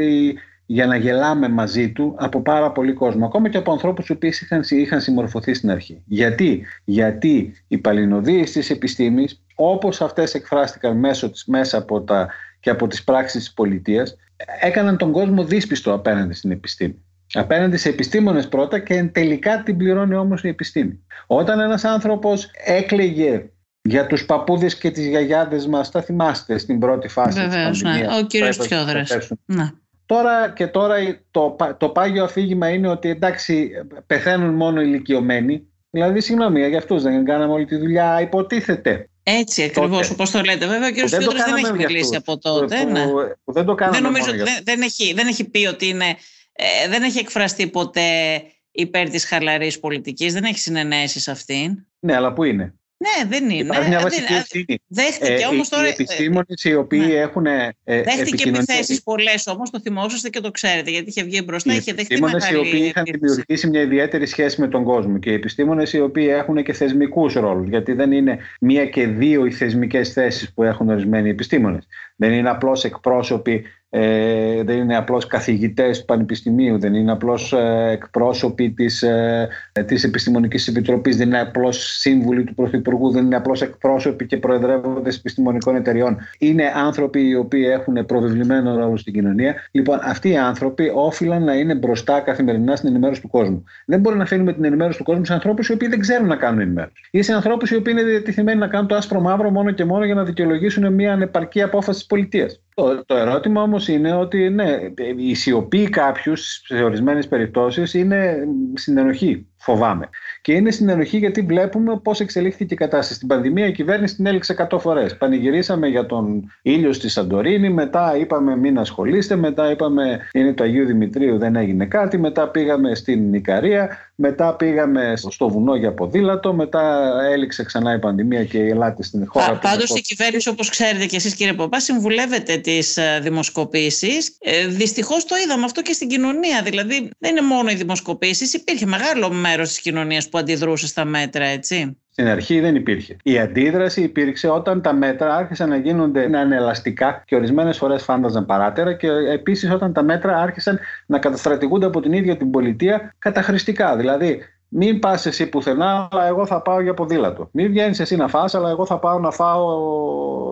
για 0.65 0.85
να 0.85 0.95
γελάμε 0.95 1.49
μαζί 1.49 1.91
του 1.91 2.15
από 2.17 2.41
πάρα 2.41 2.71
πολύ 2.71 2.93
κόσμο. 2.93 3.25
Ακόμα 3.25 3.49
και 3.49 3.57
από 3.57 3.71
ανθρώπους 3.71 4.07
που 4.07 4.17
είχαν, 4.21 4.63
είχαν 4.69 5.01
συμμορφωθεί 5.01 5.53
στην 5.53 5.69
αρχή. 5.69 6.03
Γιατί, 6.05 6.65
Γιατί 6.83 7.53
οι 7.67 7.77
παλινοδίες 7.77 8.51
της 8.51 8.69
επιστήμης, 8.69 9.43
όπως 9.69 10.01
αυτές 10.01 10.33
εκφράστηκαν 10.33 10.97
μέσω 10.97 11.29
της, 11.29 11.45
μέσα 11.45 11.77
από 11.77 12.01
τα, 12.01 12.29
και 12.59 12.69
από 12.69 12.87
τις 12.87 13.03
πράξεις 13.03 13.43
της 13.43 13.53
πολιτείας, 13.53 14.15
έκαναν 14.61 14.97
τον 14.97 15.11
κόσμο 15.11 15.43
δύσπιστο 15.43 15.93
απέναντι 15.93 16.33
στην 16.33 16.51
επιστήμη. 16.51 17.05
Απέναντι 17.33 17.77
σε 17.77 17.89
επιστήμονες 17.89 18.47
πρώτα 18.47 18.79
και 18.79 19.03
τελικά 19.03 19.63
την 19.63 19.77
πληρώνει 19.77 20.15
όμως 20.15 20.43
η 20.43 20.47
επιστήμη. 20.47 21.05
Όταν 21.27 21.59
ένας 21.59 21.83
άνθρωπος 21.83 22.49
έκλαιγε 22.65 23.49
για 23.81 24.07
τους 24.07 24.25
παππούδες 24.25 24.77
και 24.77 24.91
τις 24.91 25.07
γιαγιάδες 25.07 25.67
μας, 25.67 25.91
τα 25.91 26.01
θυμάστε 26.01 26.57
στην 26.57 26.79
πρώτη 26.79 27.07
φάση 27.07 27.39
Βεβαίως, 27.39 27.69
της 27.71 27.81
πανδημίας. 27.81 28.13
Ναι. 28.13 28.19
Ο 28.19 28.25
κύριος 28.25 28.57
Πιόδρας. 28.57 29.31
Ναι. 29.45 29.69
Τώρα 30.05 30.49
και 30.49 30.67
τώρα 30.67 30.95
το, 31.31 31.55
το 31.77 31.89
πάγιο 31.89 32.23
αφήγημα 32.23 32.69
είναι 32.69 32.87
ότι 32.87 33.09
εντάξει 33.09 33.71
πεθαίνουν 34.07 34.53
μόνο 34.53 34.81
ηλικιωμένοι. 34.81 35.67
Δηλαδή, 35.89 36.21
συγγνώμη, 36.21 36.67
για 36.67 36.77
αυτούς 36.77 37.03
δεν 37.03 37.25
κάναμε 37.25 37.53
όλη 37.53 37.65
τη 37.65 37.75
δουλειά, 37.75 38.21
υποτίθεται. 38.21 39.09
Έτσι 39.23 39.63
ακριβώς, 39.63 40.09
όπως 40.09 40.31
το 40.31 40.41
λέτε. 40.41 40.67
Βέβαια, 40.67 40.87
ο 40.87 40.91
κ. 40.91 40.95
Φιούδρο 40.95 41.31
δεν, 41.31 41.55
έχει 41.55 41.73
μιλήσει 41.73 42.15
από 42.15 42.37
τότε. 42.37 42.83
Που, 42.83 42.91
ναι. 42.91 43.05
που 43.43 43.53
δεν 43.53 43.65
το 43.65 43.75
κάναμε. 43.75 43.97
Δεν, 43.97 44.11
νομίζω, 44.11 44.43
δεν, 44.43 44.63
δεν, 44.63 44.81
έχει, 44.81 45.13
δεν 45.13 45.27
έχει 45.27 45.49
πει 45.49 45.65
ότι 45.65 45.87
είναι. 45.87 46.15
Ε, 46.51 46.87
δεν 46.87 47.03
έχει 47.03 47.19
εκφραστεί 47.19 47.67
ποτέ 47.67 48.41
υπέρ 48.71 49.09
της 49.09 49.25
χαλαρής 49.25 49.79
πολιτικής. 49.79 50.33
Δεν 50.33 50.43
έχει 50.43 50.59
συνενέσει 50.59 51.19
σε 51.19 51.31
αυτήν. 51.31 51.85
Ναι, 51.99 52.15
αλλά 52.15 52.33
πού 52.33 52.43
είναι; 52.43 52.79
Ναι, 53.01 53.29
δεν 53.29 53.49
είναι. 53.49 53.63
Υπάρχει 53.63 53.89
μια 53.89 53.99
βασική 53.99 54.33
ευθύνη. 54.33 54.81
Δέχτηκε 54.87 55.43
ε, 55.43 55.45
όμως 55.45 55.69
τώρα. 55.69 55.87
Οι 55.87 55.89
επιστήμονες 55.89 56.63
οι 56.63 56.75
οποίοι 56.75 57.03
ναι. 57.07 57.13
έχουν. 57.13 57.45
Ε, 57.45 57.73
Δέχτηκε 57.83 58.49
επιθέσεις 58.49 59.03
πολλές 59.03 59.47
όμως, 59.47 59.69
το 59.69 59.79
θυμόσαστε 59.79 60.29
και 60.29 60.39
το 60.39 60.51
ξέρετε, 60.51 60.89
γιατί 60.91 61.09
είχε 61.09 61.23
βγει 61.23 61.41
μπροστά. 61.45 61.73
Οι 61.73 61.75
είχε 61.75 61.93
δεχτεί 61.93 62.15
επιστήμονες 62.15 62.49
οι 62.49 62.55
οποίοι 62.55 62.81
είχαν 62.83 63.03
δημιουργήσει 63.03 63.67
μια 63.67 63.81
ιδιαίτερη 63.81 64.25
σχέση 64.25 64.61
με 64.61 64.67
τον 64.67 64.83
κόσμο 64.83 65.17
και 65.17 65.29
οι 65.29 65.33
επιστήμονες 65.33 65.93
οι 65.93 65.99
οποίοι 65.99 66.27
έχουν 66.29 66.63
και 66.63 66.73
θεσμικούς 66.73 67.33
ρόλους. 67.33 67.69
Γιατί 67.69 67.93
δεν 67.93 68.11
είναι 68.11 68.37
μία 68.61 68.85
και 68.85 69.07
δύο 69.07 69.45
οι 69.45 69.51
θεσμικές 69.51 70.13
θέσεις 70.13 70.53
που 70.53 70.63
έχουν 70.63 70.89
ορισμένοι 70.89 71.29
επιστήμονες. 71.29 71.87
Δεν 72.15 72.31
είναι 72.31 72.49
απλώς 72.49 72.83
εκπρόσωποι 72.83 73.63
ε, 73.93 74.63
δεν 74.63 74.77
είναι 74.77 74.97
απλώς 74.97 75.27
καθηγητές 75.27 75.99
του 75.99 76.05
Πανεπιστημίου, 76.05 76.79
δεν 76.79 76.93
είναι 76.93 77.11
απλώς 77.11 77.53
ε, 77.53 77.89
εκπρόσωποι 77.91 78.71
της, 78.71 79.01
ε, 79.01 79.49
της 79.85 80.03
Επιστημονικής 80.03 80.67
Επιτροπής, 80.67 81.17
δεν 81.17 81.27
είναι 81.27 81.39
απλώς 81.39 81.97
σύμβουλοι 81.99 82.43
του 82.43 82.53
Πρωθυπουργού, 82.53 83.11
δεν 83.11 83.25
είναι 83.25 83.35
απλώς 83.35 83.61
εκπρόσωποι 83.61 84.25
και 84.25 84.37
προεδρεύοντες 84.37 85.17
επιστημονικών 85.17 85.75
εταιριών. 85.75 86.17
Είναι 86.37 86.63
άνθρωποι 86.75 87.27
οι 87.27 87.35
οποίοι 87.35 87.65
έχουν 87.71 88.05
προβεβλημένο 88.05 88.75
ρόλο 88.75 88.97
στην 88.97 89.13
κοινωνία. 89.13 89.55
Λοιπόν, 89.71 89.99
αυτοί 90.03 90.29
οι 90.29 90.37
άνθρωποι 90.37 90.91
όφυλαν 90.95 91.43
να 91.43 91.53
είναι 91.53 91.75
μπροστά 91.75 92.19
καθημερινά 92.19 92.75
στην 92.75 92.89
ενημέρωση 92.89 93.21
του 93.21 93.29
κόσμου. 93.29 93.63
Δεν 93.85 93.99
μπορεί 93.99 94.17
να 94.17 94.23
αφήνουμε 94.23 94.53
την 94.53 94.63
ενημέρωση 94.63 94.97
του 94.97 95.03
κόσμου 95.03 95.25
σε 95.25 95.33
ανθρώπους 95.33 95.69
οι 95.69 95.73
οποίοι 95.73 95.87
δεν 95.87 95.99
ξέρουν 95.99 96.27
να 96.27 96.35
κάνουν 96.35 96.59
ενημέρωση. 96.59 96.93
Ή 97.11 97.21
σε 97.21 97.33
ανθρώπους 97.33 97.71
οι 97.71 97.75
οποίοι 97.75 97.93
είναι 97.97 98.09
διατεθειμένοι 98.09 98.59
να 98.59 98.67
κάνουν 98.67 98.87
το 98.87 98.95
άσπρο 98.95 99.19
μαύρο 99.19 99.49
μόνο 99.49 99.71
και 99.71 99.85
μόνο 99.85 100.05
για 100.05 100.15
να 100.15 100.23
δικαιολογήσουν 100.23 100.93
μια 100.93 101.13
ανεπαρκή 101.13 101.61
απόφαση 101.61 101.99
της 101.99 102.07
πολιτείας. 102.07 102.59
Το, 102.73 103.05
το 103.05 103.15
ερώτημα 103.15 103.61
όμως 103.61 103.87
είναι 103.87 104.15
ότι 104.15 104.49
ναι, 104.49 104.79
η 105.17 105.33
σιωπή 105.33 105.89
κάποιους 105.89 106.61
σε 106.65 106.83
ορισμένες 106.83 107.27
περιπτώσεις 107.27 107.93
είναι 107.93 108.37
συνενοχή, 108.73 109.50
φοβάμαι. 109.61 110.09
Και 110.41 110.53
είναι 110.53 110.71
συνενοχή 110.71 111.17
γιατί 111.17 111.41
βλέπουμε 111.41 111.97
πώς 111.97 112.19
εξελίχθηκε 112.19 112.73
η 112.73 112.77
κατάσταση. 112.77 113.13
Στην 113.13 113.27
πανδημία 113.27 113.67
η 113.67 113.71
κυβέρνηση 113.71 114.15
την 114.15 114.25
έλειξε 114.25 114.67
100 114.71 114.79
φορές. 114.79 115.17
Πανηγυρίσαμε 115.17 115.87
για 115.87 116.05
τον 116.05 116.51
ήλιο 116.61 116.93
στη 116.93 117.09
Σαντορίνη, 117.09 117.69
μετά 117.69 118.17
είπαμε 118.17 118.57
μην 118.57 118.79
ασχολείστε, 118.79 119.35
μετά 119.35 119.71
είπαμε 119.71 120.19
είναι 120.31 120.53
το 120.53 120.63
Αγίου 120.63 120.85
Δημητρίου 120.85 121.37
δεν 121.37 121.55
έγινε 121.55 121.85
κάτι, 121.85 122.17
μετά 122.17 122.47
πήγαμε 122.47 122.95
στην 122.95 123.33
Ικαρία, 123.33 123.97
μετά 124.15 124.55
πήγαμε 124.55 125.13
στο 125.15 125.49
βουνό 125.49 125.75
για 125.75 125.93
ποδήλατο, 125.93 126.53
μετά 126.53 127.11
έληξε 127.31 127.63
ξανά 127.63 127.93
η 127.93 127.99
πανδημία 127.99 128.43
και 128.45 128.57
η 128.57 128.69
Ελλάδα 128.69 128.95
στην 128.99 129.25
χώρα. 129.27 129.59
Πάντως 129.59 129.89
η 129.89 130.01
κυβέρνηση, 130.01 130.49
όπως 130.49 130.69
ξέρετε 130.69 131.05
και 131.05 131.15
εσείς 131.15 131.35
κύριε 131.35 131.53
Παπά, 131.53 131.79
συμβουλεύεται 131.79 132.57
τις 132.57 132.97
ε, 132.97 133.19
δημοσκοπήσεις. 133.21 134.35
Ε, 134.39 134.67
Δυστυχώς 134.67 135.25
το 135.25 135.35
είδαμε 135.43 135.65
αυτό 135.65 135.81
και 135.81 135.93
στην 135.93 136.07
κοινωνία. 136.07 136.61
Δηλαδή 136.63 137.09
δεν 137.17 137.31
είναι 137.31 137.41
μόνο 137.41 137.69
οι 137.69 137.75
δημοσκοπήσεις, 137.75 138.53
υπήρχε 138.53 138.85
μεγάλο 138.85 139.31
μέρο 139.31 139.50
της 139.57 139.79
κοινωνίας 139.79 140.29
που 140.29 140.37
αντιδρούσε 140.37 140.87
στα 140.87 141.05
μέτρα, 141.05 141.45
έτσι; 141.45 141.97
Στην 142.09 142.27
αρχή 142.27 142.59
δεν 142.59 142.75
υπήρχε. 142.75 143.15
Η 143.23 143.39
αντίδραση 143.39 144.01
υπήρξε 144.01 144.47
όταν 144.47 144.81
τα 144.81 144.93
μέτρα 144.93 145.35
άρχισαν 145.35 145.69
να 145.69 145.77
γίνονται 145.77 146.27
να 146.27 146.41
είναι 146.41 146.55
ελαστικά 146.55 147.23
και 147.25 147.35
ορισμένες 147.35 147.77
φορές 147.77 148.03
φάνταζαν 148.03 148.45
παράτερα 148.45 148.93
και 148.93 149.07
επίσης 149.07 149.71
όταν 149.71 149.93
τα 149.93 150.03
μέτρα 150.03 150.37
άρχισαν 150.41 150.79
να 151.05 151.19
καταστρατηγούνται 151.19 151.85
από 151.85 152.01
την 152.01 152.13
ίδια 152.13 152.37
την 152.37 152.51
πολιτεία 152.51 153.15
καταχρηστικά. 153.19 153.95
Δηλαδή, 153.95 154.41
μην 154.73 154.99
πας 154.99 155.25
εσύ 155.25 155.47
πουθενά, 155.47 156.07
αλλά 156.11 156.27
εγώ 156.27 156.45
θα 156.45 156.61
πάω 156.61 156.81
για 156.81 156.93
ποδήλατο. 156.93 157.49
Μην 157.51 157.67
βγαίνεις 157.67 157.99
εσύ 157.99 158.15
να 158.15 158.27
φας, 158.27 158.55
αλλά 158.55 158.69
εγώ 158.69 158.85
θα 158.85 158.99
πάω 158.99 159.19
να 159.19 159.31
φάω 159.31 159.67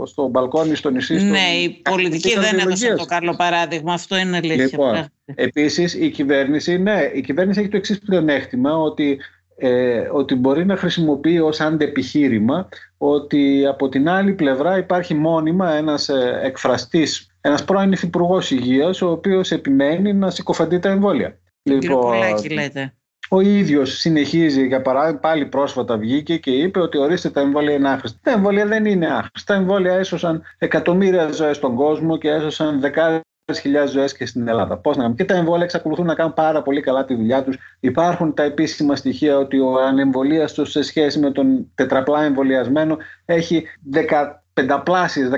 στο 0.06 0.28
μπαλκόνι, 0.28 0.76
στο 0.76 0.90
νησί. 0.90 1.14
Ναι, 1.14 1.48
η 1.64 1.70
πολιτική 1.70 2.40
δεν 2.40 2.60
έδωσε 2.60 2.96
το 2.96 3.06
καλό 3.06 3.36
παράδειγμα. 3.36 3.94
Αυτό 3.94 4.18
είναι 4.18 4.38
αλήθεια. 4.38 4.64
Λοιπόν, 4.64 5.06
Επίσης, 5.26 5.94
η 5.94 6.10
κυβέρνηση, 6.10 6.78
ναι, 6.78 7.12
η 7.14 7.22
κυβέρνηση 7.22 7.60
έχει 7.60 7.70
το 7.70 7.78
εξής 7.78 8.00
πλεονέκτημα 8.00 8.78
ότι 8.78 9.20
ε, 9.62 10.10
ότι 10.12 10.36
μπορεί 10.36 10.66
να 10.66 10.78
χρησιμοποιεί 10.78 11.40
ως 11.40 11.60
αντεπιχείρημα 11.60 12.70
ότι 12.98 13.66
από 13.66 13.90
την 13.90 14.10
άλλη 14.10 14.34
πλευρά 14.34 14.78
υπάρχει 14.78 15.14
μόνιμα 15.14 15.74
ένας 15.74 16.10
ε, 16.10 16.40
εκφραστής, 16.44 17.36
ένας 17.42 17.66
πρώην 17.66 17.92
υφυπουργός 17.92 18.52
υγείας, 18.52 19.02
ο 19.02 19.12
οποίος 19.12 19.52
επιμένει 19.52 20.14
να 20.14 20.30
συκοφαντεί 20.30 20.80
τα 20.80 20.90
εμβόλια. 20.90 21.38
Λοιπόν, 21.64 22.16
λέτε. 22.52 22.94
Ο 23.30 23.40
ίδιος 23.40 23.98
συνεχίζει, 23.98 24.68
για 24.68 24.82
παράδειγμα, 24.82 25.20
πάλι 25.20 25.46
πρόσφατα 25.46 25.98
βγήκε 25.98 26.38
και 26.38 26.52
είπε 26.52 26.80
ότι 26.80 26.98
ορίστε 26.98 27.30
τα 27.30 27.42
εμβόλια 27.42 27.74
είναι 27.74 27.90
άχρηστα. 27.90 28.20
Τα 28.24 28.32
εμβόλια 28.32 28.66
δεν 28.66 28.86
είναι 28.86 29.08
άχρηστα. 29.08 29.54
Τα 29.54 29.60
εμβόλια 29.60 29.94
έσωσαν 29.94 30.44
εκατομμύρια 30.58 31.32
ζωές 31.32 31.56
στον 31.56 31.76
κόσμο 31.76 32.18
και 32.18 32.30
έσωσαν 32.30 32.80
δεκάδες 32.80 33.22
χιλιάδες 33.58 33.92
ζωές 33.92 34.14
και 34.14 34.26
στην 34.26 34.48
Ελλάδα. 34.48 34.78
Πώς 34.78 34.98
να 34.98 35.12
Και 35.12 35.26
τα 35.26 35.36
εμβόλια 35.36 35.64
εξακολουθούν 35.64 36.06
να 36.06 36.16
κάνουν 36.16 36.34
πάρα 36.34 36.62
πολύ 36.62 36.82
καλά 36.82 37.06
τη 37.06 37.16
δουλειά 37.16 37.44
τους. 37.44 37.58
Υπάρχουν 37.80 38.34
τα 38.34 38.44
επίσημα 38.44 38.96
στοιχεία 38.96 39.38
ότι 39.38 39.60
ο 39.60 39.80
ανεμβολίαστο 39.80 40.66
σε 40.66 40.82
σχέση 40.82 41.20
με 41.20 41.32
τον 41.32 41.72
τετραπλά 41.76 42.24
εμβολιασμένο 42.24 42.98
έχει 43.26 43.68
δεκαπενταπλάσιε, 43.84 45.30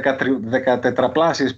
δεκατετραπλάσιε 0.42 1.50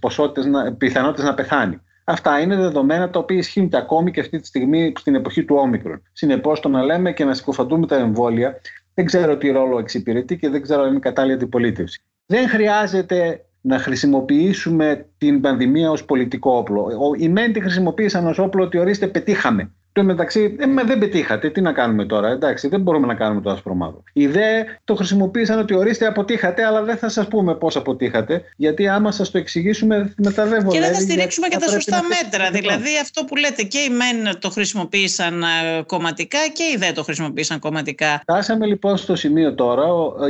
πιθανότητες 0.78 1.26
να 1.26 1.34
πεθάνει. 1.34 1.82
Αυτά 2.04 2.40
είναι 2.40 2.56
δεδομένα 2.56 3.10
τα 3.10 3.20
οποία 3.20 3.38
ισχύουν 3.38 3.70
και 3.70 3.78
ακόμη 3.78 4.12
και 4.12 4.20
αυτή 4.20 4.40
τη 4.40 4.48
στιγμή 4.48 4.94
στην 4.96 5.16
εποχή 5.16 5.44
του 5.44 5.56
όμικρον. 5.56 6.02
Συνεπώς, 6.12 6.60
το 6.60 6.70
να 6.70 6.84
λέμε 6.84 7.14
και 7.14 7.26
να 7.26 7.34
συκοφαντούμε 7.34 7.88
τα 7.88 7.96
εμβόλια 7.96 8.60
δεν 8.94 9.06
ξέρω 9.06 9.38
τι 9.38 9.52
ρόλο 9.52 9.80
εξυπηρετεί 9.80 10.38
και 10.38 10.50
δεν 10.50 10.62
ξέρω 10.62 10.82
αν 10.82 10.90
είναι 10.90 11.00
κατάλληλη 11.00 11.34
αντιπολίτευση. 11.34 12.04
Δεν 12.26 12.48
χρειάζεται 12.48 13.46
να 13.62 13.80
χρησιμοποιήσουμε 13.80 15.06
την 15.18 15.42
πανδημία 15.42 15.92
ως 15.92 16.06
πολιτικό 16.06 16.58
όπλο. 16.58 16.88
Οι 17.18 17.30
μεν 17.30 17.54
τη 17.54 17.62
χρησιμοποίησαν 17.62 18.28
ως 18.28 18.40
όπλο 18.40 18.64
ότι 18.64 18.78
ορίστε 18.78 19.08
πετύχαμε. 19.08 19.72
Το 19.94 20.04
μεταξύ, 20.04 20.56
ε, 20.60 20.84
δεν 20.86 21.00
πετύχατε. 21.00 21.50
Τι 21.50 21.62
να 21.62 21.72
κάνουμε 21.72 22.06
τώρα, 22.06 22.30
εντάξει, 22.30 22.68
δεν 22.68 22.82
μπορούμε 22.82 23.08
να 23.08 23.14
κάνουμε 23.14 23.42
το 23.42 23.50
άσπρο 23.50 23.74
μαύρο. 23.74 24.04
Οι 24.14 24.28
δε 24.28 24.64
το 24.84 24.96
χρησιμοποίησαν 24.96 25.60
ότι 25.60 25.74
ορίστε 25.74 26.06
αποτύχατε, 26.06 26.66
αλλά 26.66 26.84
δεν 26.84 26.98
θα 26.98 27.10
σας 27.10 27.28
πούμε 27.28 27.56
πώς 27.56 27.76
αποτύχατε, 27.76 28.44
γιατί 28.56 28.88
άμα 28.88 29.12
σας 29.12 29.32
το 29.32 29.38
εξηγήσουμε, 29.38 30.14
μετά 30.18 30.46
δεν 30.46 30.68
Και 30.68 30.80
δεν 30.80 30.94
θα 30.94 31.00
στηρίξουμε 31.00 31.48
και 31.48 31.58
τα 31.58 31.68
σωστά 31.68 32.02
μέτρα. 32.04 32.52
Δηλαδή, 32.52 32.90
αυτό 33.02 33.24
που 33.24 33.36
λέτε 33.36 33.64
και 33.64 33.78
οι 33.78 33.90
μεν 33.90 34.40
το 34.40 34.50
χρησιμοποίησαν 34.50 35.42
ε, 35.42 35.46
κομματικά 35.86 36.40
και 36.54 36.64
οι 36.74 36.78
δε 36.78 36.92
το 36.92 37.04
χρησιμοποίησαν 37.04 37.60
κομματικά. 37.60 38.20
Φτάσαμε 38.22 38.66
λοιπόν 38.66 38.98
στο 38.98 39.16
σημείο 39.16 39.54
τώρα, 39.54 39.86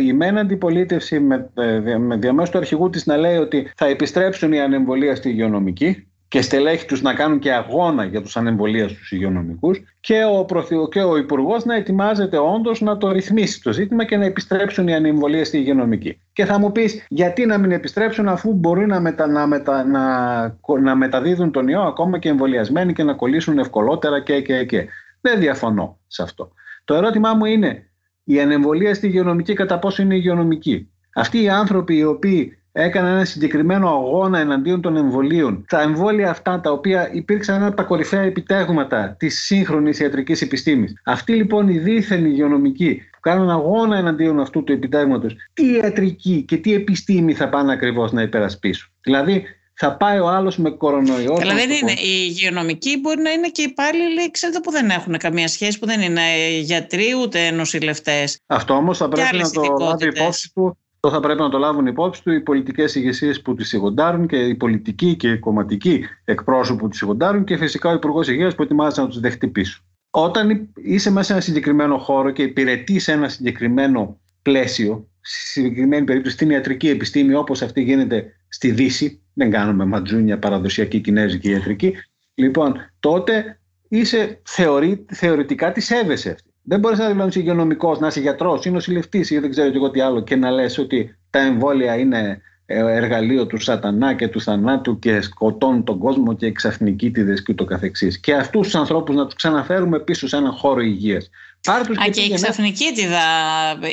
η 0.05 0.14
μεν 0.14 0.38
αντιπολίτευση 0.38 1.20
με, 1.20 1.49
ε, 1.53 1.97
με 1.97 2.16
διαμέσου 2.16 2.51
του 2.51 2.57
αρχηγού 2.57 2.89
της 2.89 3.05
να 3.05 3.18
λέει 3.18 3.38
ότι 3.38 3.72
θα 3.76 3.86
επιστρέψουν 3.86 4.53
οι 4.53 4.61
ανεμβολία 4.61 5.16
στη 5.16 5.30
υγειονομική 5.30 6.07
και 6.34 6.41
στελέχη 6.41 6.86
τους 6.86 7.01
να 7.01 7.13
κάνουν 7.13 7.39
και 7.39 7.53
αγώνα 7.53 8.05
για 8.05 8.21
τους 8.21 8.38
ανεμβολίες 8.38 8.93
τους 8.93 9.11
υγειονομικούς 9.11 9.81
και 9.99 10.23
ο, 10.23 10.45
Πρωθυ... 10.45 10.75
και 10.91 11.01
ο 11.01 11.17
Υπουργός 11.17 11.65
να 11.65 11.75
ετοιμάζεται 11.75 12.38
όντως 12.38 12.81
να 12.81 12.97
το 12.97 13.11
ρυθμίσει 13.11 13.61
το 13.61 13.73
ζήτημα 13.73 14.05
και 14.05 14.17
να 14.17 14.25
επιστρέψουν 14.25 14.88
οι 14.88 14.95
ανεμβολίες 14.95 15.47
στη 15.47 15.57
υγειονομική. 15.57 16.19
Και 16.34 16.45
θα 16.45 16.59
μου 16.59 16.71
πεις 16.71 17.05
γιατί 17.09 17.45
να 17.45 17.57
μην 17.57 17.71
επιστρέψουν 17.71 18.27
αφού 18.27 18.53
μπορεί 18.53 18.86
να, 18.86 18.99
μετα... 18.99 19.27
να, 19.27 19.47
μετα... 19.47 19.84
να... 19.84 20.81
να 20.81 20.95
μεταδίδουν 20.95 21.51
τον 21.51 21.67
ιό 21.67 21.81
ακόμα 21.81 22.19
και 22.19 22.29
εμβολιασμένοι 22.29 22.93
και 22.93 23.03
να 23.03 23.13
κολλήσουν 23.13 23.59
ευκολότερα 23.59 24.21
και, 24.21 24.41
και, 24.41 24.65
και. 24.65 24.88
Δεν 25.21 25.39
διαφωνώ 25.39 25.99
σε 26.07 26.23
αυτό. 26.23 26.51
Το 26.84 26.95
ερώτημά 26.95 27.34
μου 27.34 27.45
είναι 27.45 27.89
η 28.23 28.41
ανεμβολία 28.41 28.93
στη 28.93 29.07
υγειονομική 29.07 29.53
κατά 29.53 29.79
πόσο 29.79 30.01
είναι 30.01 30.15
υγειονομική; 30.15 30.89
Αυτοί 31.15 31.41
οι 31.41 31.49
άνθρωποι 31.49 31.97
οι 31.97 32.03
οποίοι 32.03 32.62
έκανα 32.74 33.07
ένα 33.07 33.26
συγκεκριμένο 33.26 33.88
αγώνα 33.89 34.39
εναντίον 34.39 34.82
των 34.82 34.97
εμβολίων. 34.97 35.65
Τα 35.67 35.82
εμβόλια 35.82 36.30
αυτά 36.30 36.59
τα 36.59 36.71
οποία 36.71 37.13
υπήρξαν 37.13 37.55
ένα 37.55 37.67
από 37.67 37.76
τα 37.76 37.84
κορυφαία 37.84 38.21
επιτέγματα 38.21 39.15
της 39.19 39.43
σύγχρονης 39.43 39.99
ιατρικής 39.99 40.41
επιστήμης. 40.41 40.93
Αυτοί 41.05 41.34
λοιπόν 41.34 41.67
οι 41.67 41.78
δίθεν 41.78 42.26
υγειονομικοί 42.26 43.01
που 43.11 43.19
κάνουν 43.19 43.49
αγώνα 43.49 43.97
εναντίον 43.97 44.39
αυτού 44.39 44.63
του 44.63 44.71
επιτέγματο, 44.71 45.28
τι 45.53 45.74
ιατρική 45.74 46.43
και 46.47 46.57
τι 46.57 46.74
επιστήμη 46.74 47.34
θα 47.34 47.49
πάνε 47.49 47.71
ακριβώς 47.71 48.11
να 48.11 48.21
υπερασπίσουν; 48.21 48.91
Δηλαδή, 49.01 49.43
θα 49.74 49.97
πάει 49.97 50.19
ο 50.19 50.28
άλλος 50.28 50.57
με 50.57 50.69
κορονοϊό. 50.69 51.38
Αλλά 51.41 51.53
δεν 51.53 51.69
είναι. 51.69 51.91
Οι 51.91 52.26
υγειονομικοί 52.28 52.99
μπορεί 52.99 53.21
να 53.21 53.32
είναι 53.32 53.49
και 53.49 53.61
υπάλληλοι, 53.61 54.32
ξέρετε, 54.32 54.59
που 54.59 54.71
δεν 54.71 54.89
έχουν 54.89 55.17
καμία 55.17 55.47
σχέση, 55.47 55.80
που 55.80 55.86
δεν 55.86 56.01
είναι 56.01 56.21
γιατροί 56.61 57.07
ούτε 57.21 57.51
νοσηλευτές. 57.51 58.39
Αυτό 58.45 58.74
όμως 58.74 58.97
θα 58.97 59.07
πρέπει 59.09 59.38
να 59.38 59.49
το 59.49 59.61
λάβει 59.80 60.07
υπόψη 60.07 60.51
του 60.53 60.78
αυτό 61.05 61.17
θα 61.17 61.23
πρέπει 61.23 61.41
να 61.41 61.49
το 61.49 61.57
λάβουν 61.57 61.85
υπόψη 61.85 62.23
του 62.23 62.31
οι 62.31 62.41
πολιτικές 62.41 62.95
ηγεσίες 62.95 63.41
που 63.41 63.53
τη 63.53 63.63
σιγοντάρουν 63.63 64.27
και 64.27 64.37
οι 64.37 64.55
πολιτικοί 64.55 65.15
και 65.15 65.29
οι 65.29 65.39
κομματικοί 65.39 66.05
εκπρόσωποι 66.25 66.79
που 66.79 66.87
τη 66.87 66.95
σιγοντάρουν 66.95 67.43
και 67.43 67.57
φυσικά 67.57 67.89
ο 67.89 67.93
Υπουργός 67.93 68.27
Υγείας 68.27 68.55
που 68.55 68.63
ετοιμάζεται 68.63 69.01
να 69.01 69.07
τους 69.07 69.19
δεχτεί 69.19 69.47
πίσω. 69.47 69.81
Όταν 70.09 70.69
είσαι 70.75 71.11
μέσα 71.11 71.25
σε 71.25 71.33
ένα 71.33 71.41
συγκεκριμένο 71.41 71.97
χώρο 71.97 72.31
και 72.31 72.43
υπηρετείς 72.43 73.03
σε 73.03 73.11
ένα 73.11 73.29
συγκεκριμένο 73.29 74.19
πλαίσιο, 74.41 75.07
στη 75.21 75.47
συγκεκριμένη 75.47 76.05
περίπτωση 76.05 76.35
στην 76.35 76.49
ιατρική 76.49 76.89
επιστήμη 76.89 77.33
όπως 77.33 77.61
αυτή 77.61 77.81
γίνεται 77.81 78.35
στη 78.47 78.71
Δύση, 78.71 79.21
δεν 79.33 79.51
κάνουμε 79.51 79.85
ματζούνια 79.85 80.39
παραδοσιακή 80.39 80.99
κινέζικη 80.99 81.49
ιατρική, 81.49 81.93
λοιπόν 82.33 82.75
τότε 82.99 83.59
είσαι 83.89 84.41
θεωρη, 84.43 85.05
θεωρητικά 85.09 85.71
της 85.71 85.85
σέβεσαι 85.85 86.29
αυτή. 86.29 86.52
Δεν 86.64 86.80
μπορείς 86.80 86.99
να 86.99 87.07
δηλώνεις 87.07 87.36
υγειονομικός, 87.36 87.99
να 87.99 88.07
είσαι 88.07 88.20
γιατρός 88.20 88.66
ή 88.66 88.72
νοσηλευτή 88.72 89.26
ή 89.30 89.39
δεν 89.39 89.49
ξέρω 89.49 89.72
εγώ 89.76 89.91
τι 89.91 89.99
άλλο 89.99 90.24
και 90.24 90.36
να 90.36 90.51
λες 90.51 90.78
ότι 90.78 91.18
τα 91.30 91.39
εμβόλια 91.39 91.97
είναι 91.97 92.41
ε, 92.66 92.80
εργαλείο 92.80 93.47
του 93.47 93.57
σατανά 93.57 94.14
και 94.14 94.28
του 94.28 94.41
θανάτου 94.41 94.99
και 94.99 95.22
σκοτώνουν 95.22 95.84
τον 95.84 95.99
κόσμο 95.99 96.36
και 96.36 96.45
εξαφνικίτιδες 96.45 97.43
και 97.43 97.51
ούτω 97.51 97.66
καθεξής. 97.66 98.20
Και 98.20 98.34
αυτούς 98.34 98.66
τους 98.66 98.76
ανθρώπους 98.76 99.16
να 99.16 99.26
τους 99.26 99.36
ξαναφέρουμε 99.36 99.99
πίσω 99.99 100.28
σε 100.28 100.36
έναν 100.36 100.51
χώρο 100.51 100.82
υγείας. 100.82 101.30
Α, 101.70 102.09
και, 102.09 102.22
η 102.22 102.34
ξαφνικίτιδα 102.34 103.20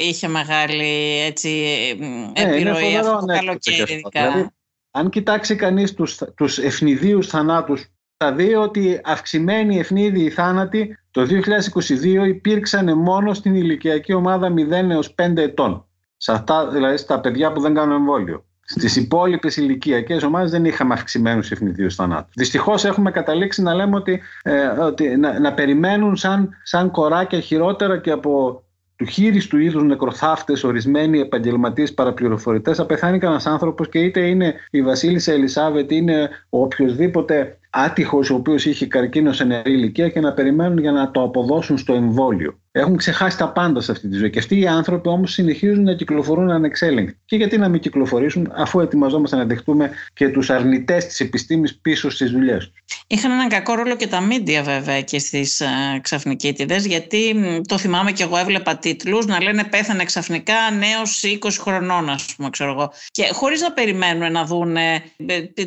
είχε 0.09 0.29
μεγάλη 0.29 1.21
έτσι, 1.27 1.49
ε, 2.33 2.43
επιρροή 2.43 2.97
αυτό 2.97 3.19
το 3.19 3.27
καλοκαίρι. 3.27 4.03
Δηλαδή, 4.13 4.47
αν 4.91 5.11
κοιτάξει 5.11 5.57
κανείς 5.57 5.95
τους, 5.95 6.19
τους 6.37 6.59
ευνηδίους 6.59 7.27
θανάτους 7.27 7.85
θα 8.17 8.33
δει 8.33 8.55
ότι 8.55 9.01
αυξημένοι 9.05 9.79
ευνίδιοι 9.79 10.31
θάνατοι 10.31 10.99
το 11.11 11.27
2022 12.23 12.27
υπήρξαν 12.27 12.99
μόνο 12.99 13.35
στην 13.35 13.55
ηλικιακή 13.55 14.13
ομάδα 14.13 14.53
0 14.57 14.71
έως 14.71 15.15
5 15.23 15.37
ετών. 15.37 15.85
Σε 16.17 16.33
αυτά, 16.33 16.69
δηλαδή 16.69 16.97
στα 16.97 17.21
παιδιά 17.21 17.53
που 17.53 17.61
δεν 17.61 17.75
κάνουν 17.75 17.95
εμβόλιο. 17.95 18.45
Στις 18.61 18.97
υπόλοιπες 18.97 19.57
ηλικιακές 19.57 20.23
ομάδες 20.23 20.51
δεν 20.51 20.65
είχαμε 20.65 20.95
αυξημένους 20.95 21.51
ευνηδίους 21.51 21.95
θανάτου. 21.95 22.29
Δυστυχώς 22.35 22.85
έχουμε 22.85 23.11
καταλήξει 23.11 23.63
να 23.63 23.75
λέμε 23.75 23.97
ότι, 23.97 24.21
ε, 24.43 24.67
ότι 24.67 25.17
να, 25.17 25.41
να, 25.41 25.53
περιμένουν 25.53 26.17
σαν, 26.17 26.51
σαν 26.63 26.91
κοράκια 26.91 27.41
χειρότερα 27.41 27.99
και 27.99 28.11
από 28.11 28.63
του 28.97 29.05
χείριστου 29.05 29.59
είδους 29.59 29.83
νεκροθάφτες, 29.83 30.65
ορισμένοι 30.65 31.21
επαγγελματίες 31.21 31.95
παραπληροφορητές, 31.95 32.77
θα 32.77 32.87
πεθάνει 32.87 33.19
κανένα 33.19 33.41
άνθρωπος 33.45 33.89
και 33.89 33.99
είτε 33.99 34.21
είναι 34.21 34.55
η 34.71 34.83
Βασίλισσα 34.83 35.33
Ελισάβετ, 35.33 35.91
είναι 35.91 36.31
ο 36.49 36.63
οποιοδήποτε 36.63 37.59
άτυχος 37.71 38.31
ο 38.31 38.35
οποίος 38.35 38.65
είχε 38.65 38.87
καρκίνο 38.87 39.33
σε 39.33 39.45
νεαρή 39.45 39.73
ηλικία 39.73 40.09
και 40.09 40.21
να 40.21 40.33
περιμένουν 40.33 40.79
για 40.79 40.93
να 40.93 41.11
το 41.11 41.23
αποδώσουν 41.23 41.79
στο 41.79 41.95
εμβόλιο. 41.95 42.59
Έχουν 42.73 42.97
ξεχάσει 42.97 43.39
τα 43.39 43.53
πάντα 43.53 43.81
σε 43.81 43.93
αυτή 43.93 44.09
τη 44.09 44.17
ζωή. 44.17 44.31
Και 44.31 44.39
αυτοί 44.39 44.61
οι 44.61 44.67
άνθρωποι 44.67 45.09
όμως 45.09 45.33
συνεχίζουν 45.33 45.85
να 45.85 45.95
κυκλοφορούν 45.95 46.51
ανεξέλεγκτοι. 46.51 47.19
Και 47.25 47.37
γιατί 47.37 47.59
να 47.59 47.69
μην 47.69 47.81
κυκλοφορήσουν, 47.81 48.53
αφού 48.57 48.81
ετοιμαζόμαστε 48.81 49.37
να 49.37 49.45
δεχτούμε 49.45 49.91
και 50.13 50.29
τους 50.29 50.51
αρνητές 50.51 51.07
της 51.07 51.21
επιστήμης 51.21 51.79
πίσω 51.79 52.11
στις 52.11 52.31
δουλειές 52.31 52.71
τους. 52.71 53.05
Είχαν 53.07 53.31
έναν 53.31 53.49
κακό 53.49 53.75
ρόλο 53.75 53.97
και 53.97 54.07
τα 54.07 54.21
μίντια 54.21 54.63
βέβαια 54.63 55.01
και 55.03 55.19
στις 55.19 55.63
uh, 55.63 55.97
ε, 55.97 55.99
ξαφνικίτιδες, 55.99 56.87
γιατί 56.87 57.35
το 57.69 57.79
θυμάμαι 57.79 58.13
και 58.13 58.23
εγώ 58.23 58.37
έβλεπα 58.37 58.77
τίτλους 58.77 59.27
να 59.27 59.43
λένε 59.43 59.65
πέθανε 59.65 60.05
ξαφνικά 60.05 60.55
νέος 60.79 61.25
20 61.41 61.49
χρονών, 61.61 62.09
ας 62.09 62.35
πούμε, 62.37 62.51
ξέρω 62.51 62.71
εγώ. 62.71 62.93
Και 63.11 63.29
χωρίς 63.33 63.61
να 63.61 63.73
περιμένουν 63.73 64.33
να 64.33 64.45
δουν 64.45 64.77
ε, 64.77 65.03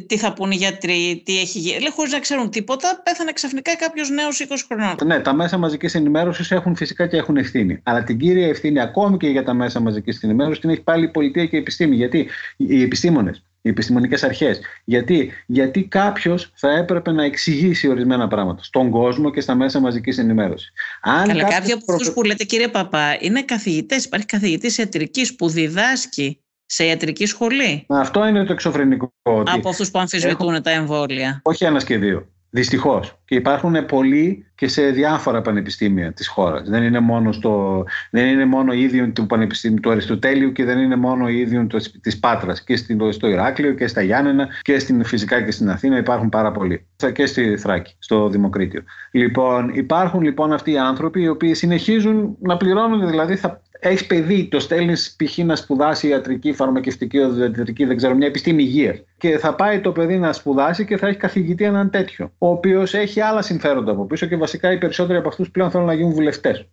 τι 0.08 0.18
θα 0.18 0.34
πούν 0.34 0.52
οι 0.52 0.56
γιατροί, 0.56 1.22
τι 1.26 1.40
έχει 1.40 1.60
γίνει, 1.60 1.78
χωρίς 1.96 2.12
να 2.12 2.20
ξέρουν 2.20 2.50
τίποτα, 2.50 3.02
πέθανε 3.04 3.32
ξαφνικά 3.32 3.76
κάποιος 3.76 4.10
νέος 4.10 4.40
20 4.40 4.46
χρονών. 4.68 4.96
Ναι, 5.06 5.20
τα 5.20 5.34
μέσα 5.34 5.58
μαζικής 5.58 5.96
ενημέρωσης 5.96 6.52
έχουν 6.52 6.76
φυσικά 6.76 6.92
φυσικά 6.94 7.08
και 7.08 7.18
έχουν 7.18 7.38
ευθύνη. 7.38 7.80
Αλλά 7.84 8.04
την 8.04 8.18
κύρια 8.18 8.48
ευθύνη 8.48 8.80
ακόμη 8.80 9.18
και 9.18 9.28
για 9.28 9.44
τα 9.44 9.54
μέσα 9.54 9.80
μαζικής 9.80 10.24
ενημέρωσης 10.24 10.60
την 10.60 10.70
έχει 10.70 10.82
πάλι 10.82 11.06
η 11.06 11.08
πολιτεία 11.08 11.46
και 11.46 11.56
η 11.56 11.60
επιστήμη. 11.60 11.96
Γιατί 11.96 12.30
οι 12.58 12.82
επιστήμονες, 12.82 13.44
οι 13.62 13.70
επιστημονικές 13.70 14.24
αρχές. 14.24 14.60
Γιατί, 14.84 15.32
γιατί 15.46 15.84
κάποιος 15.84 16.52
θα 16.56 16.72
έπρεπε 16.72 17.12
να 17.12 17.24
εξηγήσει 17.24 17.88
ορισμένα 17.88 18.28
πράγματα 18.28 18.64
στον 18.64 18.90
κόσμο 18.90 19.32
και 19.32 19.42
στα 19.42 19.56
μέσα 19.56 19.80
μαζικής 19.80 20.18
ενημέρωσης. 20.18 20.72
Αν 21.02 21.28
Καλά, 21.28 21.44
κάποιοι 21.44 21.72
από 21.72 21.94
αυτούς 21.94 22.14
που 22.14 22.24
λέτε, 22.24 22.44
κύριε 22.44 22.68
Παπά, 22.68 23.18
είναι 23.20 23.44
καθηγητές. 23.44 24.06
Υπάρχει 24.06 24.26
καθηγητής 24.26 24.78
ιατρικής 24.78 25.36
που 25.36 25.50
διδάσκει 25.50 26.43
σε 26.74 26.86
ιατρική 26.86 27.26
σχολή; 27.26 27.86
Αυτό 27.88 28.28
είναι 28.28 28.44
το 28.44 28.54
εξωφρενικό. 28.54 29.14
Από 29.24 29.70
αυτούς 29.70 29.92
που 29.92 30.00
αμφισβητούν 30.00 30.62
τα 30.62 30.72
εμβόλια. 30.72 31.42
Όχι 31.44 31.66
ένας 31.66 31.84
και 31.84 31.98
δύο. 31.98 32.28
Δυστυχώς. 32.56 33.20
Και 33.26 33.36
υπάρχουν 33.36 33.86
πολλοί 33.86 34.46
και 34.56 34.68
σε 34.68 34.82
διάφορα 34.82 35.42
πανεπιστήμια 35.42 36.14
της 36.14 36.28
χώρας. 36.28 36.70
Δεν 36.70 36.84
είναι 36.84 37.00
μόνο, 37.00 37.32
στο, 37.32 37.84
δεν 38.12 38.28
είναι 38.28 38.46
μόνο 38.46 38.74
ίδιο 38.74 39.12
του 39.12 39.26
Πανεπιστήμιου 39.26 39.80
του 39.80 39.92
Αριστοτέλειου 39.92 40.52
και 40.52 40.64
δεν 40.64 40.80
είναι 40.80 40.96
μόνο 40.96 41.28
ίδιο 41.28 41.68
της 42.02 42.20
Πάτρας. 42.20 42.64
Και 42.64 42.76
στο 43.10 43.28
Ηράκλειο 43.28 43.74
και 43.74 43.88
στα 43.88 44.02
Γιάννενα 44.02 44.48
και 44.62 44.80
στην, 44.80 45.06
φυσικά 45.06 45.42
και 45.42 45.52
στην 45.52 45.70
Αθήνα 45.70 45.98
υπάρχουν 45.98 46.30
πάρα 46.30 46.52
πολλοί. 46.52 46.88
Και 47.14 47.26
στη 47.26 47.58
Θράκη, 47.58 47.96
στο 48.00 48.30
Δημοκρίτιο. 48.30 48.82
Λοιπόν, 49.12 49.70
υπάρχουν 49.74 50.22
λοιπόν 50.22 50.54
αυτοί 50.54 50.72
οι 50.72 50.78
άνθρωποι 50.78 51.22
οι 51.22 51.28
οποίοι 51.28 51.54
συνεχίζουν 51.54 52.38
να 52.40 52.58
πληρώνουν, 52.58 53.08
δηλαδή 53.08 53.36
θα 53.36 53.62
έχεις 53.84 54.06
παιδί, 54.06 54.48
το 54.52 54.60
στέλνεις 54.60 55.16
π.χ. 55.24 55.38
να 55.38 55.56
σπουδάσει 55.56 56.08
ιατρική, 56.08 56.54
φαρμακευτική, 56.54 57.18
οδοντιατρική, 57.18 57.86
δεν 57.86 57.98
ξέρω, 57.98 58.16
μια 58.16 58.28
επιστήμη 58.28 58.64
υγείας. 58.64 59.04
Και 59.18 59.38
θα 59.38 59.56
πάει 59.56 59.80
το 59.80 59.92
παιδί 59.92 60.18
να 60.18 60.34
σπουδάσει 60.34 60.86
και 60.86 60.98
θα 60.98 61.08
έχει 61.08 61.18
καθηγητή 61.18 61.64
έναν 61.64 61.90
τέτοιο, 61.90 62.32
ο 62.38 62.50
οποίος 62.50 62.94
έχει 62.94 63.20
άλλα 63.20 63.42
συμφέροντα 63.42 63.92
από 63.92 64.06
πίσω 64.06 64.26
και 64.26 64.36
βασικά 64.36 64.72
οι 64.72 64.78
περισσότεροι 64.78 65.20
από 65.20 65.28
αυτούς 65.28 65.52
πλέον 65.52 65.72
θέλουν 65.72 65.86
να 65.86 65.94
γίνουν 65.94 66.12
βουλευτές. 66.12 66.68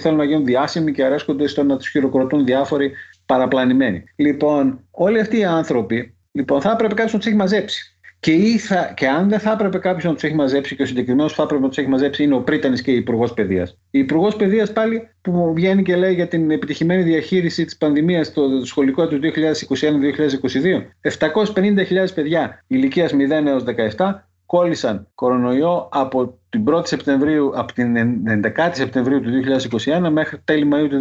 Θέλουν 0.00 0.18
να 0.18 0.24
γίνουν 0.24 0.44
διάσημοι 0.44 0.92
και 0.92 1.04
αρέσκονται 1.04 1.46
στο 1.46 1.62
να 1.62 1.76
τους 1.76 1.88
χειροκροτούν 1.88 2.44
διάφοροι 2.44 2.92
παραπλανημένοι. 3.26 4.04
Λοιπόν, 4.16 4.80
όλοι 4.90 5.20
αυτοί 5.20 5.38
οι 5.38 5.44
άνθρωποι 5.44 6.14
λοιπόν, 6.32 6.60
θα 6.60 6.70
έπρεπε 6.70 6.94
κάποιο 6.94 7.12
να 7.12 7.18
του 7.18 7.28
έχει 7.28 7.36
μαζέψει. 7.36 7.95
Και, 8.26 8.58
θα, 8.58 8.92
και 8.96 9.08
αν 9.08 9.28
δεν 9.28 9.38
θα 9.38 9.52
έπρεπε 9.52 9.78
κάποιος 9.78 10.04
να 10.04 10.12
τους 10.12 10.22
έχει 10.22 10.34
μαζέψει 10.34 10.76
και 10.76 10.82
ο 10.82 10.86
συγκεκριμένος 10.86 11.30
που 11.30 11.36
θα 11.36 11.42
έπρεπε 11.42 11.62
να 11.62 11.68
τους 11.68 11.78
έχει 11.78 11.88
μαζέψει 11.88 12.22
είναι 12.22 12.34
ο 12.34 12.40
Πρίτανης 12.40 12.82
και 12.82 12.90
η 12.90 12.94
Υπουργός 12.94 13.34
Παιδείας. 13.34 13.78
Η 13.90 13.98
Υπουργός 13.98 14.36
Παιδείας 14.36 14.72
πάλι 14.72 15.08
που 15.20 15.52
βγαίνει 15.54 15.82
και 15.82 15.96
λέει 15.96 16.14
για 16.14 16.28
την 16.28 16.50
επιτυχημένη 16.50 17.02
διαχείριση 17.02 17.64
της 17.64 17.76
πανδημίας 17.76 18.26
στο 18.26 18.64
σχολικό 18.64 19.08
του 19.08 19.18
2021-2022. 19.22 20.86
750.000 21.54 22.14
παιδιά 22.14 22.64
ηλικίας 22.66 23.12
0 23.12 23.46
έως 23.46 23.64
17 23.96 24.14
κόλλησαν 24.46 25.08
κορονοϊό 25.14 25.88
από 25.92 26.38
την 26.48 26.64
1η 26.70 26.86
Σεπτεμβρίου, 26.86 27.52
από 27.54 27.72
την 27.72 27.96
11η 28.42 28.70
Σεπτεμβρίου 28.72 29.20
του 29.20 29.30
2021 29.84 30.08
μέχρι 30.10 30.38
τέλη 30.44 30.68
Μαΐου 30.72 30.88
του 30.88 31.00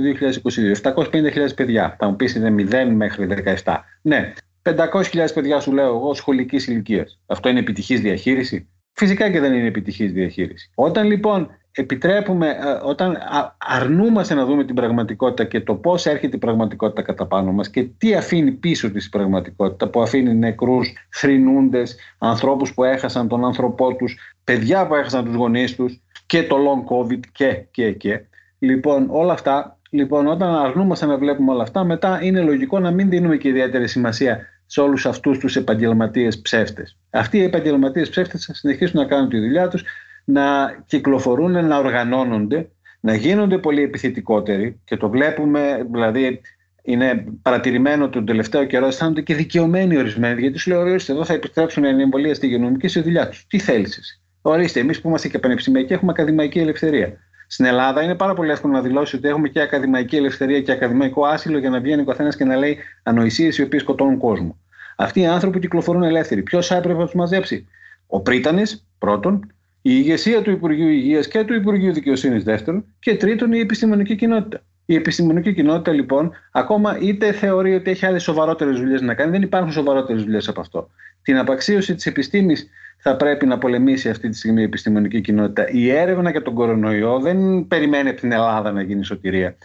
2022. 0.82 0.94
750.000 0.94 1.56
παιδιά. 1.56 1.96
Θα 2.00 2.08
μου 2.08 2.16
πεις 2.16 2.36
είναι 2.36 2.68
0 2.72 2.92
μέχρι 2.96 3.28
17. 3.64 3.76
Ναι, 4.02 4.34
500.000 4.70 5.26
παιδιά 5.34 5.60
σου 5.60 5.72
λέω 5.72 5.88
εγώ 5.88 6.14
σχολικής 6.14 6.68
ηλικίας. 6.68 7.20
Αυτό 7.26 7.50
είναι 7.50 7.60
επιτυχής 7.60 8.02
διαχείριση; 8.02 8.70
Φυσικά 8.98 9.32
και 9.32 9.40
δεν 9.40 9.54
είναι 9.54 9.68
επιτυχής 9.68 10.12
διαχείριση. 10.12 10.72
Όταν 10.76 11.08
λοιπόν 11.08 11.50
επιτρέπουμε, 11.72 12.48
ε, 12.48 12.80
όταν 12.84 13.18
αρνούμαστε 13.58 14.34
να 14.34 14.46
δούμε 14.46 14.64
την 14.64 14.76
πραγματικότητα 14.76 15.44
και 15.44 15.62
το 15.62 15.76
πώς 15.76 16.06
έρχεται 16.06 16.36
η 16.36 16.40
πραγματικότητα 16.40 17.02
κατά 17.02 17.26
πάνω 17.26 17.52
μας 17.52 17.70
και 17.70 17.84
τι 17.84 18.16
αφήνει 18.16 18.52
πίσω 18.52 18.92
της 18.92 19.10
πραγματικότητα, 19.10 19.90
που 19.90 20.02
αφήνει 20.02 20.34
νεκρούς, 20.34 20.94
θρυνούντε, 21.10 21.84
ανθρώπους 22.18 22.74
που 22.74 22.84
έχασαν 22.84 23.28
τον 23.28 23.46
άνθρωπό 23.46 23.96
τους, 23.96 24.18
παιδιά 24.44 24.88
που 24.88 24.96
έχασαν 24.96 25.26
τους 25.26 25.36
γονείς 25.36 25.76
τους 25.76 26.02
και 26.26 26.44
το 26.44 26.56
long 26.56 26.96
covid 26.96 27.20
και, 27.32 27.66
και, 27.72 27.92
και. 27.92 28.22
Λοιπόν, 28.60 29.08
όλα 29.10 29.34
αυτά, 29.34 29.80
λοιπόν, 29.90 30.28
όταν 30.28 30.56
αρνούμαστε 30.56 31.06
να 31.06 31.18
βλέπουμε 31.18 31.52
όλα 31.52 31.64
αυτά, 31.64 31.84
μετά 31.84 32.20
είναι 32.24 32.42
λογικό 32.42 32.80
να 32.80 32.92
μην 32.92 33.10
δίνουμε 33.10 33.38
και 33.38 33.48
ιδιαίτερη 33.48 33.88
σημασία 33.88 34.40
σε 34.66 34.82
όλους 34.82 35.06
αυτούς 35.06 35.38
τους 35.38 35.56
επαγγελματίες 35.56 36.42
ψεύτες. 36.42 36.98
Αυτοί 37.10 37.38
οι 37.38 37.44
επαγγελματίες 37.44 38.10
ψεύτες 38.10 38.46
θα 38.46 38.54
συνεχίσουν 38.54 39.00
να 39.00 39.06
κάνουν 39.06 39.30
τη 39.30 39.40
δουλειά 39.40 39.68
τους, 39.68 39.84
να 40.26 40.72
κυκλοφορούν, 40.86 41.66
να 41.66 41.78
οργανώνονται, 41.78 42.70
να 43.00 43.16
γίνονται 43.16 43.58
πολύ 43.58 43.82
επιθετικότεροι 43.82 44.80
και 44.84 44.98
το 44.98 45.10
βλέπουμε, 45.10 45.88
δηλαδή 45.92 46.42
είναι 46.82 47.26
παρατηρημένο 47.42 48.10
τον 48.10 48.26
τελευταίο 48.26 48.66
καιρό, 48.66 48.88
αισθάνονται 48.88 49.22
και 49.22 49.36
δικαιωμένοι 49.36 49.98
ορισμένοι, 49.98 50.42
γιατί 50.42 50.58
σου 50.58 50.70
λέω: 50.70 50.80
Ορίστε, 50.80 51.12
εδώ 51.12 51.26
θα 51.26 51.34
επιστρέψουν 51.34 51.84
οι 51.84 52.02
εμβολία 52.02 52.34
στη 52.34 52.46
υγειονομική 52.46 52.88
στη 52.88 53.02
δουλειά 53.02 53.30
τους. 53.30 53.46
Τι 53.48 53.60
θέλεις 53.60 53.98
εσύ; 53.98 54.22
Ορίστε, 54.42 54.80
εμείς 54.80 55.02
που 55.02 55.08
είμαστε 55.08 55.28
και 55.28 55.40
πανεπιστημιακοί 55.40 55.94
έχουμε 55.94 56.12
ακαδημαϊκή 56.12 56.60
ελευθερία. 56.60 57.18
Στην 57.48 57.66
Ελλάδα 57.66 58.02
είναι 58.02 58.16
πάρα 58.16 58.34
πολύ 58.34 58.52
εύκολο 58.52 58.74
να 58.74 58.82
δηλώσει 58.82 59.16
ότι 59.16 59.28
έχουμε 59.28 59.48
και 59.50 59.62
ακαδημαϊκή 59.62 60.16
ελευθερία 60.16 60.62
και 60.62 60.72
ακαδημαϊκό 60.72 61.26
άσυλο 61.26 61.58
για 61.58 61.70
να 61.70 61.80
βγαίνει 61.80 62.02
ο 62.02 62.06
καθένας 62.06 62.36
και 62.36 62.46
να 62.46 62.56
λέει 62.56 62.78
ανοησίες 63.04 63.58
οι 63.58 63.62
οποίες 63.62 63.82
σκοτώνουν 63.82 64.18
κόσμο. 64.18 64.58
Αυτοί 64.96 65.20
οι 65.20 65.26
άνθρωποι 65.26 65.60
κυκλοφορούν 65.60 66.04
ελεύθεροι. 66.04 66.42
Ποιος 66.42 66.68
θα 66.68 66.76
έπρεπε 66.76 67.00
να 67.00 67.06
τους 67.06 67.16
μαζέψει, 67.16 67.68
Ο 68.08 68.22
Πρίτανης, 68.22 68.88
πρώτον, 68.98 69.54
η 69.82 69.92
ηγεσία 69.94 70.42
του 70.42 70.52
Υπουργείου 70.52 70.88
Υγείας 70.88 71.28
και 71.28 71.44
του 71.44 71.54
Υπουργείου 71.54 71.94
Δικαιοσύνης, 71.94 72.44
δεύτερον, 72.44 72.86
και 73.00 73.16
τρίτον, 73.16 73.52
η 73.54 73.60
επιστημονική 73.60 74.16
κοινότητα. 74.16 74.64
Η 74.86 74.96
επιστημονική 74.96 75.54
κοινότητα, 75.54 75.92
λοιπόν, 75.92 76.32
ακόμα 76.52 76.98
είτε 77.00 77.32
θεωρεί 77.32 77.76
ότι 77.76 77.92
έχει 77.92 78.06
άλλες 78.06 78.24
σοβαρότερες 78.24 78.80
δουλειές 78.80 79.02
να 79.02 79.14
κάνει, 79.14 79.32
δεν 79.32 79.42
υπάρχουν 79.42 79.72
σοβαρότερες 79.72 80.24
δουλειές 80.24 80.48
από 80.48 80.62
αυτό. 80.62 80.90
Την 81.22 81.38
απαξίωση 81.38 81.96
της 81.96 82.06
επιστήμης 82.06 82.70
θα 83.08 83.16
πρέπει 83.16 83.46
να 83.46 83.58
πολεμήσει 83.58 84.10
αυτή 84.10 84.30
τη 84.30 84.38
στιγμή 84.38 84.62
η 84.62 84.64
επιστημονική 84.64 85.22
κοινότητα. 85.22 85.70
Η 85.70 85.90
έρευνα 85.90 86.30
για 86.30 86.42
τον 86.42 86.54
κορονοϊό 86.54 87.20
δεν 87.20 87.68
περιμένει 87.68 88.10
από 88.10 88.20
την 88.20 88.32
Ελλάδα 88.32 88.72
να 88.72 88.82
γίνει 88.82 89.06
σωτηρία. 89.06 89.56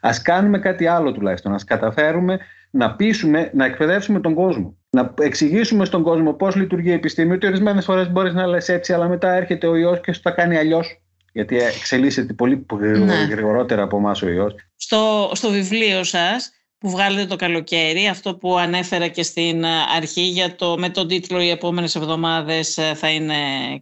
Α 0.00 0.10
κάνουμε 0.22 0.58
κάτι 0.58 0.86
άλλο 0.86 1.12
τουλάχιστον. 1.12 1.52
Α 1.52 1.60
καταφέρουμε 1.66 2.38
να 2.70 2.94
πείσουμε, 2.94 3.50
να 3.54 3.64
εκπαιδεύσουμε 3.64 4.20
τον 4.20 4.34
κόσμο. 4.34 4.76
Να 4.90 5.14
εξηγήσουμε 5.20 5.84
στον 5.84 6.02
κόσμο 6.02 6.32
πώς 6.32 6.56
λειτουργεί 6.56 6.88
η 6.88 6.92
επιστήμη. 6.92 7.32
Ότι 7.32 7.46
ορισμένες 7.46 7.84
φορές 7.84 8.10
μπορείς 8.10 8.34
να 8.34 8.46
λες 8.46 8.68
έτσι, 8.68 8.92
αλλά 8.92 9.08
μετά 9.08 9.32
έρχεται 9.32 9.66
ο 9.66 9.76
ιός 9.76 10.00
και 10.00 10.12
σου 10.12 10.20
τα 10.20 10.30
κάνει 10.30 10.56
αλλιώς. 10.56 11.00
Γιατί 11.32 11.56
εξελίσσεται 11.56 12.32
πολύ 12.32 12.66
ναι. 12.78 13.14
γρηγορότερα 13.30 13.82
από 13.82 13.96
εμάς 13.96 14.22
ο 14.22 14.28
ιός. 14.28 14.54
Στο, 14.76 15.30
στο 15.34 15.50
βιβλίο 15.50 16.04
σας, 16.04 16.52
που 16.86 16.92
βγάλετε 16.92 17.26
το 17.26 17.36
καλοκαίρι, 17.36 18.08
αυτό 18.08 18.36
που 18.36 18.58
ανέφερα 18.58 19.08
και 19.08 19.22
στην 19.22 19.64
αρχή 19.96 20.20
για 20.20 20.56
το, 20.56 20.78
με 20.78 20.88
τον 20.88 21.08
τίτλο 21.08 21.40
«Οι 21.40 21.48
επόμενες 21.48 21.94
εβδομάδες 21.94 22.78
ε, 22.78 22.94
θα 22.94 23.08
είναι 23.08 23.34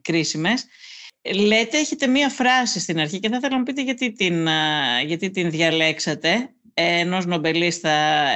κρίσιμες». 0.03 0.67
Λέτε, 1.35 1.79
έχετε 1.79 2.07
μία 2.07 2.29
φράση 2.29 2.81
στην 2.81 3.01
αρχή 3.01 3.19
και 3.19 3.29
θα 3.29 3.37
ήθελα 3.37 3.53
να 3.53 3.59
μου 3.59 3.63
πείτε 3.63 3.83
γιατί 3.83 4.13
την, 4.13 4.49
γιατί 5.07 5.31
την 5.31 5.51
διαλέξατε 5.51 6.55
ενός 6.75 7.27
νομπελίστα 7.27 7.93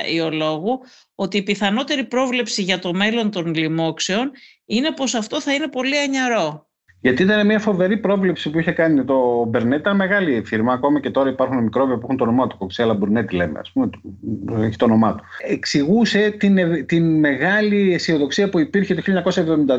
ιολόγου, 0.07 0.81
ότι 1.14 1.37
η 1.37 1.43
πιθανότερη 1.43 2.05
πρόβλεψη 2.05 2.62
για 2.62 2.79
το 2.79 2.95
μέλλον 2.95 3.31
των 3.31 3.55
λοιμόξεων 3.55 4.31
είναι 4.64 4.93
πως 4.93 5.14
αυτό 5.14 5.41
θα 5.41 5.55
είναι 5.55 5.69
πολύ 5.69 5.99
ανιαρό. 5.99 6.68
Γιατί 7.01 7.23
ήταν 7.23 7.47
μια 7.47 7.59
φοβερή 7.59 7.97
πρόβλεψη 7.97 8.51
που 8.51 8.59
είχε 8.59 8.73
κάνει 8.73 9.05
το 9.05 9.45
Μπερνέτ. 9.49 9.79
Ήταν 9.79 9.97
μεγάλη 9.97 10.43
φίρμα. 10.45 10.73
Ακόμη 10.73 11.01
και 11.01 11.11
τώρα 11.11 11.29
υπάρχουν 11.29 11.63
μικρόβια 11.63 11.95
που 11.95 12.01
έχουν 12.03 12.17
το 12.17 12.25
όνομά 12.25 12.47
του. 12.47 12.57
Κοξέλα 12.59 12.95
Μπουρνέτη 12.95 13.37
λέμε, 13.37 13.59
ας 13.59 13.71
πούμε. 13.73 13.91
Έχει 14.67 14.77
το 14.77 14.85
όνομά 14.85 15.15
του. 15.15 15.25
Εξηγούσε 15.49 16.35
την, 16.39 16.57
την 16.87 17.19
μεγάλη 17.19 17.93
αισιοδοξία 17.95 18.49
που 18.49 18.59
υπήρχε 18.59 18.95
το 18.95 19.03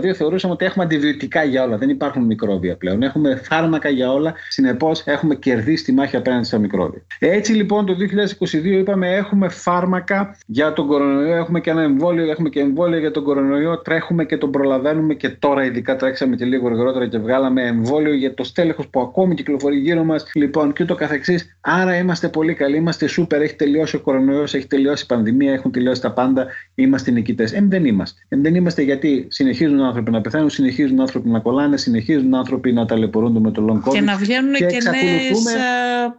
1972. 0.10 0.14
Θεωρούσαμε 0.16 0.54
ότι 0.54 0.66
έχουμε 0.66 0.84
αντιβιωτικά 0.84 1.44
για 1.44 1.64
όλα. 1.64 1.78
Δεν 1.78 1.90
υπάρχουν 1.90 2.24
μικρόβια 2.24 2.78
πλέον. 2.78 3.04
Έχουμε 3.04 3.36
φάρμακα 3.36 3.90
για 3.90 4.12
όλα. 4.12 4.34
Συνεπώς 4.48 5.04
έχουμε 5.06 5.36
κερδίσει 5.36 5.84
τη 5.84 5.92
μάχη 5.92 6.16
απέναντι 6.16 6.46
στα 6.46 6.58
μικρόβια. 6.58 7.02
Έτσι 7.20 7.54
λοιπόν 7.54 7.86
το 7.86 7.96
2022 8.40 8.66
είπαμε 8.66 9.16
έχουμε 9.16 9.50
φάρμακα 9.50 10.38
για 10.46 10.74
τον 10.74 10.88
κορονοϊό. 10.88 11.36
Έχουμε 11.36 11.60
και 11.60 11.70
ένα 11.70 11.82
εμβόλιο. 11.82 12.30
Έχουμε 12.30 12.50
και 12.50 12.60
εμβόλιο 12.60 13.00
για 13.00 13.12
τον 13.12 13.24
κορονοϊό. 13.24 13.82
Τρέχουμε 13.82 14.26
και 14.26 14.38
τον 14.38 14.52
προλαβαίνουμε 14.52 15.14
και 15.14 15.30
τώρα 15.30 15.66
ειδικά 15.66 15.96
τρέξαμε 15.96 16.36
και 16.36 16.46
λίγο 16.46 16.68
γρηγορότερα 16.68 17.09
και 17.10 17.18
βγάλαμε 17.18 17.64
εμβόλιο 17.64 18.14
για 18.14 18.34
το 18.34 18.43
στέλεχος 18.43 18.88
που 18.88 19.01
ακόμη 19.01 19.36
κυκλοφορεί 19.36 19.78
γύρω 19.78 20.03
μας. 20.03 20.32
Λοιπόν, 20.34 20.74
και 20.74 20.84
ούτω 20.84 20.95
καθεξής. 20.95 21.57
Άρα 21.62 21.97
είμαστε 21.97 22.30
πολύ 22.30 22.53
καλοί, 22.53 22.78
είμαστε 22.78 23.07
σούπερ. 23.07 23.41
Έχει 23.41 23.55
τελειώσει 23.55 23.95
ο 23.95 23.99
κορονοϊός, 23.99 24.53
έχει 24.53 24.68
τελειώσει 24.68 25.03
η 25.03 25.07
πανδημία, 25.07 25.53
έχουν 25.53 25.72
τελειώσει 25.72 26.01
τα 26.01 26.14
πάντα. 26.14 26.47
Είμαστε 26.82 27.12
νικητές. 27.12 27.54
Ε, 27.54 27.66
δεν 27.68 27.86
είμαστε. 27.86 28.22
Ε, 28.28 28.38
δεν 28.38 28.56
είμαστε 28.56 28.82
γιατί 28.82 29.28
συνεχίζουν 29.30 29.82
άνθρωποι 29.82 30.12
να 30.12 30.22
πεθαίνουν, 30.22 30.50
συνεχίζουν 30.50 31.00
άνθρωποι 31.00 31.30
να 31.30 31.40
κολλάνε, 31.40 31.78
συνεχίζουν 31.78 32.36
άνθρωποι 32.36 32.74
να 32.74 32.86
ταλαιπωρούνται 32.86 33.40
με 33.40 33.52
το 33.52 33.66
long 33.70 33.90
COVID. 33.90 33.94
Και 33.94 34.02
να 34.02 34.16
βγαίνουν 34.16 34.54
και, 34.54 34.66
και 34.66 34.78
νέες 34.90 35.58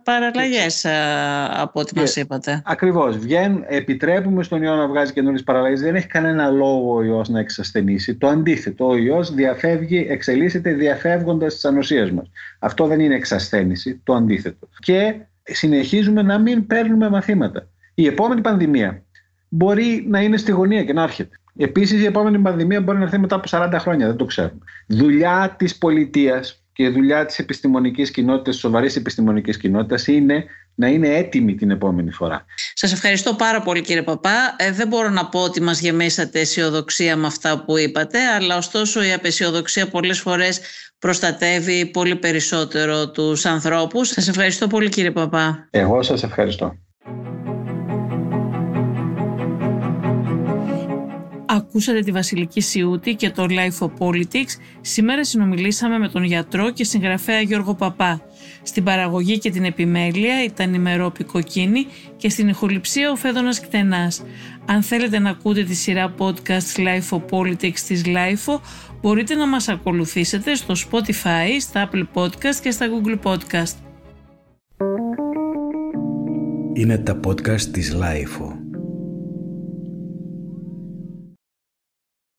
παραλλαγές 0.05 0.87
από 1.51 1.81
ό,τι 1.81 1.99
μας 1.99 2.17
είπατε. 2.17 2.63
Ακριβώς. 2.65 3.17
Επιτρέπουμε 3.69 4.43
στον 4.43 4.63
ιό 4.63 4.75
να 4.75 4.89
βγάζει 4.89 5.13
καινούριες 5.13 5.43
παραλλαγές. 5.43 5.81
Δεν 5.81 5.95
έχει 5.95 6.07
κανένα 6.07 6.51
λόγο 6.51 6.95
ο 6.95 7.03
ιός 7.03 7.29
να 7.29 7.39
εξασθενήσει. 7.39 8.15
Το 8.15 8.27
αντίθετο. 8.27 8.89
Ο 8.89 8.97
ιός 8.97 9.35
διαφεύγει, 9.35 10.07
εξελίσσεται 10.09 10.73
διαφεύγοντας 10.73 11.55
τις 11.55 11.65
ανοσίες 11.65 12.11
μας. 12.11 12.31
Αυτό 12.59 12.87
δεν 12.87 13.01
είναι 13.01 13.15
εξασθένηση, 13.15 14.01
το 14.05 14.15
αντίθετο. 14.15 14.69
Και 14.79 15.15
συνεχίζουμε 15.43 16.23
να 16.23 16.39
μην 16.39 16.67
παίρνουμε 16.67 17.11
μαθήματα. 17.11 17.69
Η 17.95 18.07
επόμενη 18.07 18.41
πανδημία 18.41 19.03
μπορεί 19.51 20.07
να 20.09 20.21
είναι 20.21 20.37
στη 20.37 20.53
γωνία 20.53 20.85
και 20.85 20.93
να 20.93 21.03
έρχεται. 21.03 21.41
Επίσης, 21.57 22.01
η 22.03 22.05
επόμενη 22.05 22.39
πανδημία 22.39 22.81
μπορεί 22.81 22.99
να 22.99 23.05
έρθει 23.05 23.19
μετά 23.19 23.35
από 23.35 23.49
40 23.51 23.77
χρόνια, 23.79 24.07
δεν 24.07 24.17
το 24.17 24.25
ξέρουμε. 24.25 24.61
Δουλειά 24.87 25.55
της 25.59 25.79
πολιτείας 25.79 26.63
και 26.73 26.89
δουλειά 26.89 27.27
της 27.27 27.39
επιστημονικής 27.39 28.11
κοινότητας, 28.11 28.53
της 28.55 28.63
σοβαρής 28.63 28.97
επιστημονικής 28.97 29.57
κοινότητας, 29.57 30.07
είναι 30.07 30.45
να 30.75 30.89
είναι 30.89 31.09
έτοιμη 31.09 31.55
την 31.55 31.71
επόμενη 31.71 32.11
φορά. 32.11 32.45
Σας 32.75 32.93
ευχαριστώ 32.93 33.35
πάρα 33.35 33.63
πολύ 33.63 33.81
κύριε 33.81 34.03
Παπά. 34.03 34.55
Ε, 34.57 34.73
δεν 34.73 34.89
μπορώ 34.89 35.09
να 35.09 35.27
πω 35.27 35.41
ότι 35.41 35.63
μας 35.63 35.81
γεμίσατε 35.81 36.41
αισιοδοξία 36.41 37.17
με 37.17 37.27
αυτά 37.27 37.65
που 37.65 37.79
είπατε, 37.79 38.19
αλλά 38.19 38.57
ωστόσο 38.57 39.03
η 39.03 39.13
απεσιοδοξία 39.13 39.89
πολλές 39.89 40.21
φορές 40.21 40.61
προστατεύει 40.99 41.87
πολύ 41.87 42.17
περισσότερο 42.17 43.11
τους 43.11 43.47
ανθρώπους. 43.47 44.09
Σας 44.09 44.29
ευχαριστώ 44.29 44.67
πολύ 44.67 44.89
κύριε 44.89 45.11
Παπά. 45.11 45.69
Εγώ 45.71 46.03
σας 46.03 46.23
ευχαριστώ. 46.23 46.77
Ακούσατε 51.53 52.01
τη 52.01 52.11
Βασιλική 52.11 52.61
Σιούτη 52.61 53.15
και 53.15 53.31
το 53.31 53.47
Life 53.49 53.87
of 53.87 53.91
Politics. 53.99 54.51
Σήμερα 54.81 55.25
συνομιλήσαμε 55.25 55.99
με 55.99 56.09
τον 56.09 56.23
γιατρό 56.23 56.71
και 56.71 56.85
συγγραφέα 56.85 57.41
Γιώργο 57.41 57.75
Παπά. 57.75 58.23
Στην 58.63 58.85
παραγωγή 58.85 59.39
και 59.39 59.51
την 59.51 59.65
επιμέλεια 59.65 60.45
ήταν 60.45 60.75
η 60.75 60.79
Μερόπη 60.79 61.25
Κοκκίνη 61.25 61.87
και 62.17 62.29
στην 62.29 62.49
ηχοληψία 62.49 63.11
ο 63.11 63.17
Φέδωνας 63.17 63.61
Κτενάς. 63.61 64.23
Αν 64.67 64.83
θέλετε 64.83 65.19
να 65.19 65.31
ακούτε 65.31 65.65
τη 65.65 65.75
σειρά 65.75 66.15
podcast 66.19 66.77
Life 66.77 67.19
of 67.19 67.23
Politics 67.31 67.79
της 67.87 68.03
Life 68.07 68.61
μπορείτε 69.01 69.35
να 69.35 69.47
μας 69.47 69.69
ακολουθήσετε 69.69 70.55
στο 70.55 70.75
Spotify, 70.75 71.49
στα 71.61 71.91
Apple 71.91 72.05
Podcast 72.15 72.57
και 72.63 72.71
στα 72.71 72.87
Google 72.87 73.19
Podcast. 73.23 73.75
Είναι 76.73 76.99
τα 76.99 77.21
podcast 77.27 77.61
της 77.61 77.97
Life 77.97 78.60